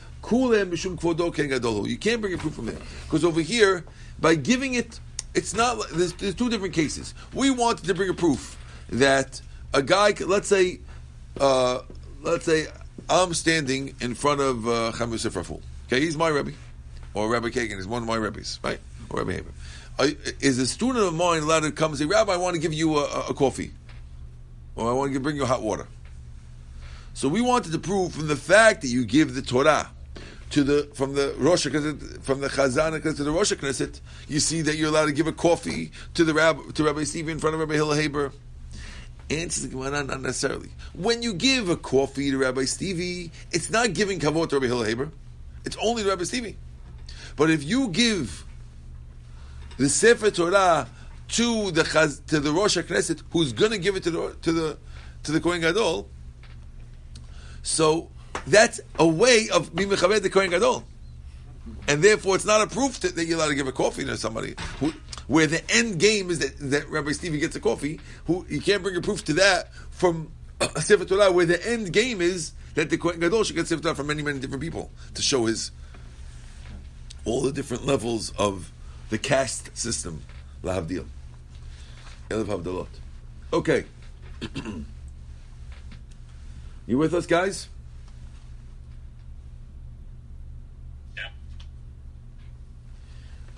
You 1.87 1.97
can't 1.99 2.21
bring 2.21 2.35
a 2.35 2.39
proof 2.39 2.55
from 2.55 2.67
there 2.67 2.79
because 3.05 3.25
over 3.25 3.41
here, 3.41 3.85
by 4.21 4.35
giving 4.35 4.75
it, 4.75 5.01
it's 5.35 5.55
not. 5.55 5.89
There's, 5.93 6.13
there's 6.15 6.35
two 6.35 6.51
different 6.51 6.75
cases. 6.75 7.15
We 7.35 7.51
wanted 7.51 7.87
to 7.87 7.95
bring 7.95 8.11
a 8.11 8.15
proof 8.15 8.57
that 8.91 9.41
a 9.73 9.83
guy, 9.83 10.15
let's 10.27 10.49
say, 10.49 10.81
uh, 11.39 11.81
let's 12.23 12.45
say 12.45 12.67
I'm 13.09 13.35
standing 13.35 13.95
in 14.01 14.15
front 14.15 14.41
of 14.41 14.69
uh, 14.69 14.93
Chaim 14.93 15.11
Yosef 15.11 15.35
Raful. 15.35 15.63
Okay, 15.87 16.01
he's 16.01 16.17
my 16.17 16.29
Rebbe, 16.29 16.53
or 17.15 17.29
Rabbi 17.29 17.49
Kagan 17.49 17.79
is 17.79 17.87
one 17.87 18.03
of 18.03 18.09
my 18.09 18.17
Rebbes, 18.17 18.61
right? 18.63 18.79
Or 19.09 19.19
Rabbi 19.21 19.33
Haber. 19.33 19.51
Is 20.41 20.59
a 20.59 20.67
student 20.67 21.05
of 21.05 21.15
mine 21.15 21.43
allowed 21.43 21.61
to 21.61 21.73
come 21.73 21.93
and 21.93 21.99
say, 21.99 22.07
Rabbi, 22.07 22.33
I 22.33 22.37
want 22.37 22.55
to 22.55 22.61
give 22.61 22.73
you 22.73 22.99
a- 22.99 23.27
a 23.29 23.35
coffee, 23.35 23.73
or 24.77 24.89
I 24.89 24.93
want 24.93 25.13
to 25.13 25.21
bring 25.21 25.37
you 25.37 25.45
hot 25.45 25.63
water? 25.63 25.87
So 27.13 27.29
we 27.29 27.41
wanted 27.41 27.73
to 27.73 27.79
prove 27.79 28.15
from 28.15 28.29
the 28.29 28.37
fact 28.37 28.83
that 28.83 28.89
you 28.89 29.05
give 29.05 29.35
the 29.35 29.43
Torah 29.43 29.91
to 30.51 30.65
the 30.65 30.91
from 30.95 31.15
the 31.15 31.35
Rosh 31.39 31.67
Knesset, 31.67 32.23
from 32.23 32.41
the 32.41 32.49
Chazan 32.49 33.01
to 33.03 33.25
the 33.25 33.31
Rosh 33.31 33.53
Knesset, 33.53 34.01
you 34.29 34.41
see 34.41 34.63
that 34.63 34.77
you're 34.77 34.89
allowed 34.89 35.07
to 35.07 35.13
give 35.13 35.27
a 35.27 35.33
coffee 35.33 35.93
to 36.15 36.25
the 36.25 36.35
Rabbi 36.35 36.71
to 36.75 36.85
Rabbi 36.85 37.05
Steve 37.05 37.29
in 37.29 37.39
front 37.39 37.55
of 37.55 37.61
Rabbi 37.61 37.75
Hillel 37.75 37.95
Haber. 37.95 38.33
Answers 39.31 39.63
the 39.63 39.69
Gemara, 39.69 40.03
not 40.03 40.21
necessarily. 40.23 40.71
When 40.93 41.23
you 41.23 41.35
give 41.35 41.69
a 41.69 41.77
coffee 41.77 42.33
to 42.33 42.39
Rabbi 42.39 42.65
Stevie, 42.65 43.31
it's 43.53 43.71
not 43.71 43.93
giving 43.93 44.19
kavod 44.19 44.49
to 44.49 44.57
Rabbi 44.57 44.67
Hillel 44.67 44.85
Haber. 44.85 45.11
It's 45.65 45.77
only 45.81 46.03
to 46.03 46.09
Rabbi 46.09 46.25
Stevie. 46.25 46.57
But 47.37 47.49
if 47.51 47.63
you 47.63 47.89
give 47.89 48.45
the 49.77 49.89
Sefer 49.89 50.33
Torah 50.33 50.89
to 51.29 51.71
the 51.71 51.83
Chaz, 51.83 52.27
to 52.27 52.41
the 52.41 52.51
Rosh 52.51 52.77
Knesset, 52.77 53.23
who's 53.31 53.53
going 53.53 53.71
to 53.71 53.79
give 53.79 53.95
it 53.95 54.03
to 54.03 54.11
the 54.11 54.37
to 54.43 54.53
the 54.53 54.79
to 55.23 55.33
the 55.33 55.41
Kohen 55.41 55.61
Gadol, 55.61 56.09
so 57.63 58.11
that's 58.47 58.81
a 58.99 59.07
way 59.07 59.49
of 59.53 59.75
being 59.75 59.89
mechaved 59.89 60.23
the 60.23 60.31
Kohen 60.31 60.51
Gadol, 60.51 60.85
and 61.89 62.03
therefore 62.03 62.37
it's 62.37 62.45
not 62.45 62.61
a 62.63 62.67
proof 62.67 63.01
that, 63.01 63.17
that 63.17 63.27
you're 63.27 63.39
allowed 63.39 63.49
to 63.49 63.55
give 63.55 63.67
a 63.67 63.73
coffee 63.73 64.05
to 64.05 64.17
somebody 64.17 64.55
who, 64.79 64.93
where 65.27 65.47
the 65.47 65.63
end 65.71 65.99
game 65.99 66.31
is 66.31 66.39
that, 66.41 66.57
that 66.71 66.89
Rabbi 66.89 67.13
Stevie 67.13 67.39
gets 67.39 67.57
a 67.57 67.61
coffee. 67.61 68.01
Who 68.27 68.47
you 68.49 68.61
can't 68.61 68.83
bring 68.83 68.97
a 68.97 69.01
proof 69.01 69.25
to 69.25 69.35
that 69.35 69.73
from 69.91 70.33
Sefer 70.81 71.05
Torah, 71.05 71.33
where 71.33 71.47
the 71.47 71.65
end 71.67 71.93
game 71.93 72.21
is 72.21 72.53
that 72.75 72.91
the 72.91 72.99
Kohen 72.99 73.21
Gadol 73.21 73.45
should 73.45 73.57
get 73.57 73.67
Sefer 73.67 73.83
Torah 73.83 73.95
from 73.95 74.07
many 74.07 74.23
many 74.23 74.39
different 74.39 74.63
people 74.63 74.91
to 75.15 75.23
show 75.23 75.47
his 75.47 75.71
all 77.25 77.43
the 77.43 77.53
different 77.53 77.87
levels 77.87 78.31
of 78.39 78.73
the 79.11 79.19
caste 79.19 79.77
system. 79.77 80.23
Lahavdil. 80.63 81.07
Elif 82.29 82.45
Havdalot. 82.45 82.89
Okay. 83.53 83.85
you 86.87 86.97
with 86.99 87.13
us, 87.15 87.27
guys? 87.27 87.69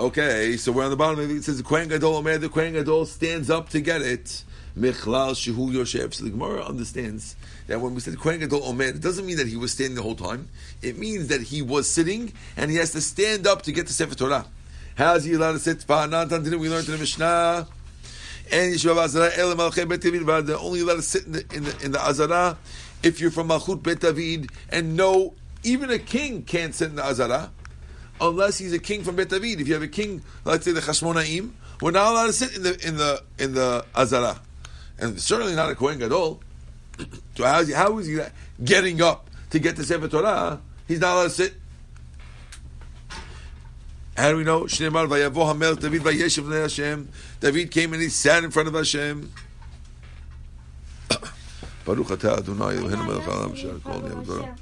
Okay, 0.03 0.57
so 0.57 0.73
we're 0.73 0.83
on 0.83 0.91
the 0.91 0.97
bottom 0.97 1.21
of 1.21 1.31
it. 1.31 1.45
Says 1.45 1.59
the 1.59 1.63
Kohen 1.63 1.87
Gadol 1.87 2.17
Omer, 2.17 2.37
the 2.37 2.49
Kohen 2.49 2.73
Gadol 2.73 3.07
stands 3.07 3.49
up 3.49 3.69
to 3.69 3.81
get 3.81 4.03
it. 4.03 4.43
Michlal 4.77 5.31
Shehu 5.31 5.73
Yoshev. 5.73 6.13
So 6.13 6.25
the 6.25 6.31
Gemara 6.31 6.65
understands 6.65 7.37
that 7.69 7.81
when 7.81 7.95
we 7.95 8.01
said 8.01 8.19
Kohen 8.19 8.41
Gadol 8.41 8.65
Omer, 8.65 8.87
it 8.87 9.01
doesn't 9.01 9.25
mean 9.25 9.37
that 9.37 9.47
he 9.47 9.57
was 9.57 9.71
standing 9.71 9.95
the 9.95 10.03
whole 10.03 10.17
time. 10.17 10.49
It 10.83 10.99
means 10.99 11.29
that 11.29 11.41
he 11.43 11.63
was 11.63 11.89
sitting 11.89 12.33
and 12.57 12.69
he 12.69 12.79
has 12.79 12.91
to 12.95 13.01
stand 13.01 13.47
up 13.47 13.63
to 13.63 13.71
get 13.71 13.87
the 13.87 13.93
Sefer 13.93 14.17
Torah. 14.17 14.45
How 14.97 15.15
is 15.15 15.23
he 15.23 15.35
allowed 15.35 15.53
to 15.53 15.61
sit? 15.61 15.79
Va'anatan, 15.87 16.43
didn't 16.43 16.59
we 16.59 16.69
learn 16.69 16.85
in 16.85 16.91
the 16.91 16.99
Mishnah? 16.99 17.69
And 18.51 18.75
Yeshiva 18.75 19.05
Azara 19.05 19.31
El 19.37 19.55
Malchei 19.55 19.89
Bet 19.89 20.01
David 20.01 20.29
only 20.29 20.81
allowed 20.81 20.97
to 20.97 21.03
sit 21.03 21.27
in 21.27 21.33
the 21.33 21.45
in 21.55 21.63
the, 21.63 21.85
in 21.85 21.93
the 21.93 22.05
Azara 22.05 22.59
if 23.05 23.21
you're 23.21 23.31
from 23.31 23.51
Malchut 23.51 23.85
Bet 23.85 24.01
David 24.01 24.51
and 24.69 24.97
no, 24.97 25.35
even 25.63 25.91
a 25.91 25.99
king 26.01 26.43
can't 26.43 26.75
sit 26.75 26.91
in 26.91 26.97
the 26.97 27.05
Azara 27.05 27.53
unless 28.21 28.59
he's 28.59 28.73
a 28.73 28.79
king 28.79 29.03
from 29.03 29.17
Bet 29.17 29.29
David. 29.29 29.61
If 29.61 29.69
you 29.69 29.75
have 29.75 29.83
a 29.83 29.89
king, 29.89 30.23
let's 30.45 30.65
say 30.65 30.73
the 30.73 30.81
Chashmonaim, 30.81 31.53
we're 31.81 31.91
not 31.91 32.13
allowed 32.13 32.27
to 32.27 32.33
sit 32.33 32.57
in 32.57 32.63
the 32.63 32.87
in 32.87 32.97
the 32.97 33.23
in 33.39 33.55
the 33.55 33.85
Azara, 33.95 34.41
and 34.99 35.21
certainly 35.21 35.55
not 35.55 35.71
a 35.71 35.75
Kohen 35.75 35.99
Gadol. 35.99 36.43
So 37.35 37.45
how 37.45 37.61
is 37.61 37.69
he, 37.69 37.75
how 37.75 37.99
is 37.99 38.07
he 38.07 38.21
getting 38.63 39.01
up 39.01 39.31
to 39.51 39.59
get 39.59 39.77
the 39.77 39.85
Sefer 39.85 40.07
Torah? 40.07 40.61
He's 40.87 41.01
not 41.01 41.15
allowed 41.15 41.25
to 41.25 41.31
sit. 41.31 41.55
How 44.17 44.31
do 44.31 44.37
we 44.37 44.45
know? 44.45 44.65
Shneimar 44.65 45.09
vayavo 45.09 45.47
hamel 45.47 45.75
David 45.77 46.03
vayeshev 46.03 46.45
b'nei 46.45 46.63
Hashem. 46.63 47.09
David 47.41 47.71
came 47.71 47.95
and 47.95 48.03
he 48.03 48.11
sat 48.11 48.45
in 48.45 48.51
front 48.51 48.69
of 48.69 48.75
Hashem. 48.75 49.33
Baruch 51.87 52.09
atah 52.09 52.39
Adonai 52.39 52.77
Eloheinu 52.77 53.07
melech 53.07 53.25
haolam 53.25 53.53
asher 53.55 53.79
kol 53.83 54.03
niyam 54.03 54.27
Torah. 54.27 54.57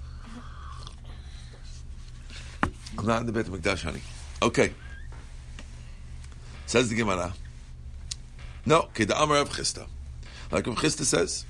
I'm 3.00 3.06
not 3.06 3.20
in 3.20 3.26
the 3.26 3.32
Beit 3.32 3.46
HaMikdash, 3.46 3.82
honey. 3.82 4.02
Okay. 4.42 4.74
Says 6.66 6.90
the 6.90 6.94
Gemara. 6.94 7.32
No, 8.66 8.90
Keda 8.94 9.12
Amar 9.16 9.38
Rav 9.38 9.48
Chisda. 9.48 9.86
Like 10.52 10.66
Rav 10.66 10.76
Chisda 10.76 11.04
says. 11.04 11.46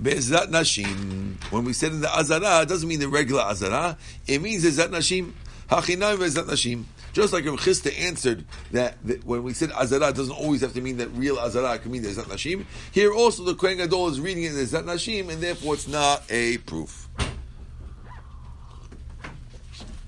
Be'ezrat 0.00 0.48
nashim. 0.48 1.34
When 1.52 1.64
we 1.64 1.74
said 1.74 1.92
in 1.92 2.00
the 2.00 2.08
azara, 2.08 2.62
it 2.62 2.68
doesn't 2.68 2.88
mean 2.88 3.00
the 3.00 3.08
regular 3.08 3.42
azara. 3.42 3.98
It 4.26 4.40
means 4.40 4.64
ezrat 4.64 4.88
nashim. 4.88 5.32
Hachinam 5.68 6.16
ve'ezrat 6.16 6.46
nashim. 6.46 6.84
Just 7.14 7.32
like 7.32 7.44
Rav 7.46 7.60
Chisda 7.60 7.96
answered 7.96 8.44
that, 8.72 8.96
that 9.06 9.24
when 9.24 9.44
we 9.44 9.52
said 9.52 9.70
azara, 9.70 10.12
doesn't 10.12 10.34
always 10.34 10.62
have 10.62 10.74
to 10.74 10.80
mean 10.80 10.96
that 10.96 11.08
real 11.12 11.38
azara. 11.38 11.78
Can 11.78 11.92
mean 11.92 12.02
the 12.02 12.08
ezrat 12.08 12.24
nashim. 12.24 12.66
Here 12.90 13.12
also 13.12 13.44
the 13.44 13.54
Kohen 13.54 13.76
Gadol 13.76 14.08
is 14.08 14.20
reading 14.20 14.42
it 14.42 14.48
as 14.48 14.72
ezrat 14.72 14.82
nashim, 14.82 15.28
and 15.30 15.40
therefore 15.40 15.74
it's 15.74 15.86
not 15.86 16.24
a 16.28 16.58
proof. 16.58 17.08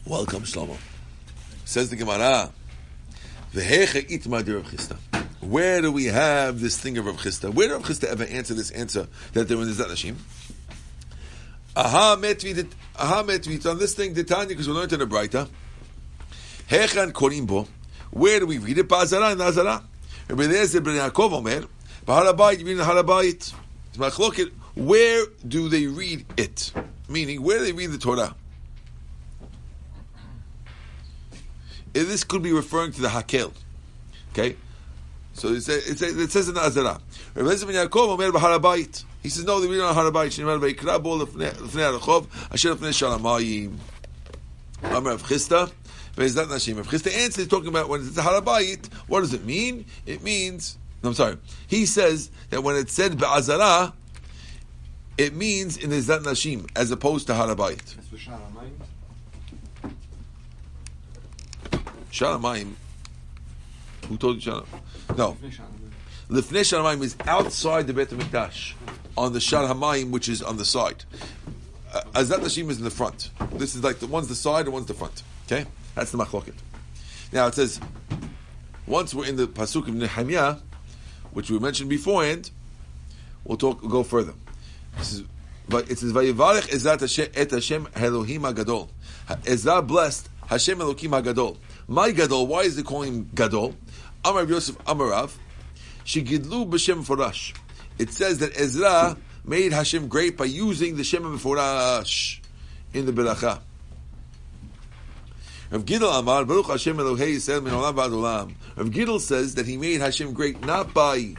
Welcome, 0.05 0.43
Shlomo. 0.43 0.77
Says 1.65 1.91
the 1.91 1.97
Gemara. 1.97 2.51
V'heche 3.55 4.09
Chisda. 4.09 4.97
Where 5.43 5.81
do 5.81 5.93
we 5.93 6.07
have 6.07 6.59
this 6.61 6.77
thing 6.77 6.99
of 6.99 7.07
Rav 7.07 7.19
Chisda? 7.19 7.55
Where 7.55 7.69
did 7.69 7.75
Rav 7.75 7.85
Chisda 7.85 8.09
ever 8.09 8.25
answer 8.25 8.55
this 8.55 8.73
answer 8.73 9.07
that 9.33 9.47
there 9.47 9.57
was 9.57 9.69
Nizat 9.69 9.91
Nashim? 9.91 10.17
Aha 11.77 12.17
metvi, 12.19 12.69
aha 12.99 13.23
metvi. 13.23 13.65
On 13.71 13.79
this 13.79 13.95
thing, 13.95 14.13
Titania, 14.13 14.49
because 14.49 14.67
we 14.67 14.75
learned 14.75 14.93
in 14.93 14.99
the 14.99 15.07
Braita. 15.07 15.49
Hechan 16.69 17.12
korim. 17.12 17.69
Where 18.11 18.41
do 18.41 18.47
we 18.47 18.59
read 18.59 18.79
it? 18.79 18.89
Ba'azara 18.89 19.33
and 19.33 19.43
Azara. 19.43 19.83
Where 24.75 25.27
do 25.47 25.69
they 25.69 25.87
read 25.87 26.25
it? 26.37 26.73
Meaning, 27.09 27.43
where 27.43 27.59
do 27.59 27.64
they 27.64 27.73
read 27.73 27.91
the 27.91 27.99
Torah? 27.99 28.35
If 31.95 32.09
this 32.09 32.25
could 32.25 32.43
be 32.43 32.53
referring 32.53 32.93
to 32.93 33.01
the 33.01 33.09
Hakel. 33.09 33.53
Okay? 34.33 34.57
So 35.33 35.49
it 35.49 35.62
says, 35.62 35.89
it 35.89 36.31
says, 36.31 36.49
in 36.49 36.55
the 36.55 36.61
Azara. 36.61 37.01
He 37.35 39.29
says, 39.31 39.45
no, 39.45 39.61
they 39.61 39.69
read 39.69 39.79
it 39.79 39.83
on 39.83 39.95
Harabayit. 39.95 40.31
Shnimar 40.33 40.59
ve'ikra 40.61 41.03
bo 41.03 41.19
lefnei 41.19 41.53
arachov, 41.53 42.27
asher 42.53 42.75
lefnei 42.75 42.93
shalamayim. 42.93 43.79
Amar 44.85 45.12
Rav 45.12 45.23
Ve'ezrat 46.17 46.47
Nashim. 46.47 46.79
If 46.79 46.89
Chisda 46.89 47.14
answers, 47.14 47.37
he's 47.37 47.49
talking 47.49 47.69
about 47.69 47.89
when 47.89 48.01
it's 48.01 48.17
a 48.17 48.23
Harabayit, 48.23 48.93
what 49.07 49.21
does 49.21 49.35
it 49.35 49.45
mean? 49.45 49.85
It 50.07 50.23
means, 50.23 50.79
no, 51.03 51.11
I'm 51.11 51.14
sorry. 51.14 51.37
He 51.67 51.87
says 51.87 52.31
that 52.51 52.62
when 52.62 52.77
it 52.77 52.91
said 52.91 53.19
Be'azara, 53.19 53.93
it 55.19 55.35
means 55.35 55.77
in 55.77 55.91
Ezrat 55.91 56.23
Nashim, 56.23 56.69
as 56.75 56.91
opposed 56.91 57.27
to 57.29 57.35
Harabayit. 57.35 57.97
Shalamayim, 62.11 62.73
who 64.09 64.17
told 64.17 64.37
you 64.37 64.41
Shalom? 64.41 64.67
No. 65.19 65.37
Lifnei. 66.31 66.61
Shalamayim 66.61 67.03
is 67.03 67.17
outside 67.27 67.87
the 67.87 67.93
Beit 67.93 68.09
HaMikdash, 68.09 68.73
on 69.19 69.33
the 69.35 69.41
Shal 69.41 69.69
Hamayim, 69.69 70.11
which 70.11 70.29
is 70.29 70.43
on 70.43 70.57
the 70.57 70.64
side. 70.64 71.05
Uh, 71.93 72.01
Azat 72.14 72.39
Nashim 72.39 72.71
is 72.71 72.79
in 72.79 72.85
the 72.85 72.91
front. 72.91 73.31
This 73.53 73.75
is 73.75 73.85
like 73.85 73.99
the 73.99 74.07
one's 74.07 74.29
the 74.29 74.35
side 74.35 74.64
and 74.64 74.73
one's 74.73 74.87
the 74.87 74.95
front. 74.95 75.23
Okay? 75.47 75.67
That's 75.97 76.11
the 76.11 76.18
machloket. 76.18 76.53
Now 77.32 77.47
it 77.47 77.55
says, 77.55 77.80
once 78.86 79.14
we're 79.14 79.26
in 79.26 79.36
the 79.36 79.49
Pasuk 79.49 79.88
of 79.88 79.94
Nehemiah, 79.94 80.57
which 81.32 81.51
we 81.51 81.59
mentioned 81.59 81.88
beforehand, 81.88 82.51
we'll 83.44 83.57
talk, 83.57 83.80
we'll 83.80 83.90
go 83.90 84.03
further. 84.05 84.34
This 84.99 85.14
is, 85.14 85.24
but 85.68 85.90
it 85.90 85.99
says, 85.99 86.12
Vayivarech 86.12 86.68
Ezrat 86.68 87.01
Hashem, 87.01 87.32
et 87.34 87.51
Hashem 87.51 87.88
Elohim 87.97 88.42
HaGadol. 88.42 88.90
Ezra 89.47 89.80
blessed 89.80 90.28
Hashem 90.47 90.80
Elohim 90.82 91.12
HaGadol. 91.12 91.57
My 91.88 92.12
Gadol, 92.12 92.47
why 92.47 92.61
is 92.61 92.76
it 92.76 92.84
calling 92.84 93.14
him 93.14 93.30
Gadol? 93.34 93.74
Amar 94.22 94.44
Yosef 94.44 94.76
Amarav, 94.84 95.32
Shigidlu 96.05 96.68
b'Shem 96.68 97.05
Forash. 97.07 97.57
It 97.99 98.11
says 98.11 98.38
that 98.40 98.55
Ezra 98.61 99.16
made 99.47 99.72
Hashem 99.72 100.09
great 100.09 100.36
by 100.36 100.44
using 100.44 100.97
the 100.97 101.05
Shem 101.05 101.22
Forash 101.38 102.40
in 102.92 103.07
the 103.07 103.12
Beracha. 103.12 103.62
Rav 105.71 105.85
Gidel 105.85 106.19
Amar 106.19 106.45
Baruch 106.45 106.67
Hashem 106.67 106.97
Elohei 106.97 107.35
Yisrael 107.35 107.62
Min 107.62 107.73
Olam 107.73 107.95
V'ad 107.95 108.11
Olam. 108.11 108.55
Rav 108.77 108.89
Gidel 108.89 109.21
says 109.21 109.57
that 109.57 109.67
he 109.67 109.77
made 109.77 110.01
Hashem 110.01 110.33
great 110.33 110.64
not 110.64 110.95
by 110.95 111.35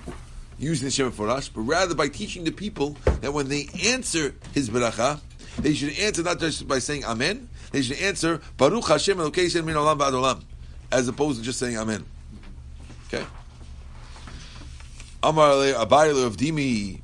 using 0.59 0.87
the 0.87 0.91
Shem 0.91 1.13
us, 1.29 1.47
but 1.47 1.61
rather 1.61 1.95
by 1.95 2.09
teaching 2.09 2.43
the 2.43 2.51
people 2.51 2.97
that 3.21 3.33
when 3.33 3.47
they 3.47 3.69
answer 3.85 4.35
his 4.53 4.69
Beracha, 4.69 5.21
they 5.59 5.73
should 5.73 5.97
answer 5.97 6.23
not 6.23 6.39
just 6.39 6.67
by 6.67 6.79
saying 6.79 7.05
Amen, 7.05 7.47
they 7.71 7.81
should 7.81 7.99
answer 7.99 8.41
Baruch 8.57 8.87
Hashem 8.87 9.17
Elohei 9.17 9.45
Yisrael 9.45 9.63
Min 9.63 9.75
Olam 9.75 9.99
V'ad 9.99 10.11
Olam, 10.11 10.43
as 10.91 11.07
opposed 11.07 11.39
to 11.39 11.45
just 11.45 11.59
saying 11.59 11.77
Amen. 11.77 12.03
Okay. 13.07 13.25
Amar 15.23 15.51
Abayle 15.51 16.25
of 16.25 16.35
Dimi. 16.37 17.01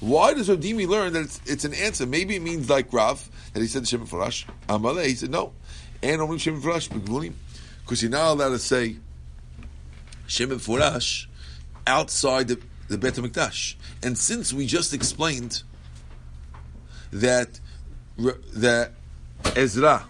Why 0.00 0.34
does 0.34 0.50
Rav 0.50 0.60
Dimi 0.60 0.86
learn 0.86 1.14
that 1.14 1.20
it's, 1.22 1.40
it's 1.46 1.64
an 1.64 1.72
answer? 1.72 2.04
Maybe 2.04 2.36
it 2.36 2.42
means 2.42 2.68
like 2.68 2.92
Rav 2.92 3.26
that 3.52 3.60
he 3.60 3.66
said 3.66 3.82
the 3.82 3.86
Shem 3.86 4.06
Farash. 4.06 4.46
Amalei, 4.68 5.06
he 5.06 5.14
said 5.14 5.30
no. 5.30 5.52
And 6.02 6.20
only 6.20 6.38
Shem 6.38 6.60
Farash 6.60 6.88
because 7.84 8.02
you're 8.02 8.10
not 8.10 8.32
allowed 8.32 8.50
to 8.50 8.58
say 8.58 8.96
Shem 10.26 10.50
Farash 10.50 11.26
outside 11.86 12.48
the, 12.48 12.60
the 12.88 12.98
Bet 12.98 13.14
Hamikdash. 13.14 13.74
And 14.02 14.16
since 14.16 14.52
we 14.52 14.66
just 14.66 14.92
explained 14.92 15.62
that 17.12 17.60
that 18.18 18.92
Ezra 19.56 20.04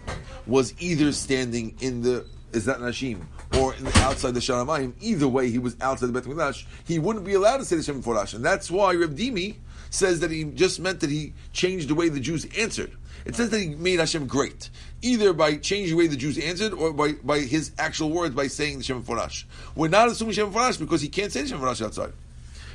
was 0.45 0.73
either 0.79 1.11
standing 1.11 1.75
in 1.79 2.01
the 2.01 2.25
Ezrat 2.51 2.79
Nashim 2.79 3.21
or 3.57 3.75
in 3.75 3.83
the, 3.83 3.97
outside 3.99 4.33
the 4.33 4.39
Sharamayim, 4.39 4.93
either 4.99 5.27
way, 5.27 5.49
he 5.49 5.59
was 5.59 5.75
outside 5.81 6.07
the 6.07 6.13
Bet 6.13 6.23
Mikdash. 6.23 6.65
He 6.85 6.99
wouldn't 6.99 7.25
be 7.25 7.35
allowed 7.35 7.57
to 7.57 7.65
say 7.65 7.75
the 7.77 7.83
Shem 7.83 8.01
Forash, 8.01 8.33
and 8.33 8.43
that's 8.43 8.69
why 8.69 8.93
Reb 8.93 9.15
Dimi 9.15 9.55
says 9.89 10.19
that 10.21 10.31
he 10.31 10.43
just 10.43 10.79
meant 10.79 10.99
that 11.01 11.09
he 11.09 11.33
changed 11.53 11.87
the 11.89 11.95
way 11.95 12.09
the 12.09 12.19
Jews 12.19 12.45
answered. 12.57 12.91
It 13.25 13.35
says 13.35 13.49
that 13.49 13.59
he 13.59 13.69
made 13.69 13.99
Hashem 13.99 14.27
great, 14.27 14.69
either 15.01 15.33
by 15.33 15.57
changing 15.57 15.95
the 15.95 15.97
way 15.97 16.07
the 16.07 16.15
Jews 16.15 16.37
answered 16.37 16.73
or 16.73 16.93
by, 16.93 17.13
by 17.13 17.39
his 17.39 17.71
actual 17.77 18.09
words 18.09 18.33
by 18.33 18.47
saying 18.47 18.77
the 18.77 18.83
Shem 18.83 19.03
Forash. 19.03 19.43
We're 19.75 19.89
not 19.89 20.07
assuming 20.07 20.33
Shem 20.33 20.51
Forash 20.51 20.79
because 20.79 21.01
he 21.01 21.09
can't 21.09 21.31
say 21.31 21.41
the 21.41 21.49
Shem 21.49 21.59
Forash 21.59 21.83
outside. 21.83 22.13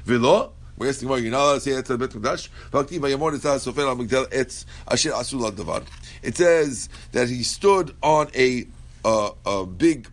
Velo, 0.04 0.52
we're 0.76 0.88
asking 0.88 1.08
why 1.08 1.18
you're 1.18 1.30
not 1.30 1.44
allowed 1.44 1.54
to 1.54 1.60
say 1.60 1.70
it 1.70 1.78
at 1.78 1.86
the 5.56 5.64
Bet. 5.64 5.82
It 6.22 6.36
says 6.36 6.88
that 7.12 7.28
he 7.28 7.42
stood 7.42 7.94
on 8.02 8.28
a 8.34 8.66
uh, 9.04 9.30
a 9.44 9.66
big 9.66 10.08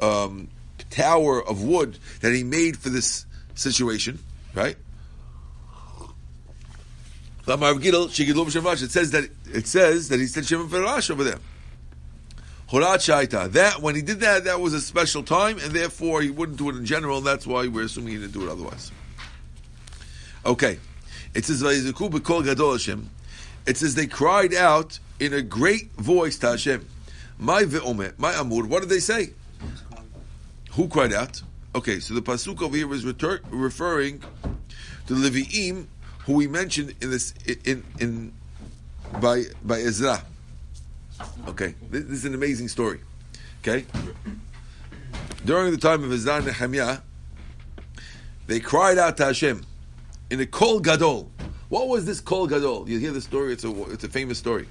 um, 0.00 0.48
tower 0.90 1.46
of 1.46 1.62
wood 1.62 1.98
that 2.20 2.32
he 2.32 2.42
made 2.42 2.76
for 2.76 2.88
this 2.88 3.26
situation, 3.54 4.18
right? 4.54 4.76
It 7.46 8.90
says 8.90 9.10
that 9.10 9.28
it 9.52 9.66
says 9.66 10.08
that 10.08 10.20
he 10.20 10.26
said 10.26 10.46
Shem 10.46 10.68
Farash 10.68 11.10
over 11.10 11.24
there. 11.24 11.38
Horat 12.70 12.98
Shaita. 12.98 13.52
That 13.52 13.82
when 13.82 13.94
he 13.94 14.02
did 14.02 14.20
that, 14.20 14.44
that 14.44 14.60
was 14.60 14.72
a 14.72 14.80
special 14.80 15.22
time, 15.22 15.58
and 15.58 15.72
therefore 15.72 16.22
he 16.22 16.30
wouldn't 16.30 16.58
do 16.58 16.70
it 16.70 16.76
in 16.76 16.86
general. 16.86 17.18
And 17.18 17.26
that's 17.26 17.46
why 17.46 17.66
we're 17.68 17.84
assuming 17.84 18.14
he 18.14 18.18
didn't 18.20 18.32
do 18.32 18.46
it 18.46 18.50
otherwise. 18.50 18.90
Okay, 20.46 20.78
it 21.34 21.44
says. 21.44 21.62
It 23.66 23.76
says 23.76 23.94
they 23.94 24.06
cried 24.06 24.54
out 24.54 24.98
in 25.20 25.32
a 25.32 25.42
great 25.42 25.92
voice 25.92 26.38
to 26.38 26.48
Hashem. 26.48 26.86
My 27.38 27.62
ve'omer, 27.62 28.18
my 28.18 28.32
amur. 28.34 28.66
What 28.66 28.80
did 28.80 28.88
they 28.88 29.00
say? 29.00 29.32
Who 30.72 30.88
cried 30.88 31.12
out? 31.12 31.42
Okay, 31.74 31.98
so 32.00 32.14
the 32.14 32.22
pasuk 32.22 32.62
over 32.62 32.76
here 32.76 32.92
is 32.92 33.04
retur- 33.04 33.40
referring 33.50 34.22
to 35.06 35.14
the 35.14 35.28
Levi'im, 35.28 35.86
who 36.26 36.34
we 36.34 36.46
mentioned 36.46 36.94
in 37.00 37.10
this 37.10 37.34
in 37.64 37.84
in 37.98 38.32
by 39.20 39.44
by 39.64 39.80
Ezra. 39.80 40.22
Okay, 41.48 41.74
this, 41.90 42.04
this 42.04 42.18
is 42.18 42.24
an 42.24 42.34
amazing 42.34 42.68
story. 42.68 43.00
Okay, 43.62 43.86
during 45.44 45.70
the 45.70 45.78
time 45.78 46.04
of 46.04 46.12
Ezra 46.12 46.36
and 46.36 46.46
Nehemiah, 46.46 46.98
they 48.46 48.60
cried 48.60 48.98
out 48.98 49.16
to 49.18 49.26
Hashem 49.26 49.64
in 50.30 50.40
a 50.40 50.46
kol 50.46 50.80
gadol. 50.80 51.30
What 51.68 51.88
was 51.88 52.04
this 52.04 52.20
kol 52.20 52.46
gadol? 52.46 52.88
You 52.88 52.98
hear 52.98 53.12
the 53.12 53.20
story; 53.20 53.52
it's 53.52 53.64
a 53.64 53.92
it's 53.92 54.04
a 54.04 54.08
famous 54.08 54.38
story. 54.38 54.66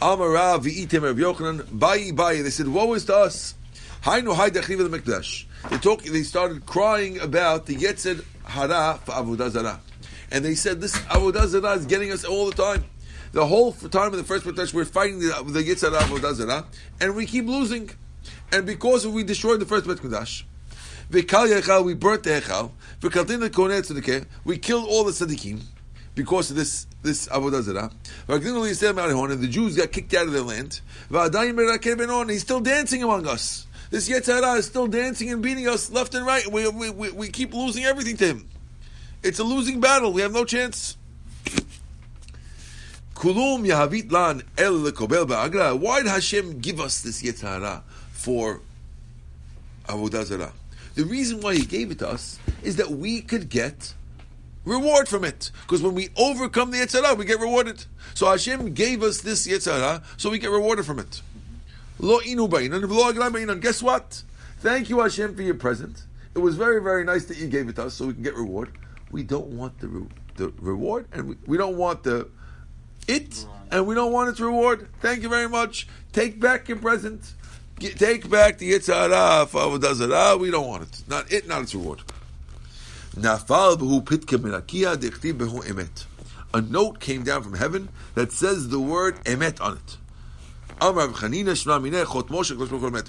V'item 0.00 1.02
Rav 1.02 1.16
Yochanan 1.16 1.62
bayi 1.62 2.12
bayi. 2.12 2.42
They 2.42 2.50
said, 2.50 2.68
"Woe 2.68 2.92
is 2.94 3.04
to 3.06 3.16
us." 3.16 3.54
Dachriv 4.02 5.04
the. 5.04 5.44
They 5.70 5.78
talk. 5.78 6.02
They 6.02 6.22
started 6.22 6.64
crying 6.66 7.18
about 7.18 7.66
the 7.66 7.74
Yetzer 7.74 8.24
Hara 8.44 9.00
for 9.04 9.12
Avodah 9.12 9.50
Zarah, 9.50 9.80
and 10.30 10.44
they 10.44 10.54
said 10.54 10.80
this 10.80 10.96
Avodah 10.96 11.46
Zarah 11.46 11.72
is 11.72 11.86
getting 11.86 12.12
us 12.12 12.24
all 12.24 12.46
the 12.46 12.54
time. 12.54 12.84
The 13.32 13.46
whole 13.46 13.72
time 13.72 14.12
of 14.12 14.16
the 14.16 14.24
first 14.24 14.44
mikdash, 14.44 14.72
we're 14.72 14.84
fighting 14.84 15.18
the, 15.18 15.44
the 15.46 15.62
Yetzer 15.62 15.92
Hara 15.92 16.02
Avodah 16.04 16.34
Zarah, 16.34 16.66
and 17.00 17.14
we 17.14 17.26
keep 17.26 17.46
losing. 17.46 17.90
And 18.52 18.66
because 18.66 19.06
we 19.06 19.24
destroyed 19.24 19.60
the 19.60 19.66
first 19.66 19.86
V'kal 19.86 21.48
yechal, 21.48 21.84
we 21.84 21.94
burnt 21.94 22.24
the 22.24 22.30
hechal. 22.30 22.72
We 24.44 24.58
killed 24.58 24.88
all 24.88 25.04
the 25.04 25.12
tzedekim 25.12 25.62
because 26.16 26.50
of 26.50 26.56
this 26.56 26.86
this 27.02 27.28
avodah 27.28 27.62
zarah. 27.62 27.90
And 28.26 29.42
the 29.42 29.48
Jews 29.48 29.76
got 29.76 29.92
kicked 29.92 30.14
out 30.14 30.26
of 30.26 30.32
their 30.32 30.42
land. 30.42 30.80
And 31.10 32.30
he's 32.30 32.42
still 32.42 32.60
dancing 32.60 33.02
among 33.04 33.28
us. 33.28 33.66
This 33.90 34.08
Yetzirah 34.08 34.58
is 34.58 34.66
still 34.66 34.88
dancing 34.88 35.30
and 35.30 35.40
beating 35.40 35.68
us 35.68 35.90
left 35.90 36.14
and 36.16 36.26
right. 36.26 36.44
We, 36.50 36.68
we, 36.68 36.90
we, 36.90 37.10
we 37.12 37.28
keep 37.28 37.54
losing 37.54 37.84
everything 37.84 38.16
to 38.16 38.26
him. 38.26 38.48
It's 39.22 39.38
a 39.38 39.44
losing 39.44 39.80
battle. 39.80 40.12
We 40.12 40.22
have 40.22 40.32
no 40.32 40.44
chance. 40.44 40.96
Kulum 43.14 43.66
yahavit 43.66 44.12
lan 44.12 44.42
el 44.58 44.74
lekobel 44.74 45.26
ba'agra. 45.26 45.78
Why 45.78 46.02
did 46.02 46.08
Hashem 46.08 46.60
give 46.60 46.80
us 46.80 47.00
this 47.00 47.22
Yetzirah 47.22 47.82
for 48.12 48.60
Avodah 49.86 50.24
Zarah? 50.24 50.52
The 50.94 51.04
reason 51.04 51.40
why 51.40 51.54
He 51.54 51.64
gave 51.64 51.90
it 51.90 51.98
to 52.00 52.08
us 52.08 52.38
is 52.62 52.76
that 52.76 52.90
we 52.90 53.22
could 53.22 53.48
get 53.48 53.94
reward 54.66 55.08
from 55.08 55.24
it. 55.24 55.50
Because 55.62 55.82
when 55.82 55.94
we 55.94 56.10
overcome 56.16 56.72
the 56.72 56.78
Yetzirah, 56.78 57.16
we 57.16 57.24
get 57.24 57.40
rewarded. 57.40 57.86
So 58.12 58.26
Hashem 58.26 58.74
gave 58.74 59.02
us 59.02 59.22
this 59.22 59.46
Yetzirah 59.46 60.02
so 60.18 60.28
we 60.28 60.38
get 60.38 60.50
rewarded 60.50 60.84
from 60.84 60.98
it. 60.98 61.22
Lo 61.98 62.20
inu. 62.20 63.60
Guess 63.62 63.82
what? 63.82 64.22
Thank 64.60 64.90
you 64.90 65.00
Hashem 65.00 65.34
for 65.34 65.42
your 65.42 65.54
present. 65.54 66.04
It 66.34 66.40
was 66.40 66.56
very, 66.56 66.82
very 66.82 67.04
nice 67.04 67.24
that 67.26 67.38
you 67.38 67.46
gave 67.46 67.68
it 67.70 67.76
to 67.76 67.84
us 67.84 67.94
so 67.94 68.06
we 68.06 68.12
can 68.12 68.22
get 68.22 68.34
reward. 68.34 68.72
We 69.10 69.22
don't 69.22 69.48
want 69.48 69.78
the, 69.78 69.88
re- 69.88 70.08
the 70.36 70.52
reward 70.60 71.06
and 71.12 71.28
we, 71.28 71.36
we 71.46 71.56
don't 71.56 71.76
want 71.76 72.02
the 72.02 72.28
it 73.08 73.46
and 73.70 73.86
we 73.86 73.94
don't 73.94 74.12
want 74.12 74.30
its 74.30 74.40
reward. 74.40 74.88
Thank 75.00 75.22
you 75.22 75.28
very 75.28 75.48
much. 75.48 75.88
Take 76.12 76.40
back 76.40 76.68
your 76.68 76.78
present. 76.78 77.32
Get, 77.78 77.98
take 77.98 78.28
back 78.30 78.58
the 78.58 78.72
Yitzhara 78.72 79.46
for 79.48 79.60
Avodah 79.60 79.94
Zarah. 79.94 80.36
We 80.36 80.50
don't 80.50 80.66
want 80.66 80.82
it. 80.84 81.02
Not 81.08 81.32
it, 81.32 81.46
not 81.46 81.62
its 81.62 81.74
reward. 81.74 82.02
A 86.54 86.60
note 86.60 87.00
came 87.00 87.22
down 87.22 87.42
from 87.42 87.54
heaven 87.54 87.88
that 88.14 88.32
says 88.32 88.68
the 88.68 88.80
word 88.80 89.24
emet 89.24 89.60
on 89.60 89.76
it. 89.76 89.96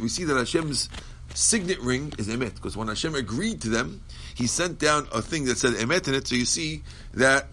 We 0.01 0.09
see 0.09 0.23
that 0.23 0.37
Hashem's 0.37 0.89
signet 1.34 1.80
ring 1.80 2.13
is 2.17 2.28
emet 2.28 2.55
because 2.55 2.75
when 2.75 2.88
Hashem 2.88 3.15
agreed 3.15 3.61
to 3.61 3.69
them, 3.69 4.01
He 4.36 4.47
sent 4.47 4.80
down 4.80 5.07
a 5.13 5.21
thing 5.21 5.45
that 5.45 5.57
said 5.57 5.73
emet 5.73 6.07
in 6.07 6.13
it. 6.13 6.28
So 6.28 6.36
you 6.36 6.45
see 6.45 6.84
that 7.13 7.47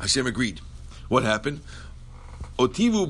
Hashem 0.00 0.26
agreed. 0.26 0.60
What 1.08 1.22
happened? 1.22 1.60
Otivu. 2.58 3.08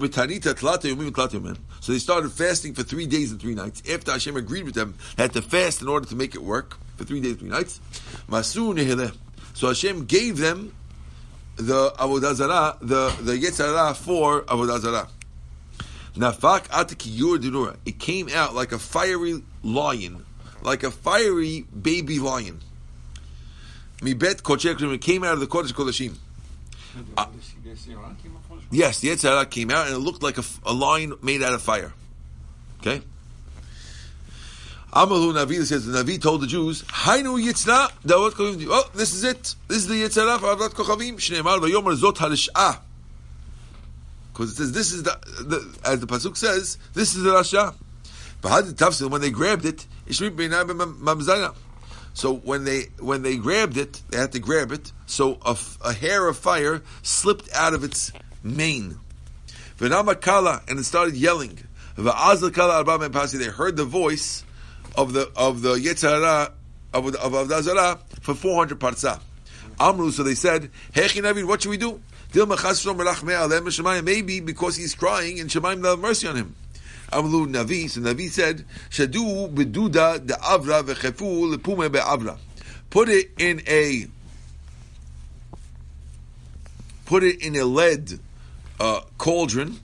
So 1.80 1.92
they 1.92 1.98
started 1.98 2.32
fasting 2.32 2.74
for 2.74 2.82
three 2.82 3.06
days 3.06 3.30
and 3.30 3.40
three 3.40 3.54
nights. 3.54 3.82
After 3.90 4.12
Hashem 4.12 4.36
agreed 4.36 4.64
with 4.64 4.74
them, 4.74 4.94
had 5.18 5.32
to 5.34 5.42
fast 5.42 5.82
in 5.82 5.88
order 5.88 6.06
to 6.08 6.16
make 6.16 6.34
it 6.34 6.42
work 6.42 6.76
for 6.96 7.04
three 7.04 7.20
days 7.20 7.32
and 7.32 7.40
three 7.40 7.50
nights. 7.50 7.80
Masu. 8.28 9.14
So 9.54 9.68
Hashem 9.68 10.06
gave 10.06 10.38
them 10.38 10.74
the 11.56 11.90
avodah 11.98 12.34
zarah, 12.34 12.76
the 12.80 13.14
the 13.20 13.32
yetzarah 13.36 13.94
for 13.96 14.42
avodah 14.42 14.80
zarah. 14.80 15.08
Nafak 16.16 16.68
atikiyur 16.68 17.40
dinura. 17.40 17.76
It 17.84 17.98
came 17.98 18.28
out 18.28 18.54
like 18.54 18.72
a 18.72 18.78
fiery 18.78 19.42
lion, 19.62 20.24
like 20.62 20.82
a 20.82 20.90
fiery 20.90 21.62
baby 21.62 22.18
lion. 22.18 22.60
Mibet 23.98 24.42
kodesh 24.42 24.94
it 24.94 25.00
came 25.00 25.24
out 25.24 25.34
of 25.34 25.40
the 25.40 25.46
kodesh 25.46 25.72
kodeshim. 25.72 26.16
The 26.94 27.70
Yetzirah 27.70 28.22
came 28.22 28.36
up 28.36 28.46
from 28.46 28.58
the- 28.70 28.76
Yes, 28.76 29.00
the 29.00 29.08
Yetzirah 29.08 29.50
came 29.50 29.70
out 29.70 29.88
and 29.88 29.96
it 29.96 29.98
looked 29.98 30.22
like 30.22 30.38
a 30.38 30.72
lion 30.72 31.14
made 31.22 31.42
out 31.42 31.54
of 31.54 31.62
fire. 31.62 31.92
Okay? 32.80 33.02
Amalu 34.92 35.34
Navi 35.34 35.64
says 35.64 35.86
the 35.86 36.04
Navi 36.04 36.22
told 36.22 36.42
the 36.42 36.46
Jews, 36.46 36.82
Hainu 36.82 37.36
Dawat 38.06 38.30
Kochavim. 38.30 38.68
Oh, 38.70 38.88
this 38.94 39.12
is 39.12 39.24
it. 39.24 39.56
This 39.66 39.78
is 39.78 39.88
the 39.88 39.94
Yetzirah 39.94 40.38
for 40.38 40.54
Avdat 40.54 40.74
Kochavim. 40.74 41.14
Shneimar 41.16 41.58
Vayomer 41.58 41.96
Zot 41.96 42.16
Harish'ah. 42.16 42.78
Because 44.34 44.50
it 44.50 44.56
says 44.56 44.72
this 44.72 44.92
is 44.92 45.04
the, 45.04 45.16
the 45.46 45.78
as 45.84 46.00
the 46.00 46.08
pasuk 46.08 46.36
says, 46.36 46.76
this 46.92 47.14
is 47.14 47.22
the 47.22 47.30
Rasha. 47.30 47.72
But 48.42 48.64
Tafsil 48.74 49.08
when 49.08 49.20
they 49.20 49.30
grabbed 49.30 49.64
it. 49.64 49.86
So 52.14 52.34
when 52.34 52.64
they 52.64 52.80
when 52.98 53.22
they 53.22 53.36
grabbed 53.36 53.76
it, 53.76 54.02
they 54.10 54.18
had 54.18 54.32
to 54.32 54.40
grab 54.40 54.72
it. 54.72 54.92
So 55.06 55.38
a 55.84 55.92
hair 55.92 56.26
of 56.26 56.36
fire 56.36 56.82
slipped 57.02 57.48
out 57.54 57.74
of 57.74 57.84
its 57.84 58.10
mane. 58.42 58.98
V'nama 59.78 60.20
kala 60.20 60.62
and 60.66 60.80
it 60.80 60.84
started 60.84 61.14
yelling. 61.14 61.60
V'azal. 61.96 63.38
They 63.38 63.44
heard 63.44 63.76
the 63.76 63.84
voice 63.84 64.44
of 64.96 65.12
the 65.12 65.30
of 65.36 65.62
the 65.62 65.76
Yetzirah 65.76 66.50
of 66.92 67.06
of 67.14 67.32
Avodah 67.32 67.62
Zarah 67.62 68.00
for 68.20 68.34
four 68.34 68.56
hundred 68.56 68.80
parsa. 68.80 69.20
Amru, 69.80 70.10
so 70.10 70.22
they 70.22 70.34
said, 70.34 70.70
Hechi 70.92 71.22
Navid, 71.22 71.46
what 71.46 71.62
should 71.62 71.70
we 71.70 71.76
do? 71.76 72.00
Maybe 72.34 74.40
because 74.40 74.76
he's 74.76 74.94
crying 74.94 75.40
and 75.40 75.50
Shemayim 75.50 75.82
will 75.82 75.90
have 75.90 75.98
mercy 76.00 76.26
on 76.26 76.36
him. 76.36 76.56
Amru 77.12 77.46
Navi, 77.46 77.88
so 77.88 78.00
Navi 78.00 78.28
said, 78.28 78.64
Shadu 78.90 79.54
beduda 79.54 80.24
de 80.24 80.34
avra 80.34 80.82
v'chefu 80.82 81.54
lepume 81.54 81.92
be'avra. 81.92 82.38
Put 82.90 83.08
it 83.08 83.30
in 83.38 83.62
a 83.68 84.06
put 87.06 87.22
it 87.22 87.42
in 87.42 87.54
a 87.56 87.64
lead 87.64 88.18
uh, 88.80 89.00
cauldron 89.18 89.78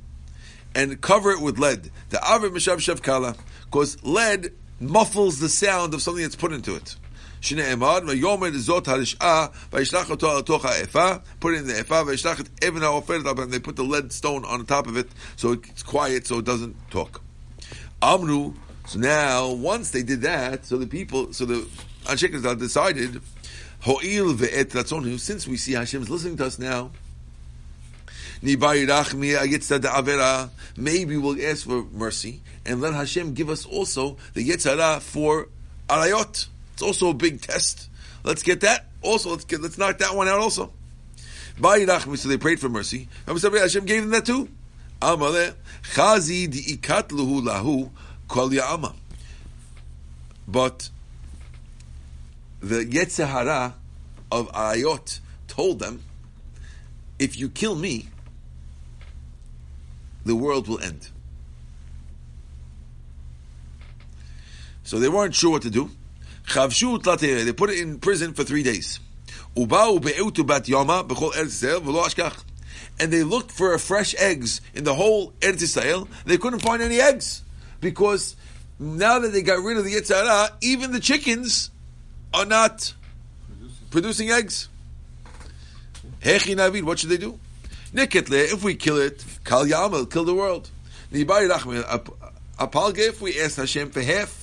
and 0.75 1.01
cover 1.01 1.31
it 1.31 1.41
with 1.41 1.59
lead. 1.59 1.91
The 2.11 2.17
avra 2.17 2.51
mishav 2.51 2.79
shav 2.79 3.03
kala, 3.03 3.37
because 3.67 4.03
lead 4.03 4.53
muffles 4.81 5.39
the 5.39 5.49
sound 5.49 5.95
of 5.95 6.03
something 6.03 6.23
that's 6.23 6.37
put 6.37 6.53
into 6.53 6.75
it. 6.75 6.97
שנאמר, 7.42 8.00
ויאמר 8.08 8.58
זאת 8.58 8.88
הרשעה, 8.88 9.46
וישלח 9.74 10.10
אותו 10.10 10.32
על 10.32 10.42
תוך 10.42 10.66
האפה, 10.66 11.12
put 11.42 11.46
it 11.46 11.64
in 11.64 11.68
the 11.68 11.90
efa, 11.90 12.04
וישלח 12.08 12.40
את 12.40 12.64
אבן 12.68 12.84
העופרת 12.84 13.26
על 13.26 13.36
פניו, 13.36 13.50
they 13.50 13.68
put 13.68 13.76
the 13.76 13.84
lead 13.84 14.12
stone 14.12 14.46
on 14.46 14.66
top 14.66 14.88
of 14.88 14.98
it, 14.98 15.08
so 15.38 15.52
it's 15.52 15.84
quiet, 15.84 16.28
so 16.28 16.40
it 16.40 16.46
doesn't 16.46 16.76
talk. 16.90 17.22
Amru, 18.02 18.54
so 18.88 19.00
now, 19.00 19.50
once 19.50 19.92
they 19.92 20.04
did 20.04 20.22
that, 20.22 20.66
so 20.66 20.78
the 20.78 20.88
people, 20.88 21.34
so 21.34 21.46
the 21.46 21.66
Anshe 22.06 22.30
Knesset 22.30 22.60
decided, 22.60 23.22
Ho'il 23.82 24.34
ve'et 24.34 24.70
ratzonu, 24.72 25.20
since 25.20 25.48
we 25.48 25.58
see 25.58 25.74
Hashem's 25.74 26.10
listening 26.10 26.38
to 26.38 26.46
us 26.46 26.60
now, 26.60 26.92
Maybe 28.42 28.66
we'll 31.18 31.46
ask 31.46 31.66
for 31.66 31.84
mercy 31.92 32.42
and 32.66 32.82
let 32.82 32.94
Hashem 32.94 33.34
give 33.34 33.50
us 33.50 33.66
also 33.66 34.18
the 34.34 34.48
Yetzirah 34.48 35.02
for 35.02 35.48
Arayot. 35.90 36.48
It's 36.81 36.87
also 36.87 37.11
a 37.11 37.15
big 37.15 37.43
test. 37.43 37.91
Let's 38.25 38.43
get 38.43 38.63
that. 38.63 38.87
Also, 39.03 39.29
let's 39.29 39.45
get 39.45 39.61
let's 39.61 39.77
knock 39.77 39.99
that 39.99 40.17
one 40.17 40.29
out 40.29 40.39
also. 40.41 40.73
So 41.63 42.29
they 42.31 42.39
prayed 42.39 42.59
for 42.59 42.71
mercy. 42.71 43.07
Hashem 43.27 43.85
gave 43.85 44.01
them 44.01 44.13
that 44.13 44.25
too. 44.25 44.49
Amale 45.03 45.53
chazi 45.93 46.49
lahu 46.49 47.91
kol 48.29 48.49
ya'ama. 48.49 48.95
But 50.49 50.89
the 52.61 52.87
Yetzirah 52.87 53.75
of 54.33 54.51
Arayot 54.53 55.21
told 55.49 55.81
them, 55.81 56.03
if 57.19 57.39
you 57.39 57.51
kill 57.51 57.75
me, 57.75 58.09
the 60.25 60.35
world 60.35 60.67
will 60.67 60.81
end. 60.81 61.11
So 64.83 64.99
they 64.99 65.11
weren't 65.11 65.35
sure 65.35 65.51
what 65.51 65.61
to 65.61 65.71
do. 65.71 65.91
They 66.51 67.53
put 67.53 67.71
it 67.71 67.79
in 67.79 67.99
prison 67.99 68.35
for 68.35 68.45
three 68.45 68.63
days. 68.63 69.01
And 69.57 69.71
they 73.13 73.23
looked 73.23 73.51
for 73.51 73.79
fresh 73.79 74.15
eggs 74.19 74.61
in 74.75 74.85
the 74.85 74.95
whole 74.95 75.33
Eretz 75.41 75.63
Yisrael. 75.63 76.07
They 76.25 76.37
couldn't 76.39 76.61
find 76.61 76.83
any 76.83 77.01
eggs 77.01 77.43
because 77.81 78.37
now 78.79 79.19
that 79.19 79.33
they 79.33 79.43
got 79.43 79.63
rid 79.63 79.79
of 79.79 79.85
the 79.85 79.95
Yitzhara, 79.95 80.51
even 80.61 80.93
the 80.93 81.01
chickens 81.01 81.71
are 82.33 82.47
not 82.47 82.95
producing 83.91 84.31
eggs. 84.31 84.69
Hechi 86.21 86.83
what 86.83 86.99
should 86.99 87.11
they 87.11 87.17
do? 87.17 87.39
If 87.93 88.63
we 88.63 88.75
kill 88.75 88.99
it, 88.99 89.25
Kal 89.45 89.67
Yamel, 89.67 90.11
kill 90.11 90.25
the 90.25 90.35
world. 90.35 90.71
If 91.13 91.29
we 93.21 93.41
ask 93.41 93.57
Hashem 93.57 93.91
for 93.91 94.03
half, 94.03 94.40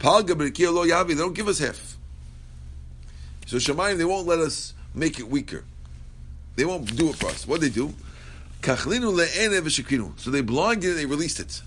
they 0.00 1.14
don't 1.14 1.34
give 1.34 1.48
us 1.48 1.58
half. 1.58 1.96
So 3.46 3.56
Shemayim, 3.56 3.98
they 3.98 4.04
won't 4.04 4.26
let 4.26 4.38
us 4.38 4.74
make 4.94 5.18
it 5.18 5.28
weaker. 5.28 5.64
They 6.56 6.64
won't 6.64 6.96
do 6.96 7.10
it 7.10 7.16
for 7.16 7.28
us. 7.28 7.46
What 7.46 7.60
they 7.60 7.70
do? 7.70 7.94
So 8.62 10.30
they 10.30 10.40
blinded 10.40 10.90
it, 10.90 10.94
they 10.94 11.06
released 11.06 11.40
it. 11.40 11.62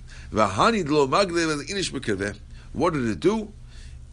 What 2.73 2.93
did 2.93 3.07
it 3.07 3.19
do? 3.19 3.51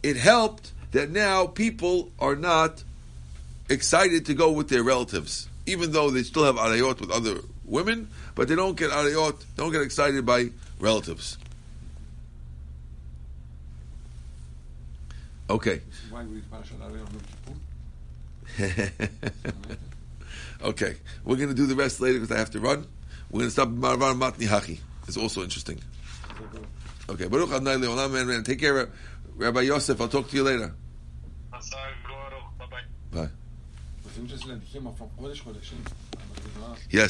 It 0.01 0.15
helped 0.15 0.71
that 0.91 1.09
now 1.11 1.47
people 1.47 2.11
are 2.19 2.35
not 2.35 2.83
excited 3.69 4.25
to 4.25 4.33
go 4.33 4.51
with 4.51 4.69
their 4.69 4.83
relatives, 4.83 5.47
even 5.65 5.91
though 5.91 6.09
they 6.09 6.23
still 6.23 6.43
have 6.45 6.55
arayot 6.55 6.99
with 6.99 7.11
other 7.11 7.41
women, 7.65 8.09
but 8.35 8.47
they 8.47 8.55
don't 8.55 8.75
get 8.75 8.89
arayot, 8.91 9.35
don't 9.55 9.71
get 9.71 9.81
excited 9.81 10.25
by 10.25 10.49
relatives. 10.79 11.37
Okay. 11.37 11.47
Why 11.47 11.47
we 14.57 14.67
read 14.79 15.07
Parashat 15.07 15.07
Arei 15.07 15.07
on 15.09 15.38
Yom 15.38 15.38
Kippur? 18.57 18.77
okay. 20.61 20.95
We're 21.23 21.37
going 21.37 21.49
to 21.49 21.55
do 21.55 21.65
the 21.65 21.75
rest 21.75 21.99
later 21.99 22.19
because 22.19 22.31
I 22.35 22.37
have 22.37 22.51
to 22.51 22.59
run. 22.59 22.85
We're 23.31 23.39
going 23.39 23.47
to 23.47 23.51
stop 23.51 23.69
Marvar 23.69 24.17
Matni 24.17 24.47
Hachi. 24.47 24.79
It's 25.07 25.17
also 25.17 25.43
interesting. 25.43 25.81
Okay. 27.09 27.27
Baruch 27.27 27.51
Adonai 27.51 27.75
Leolam, 27.85 28.35
and 28.35 28.45
take 28.45 28.59
care, 28.59 28.89
Rabbi 29.35 29.61
Yosef. 29.61 29.99
I'll 29.99 30.07
talk 30.07 30.29
to 30.29 30.35
you 30.35 30.43
later. 30.43 30.73
Bye 31.51 31.59
bye. 32.59 32.77
Bye. 33.11 33.29
What's 34.03 34.17
interesting 34.17 34.51
that 34.51 34.61
he 34.61 34.73
came 34.73 34.87
up 34.87 34.97
from 34.97 35.09
Kodesh 35.19 35.41
Kodeshim. 35.43 35.77
Yes. 36.91 37.07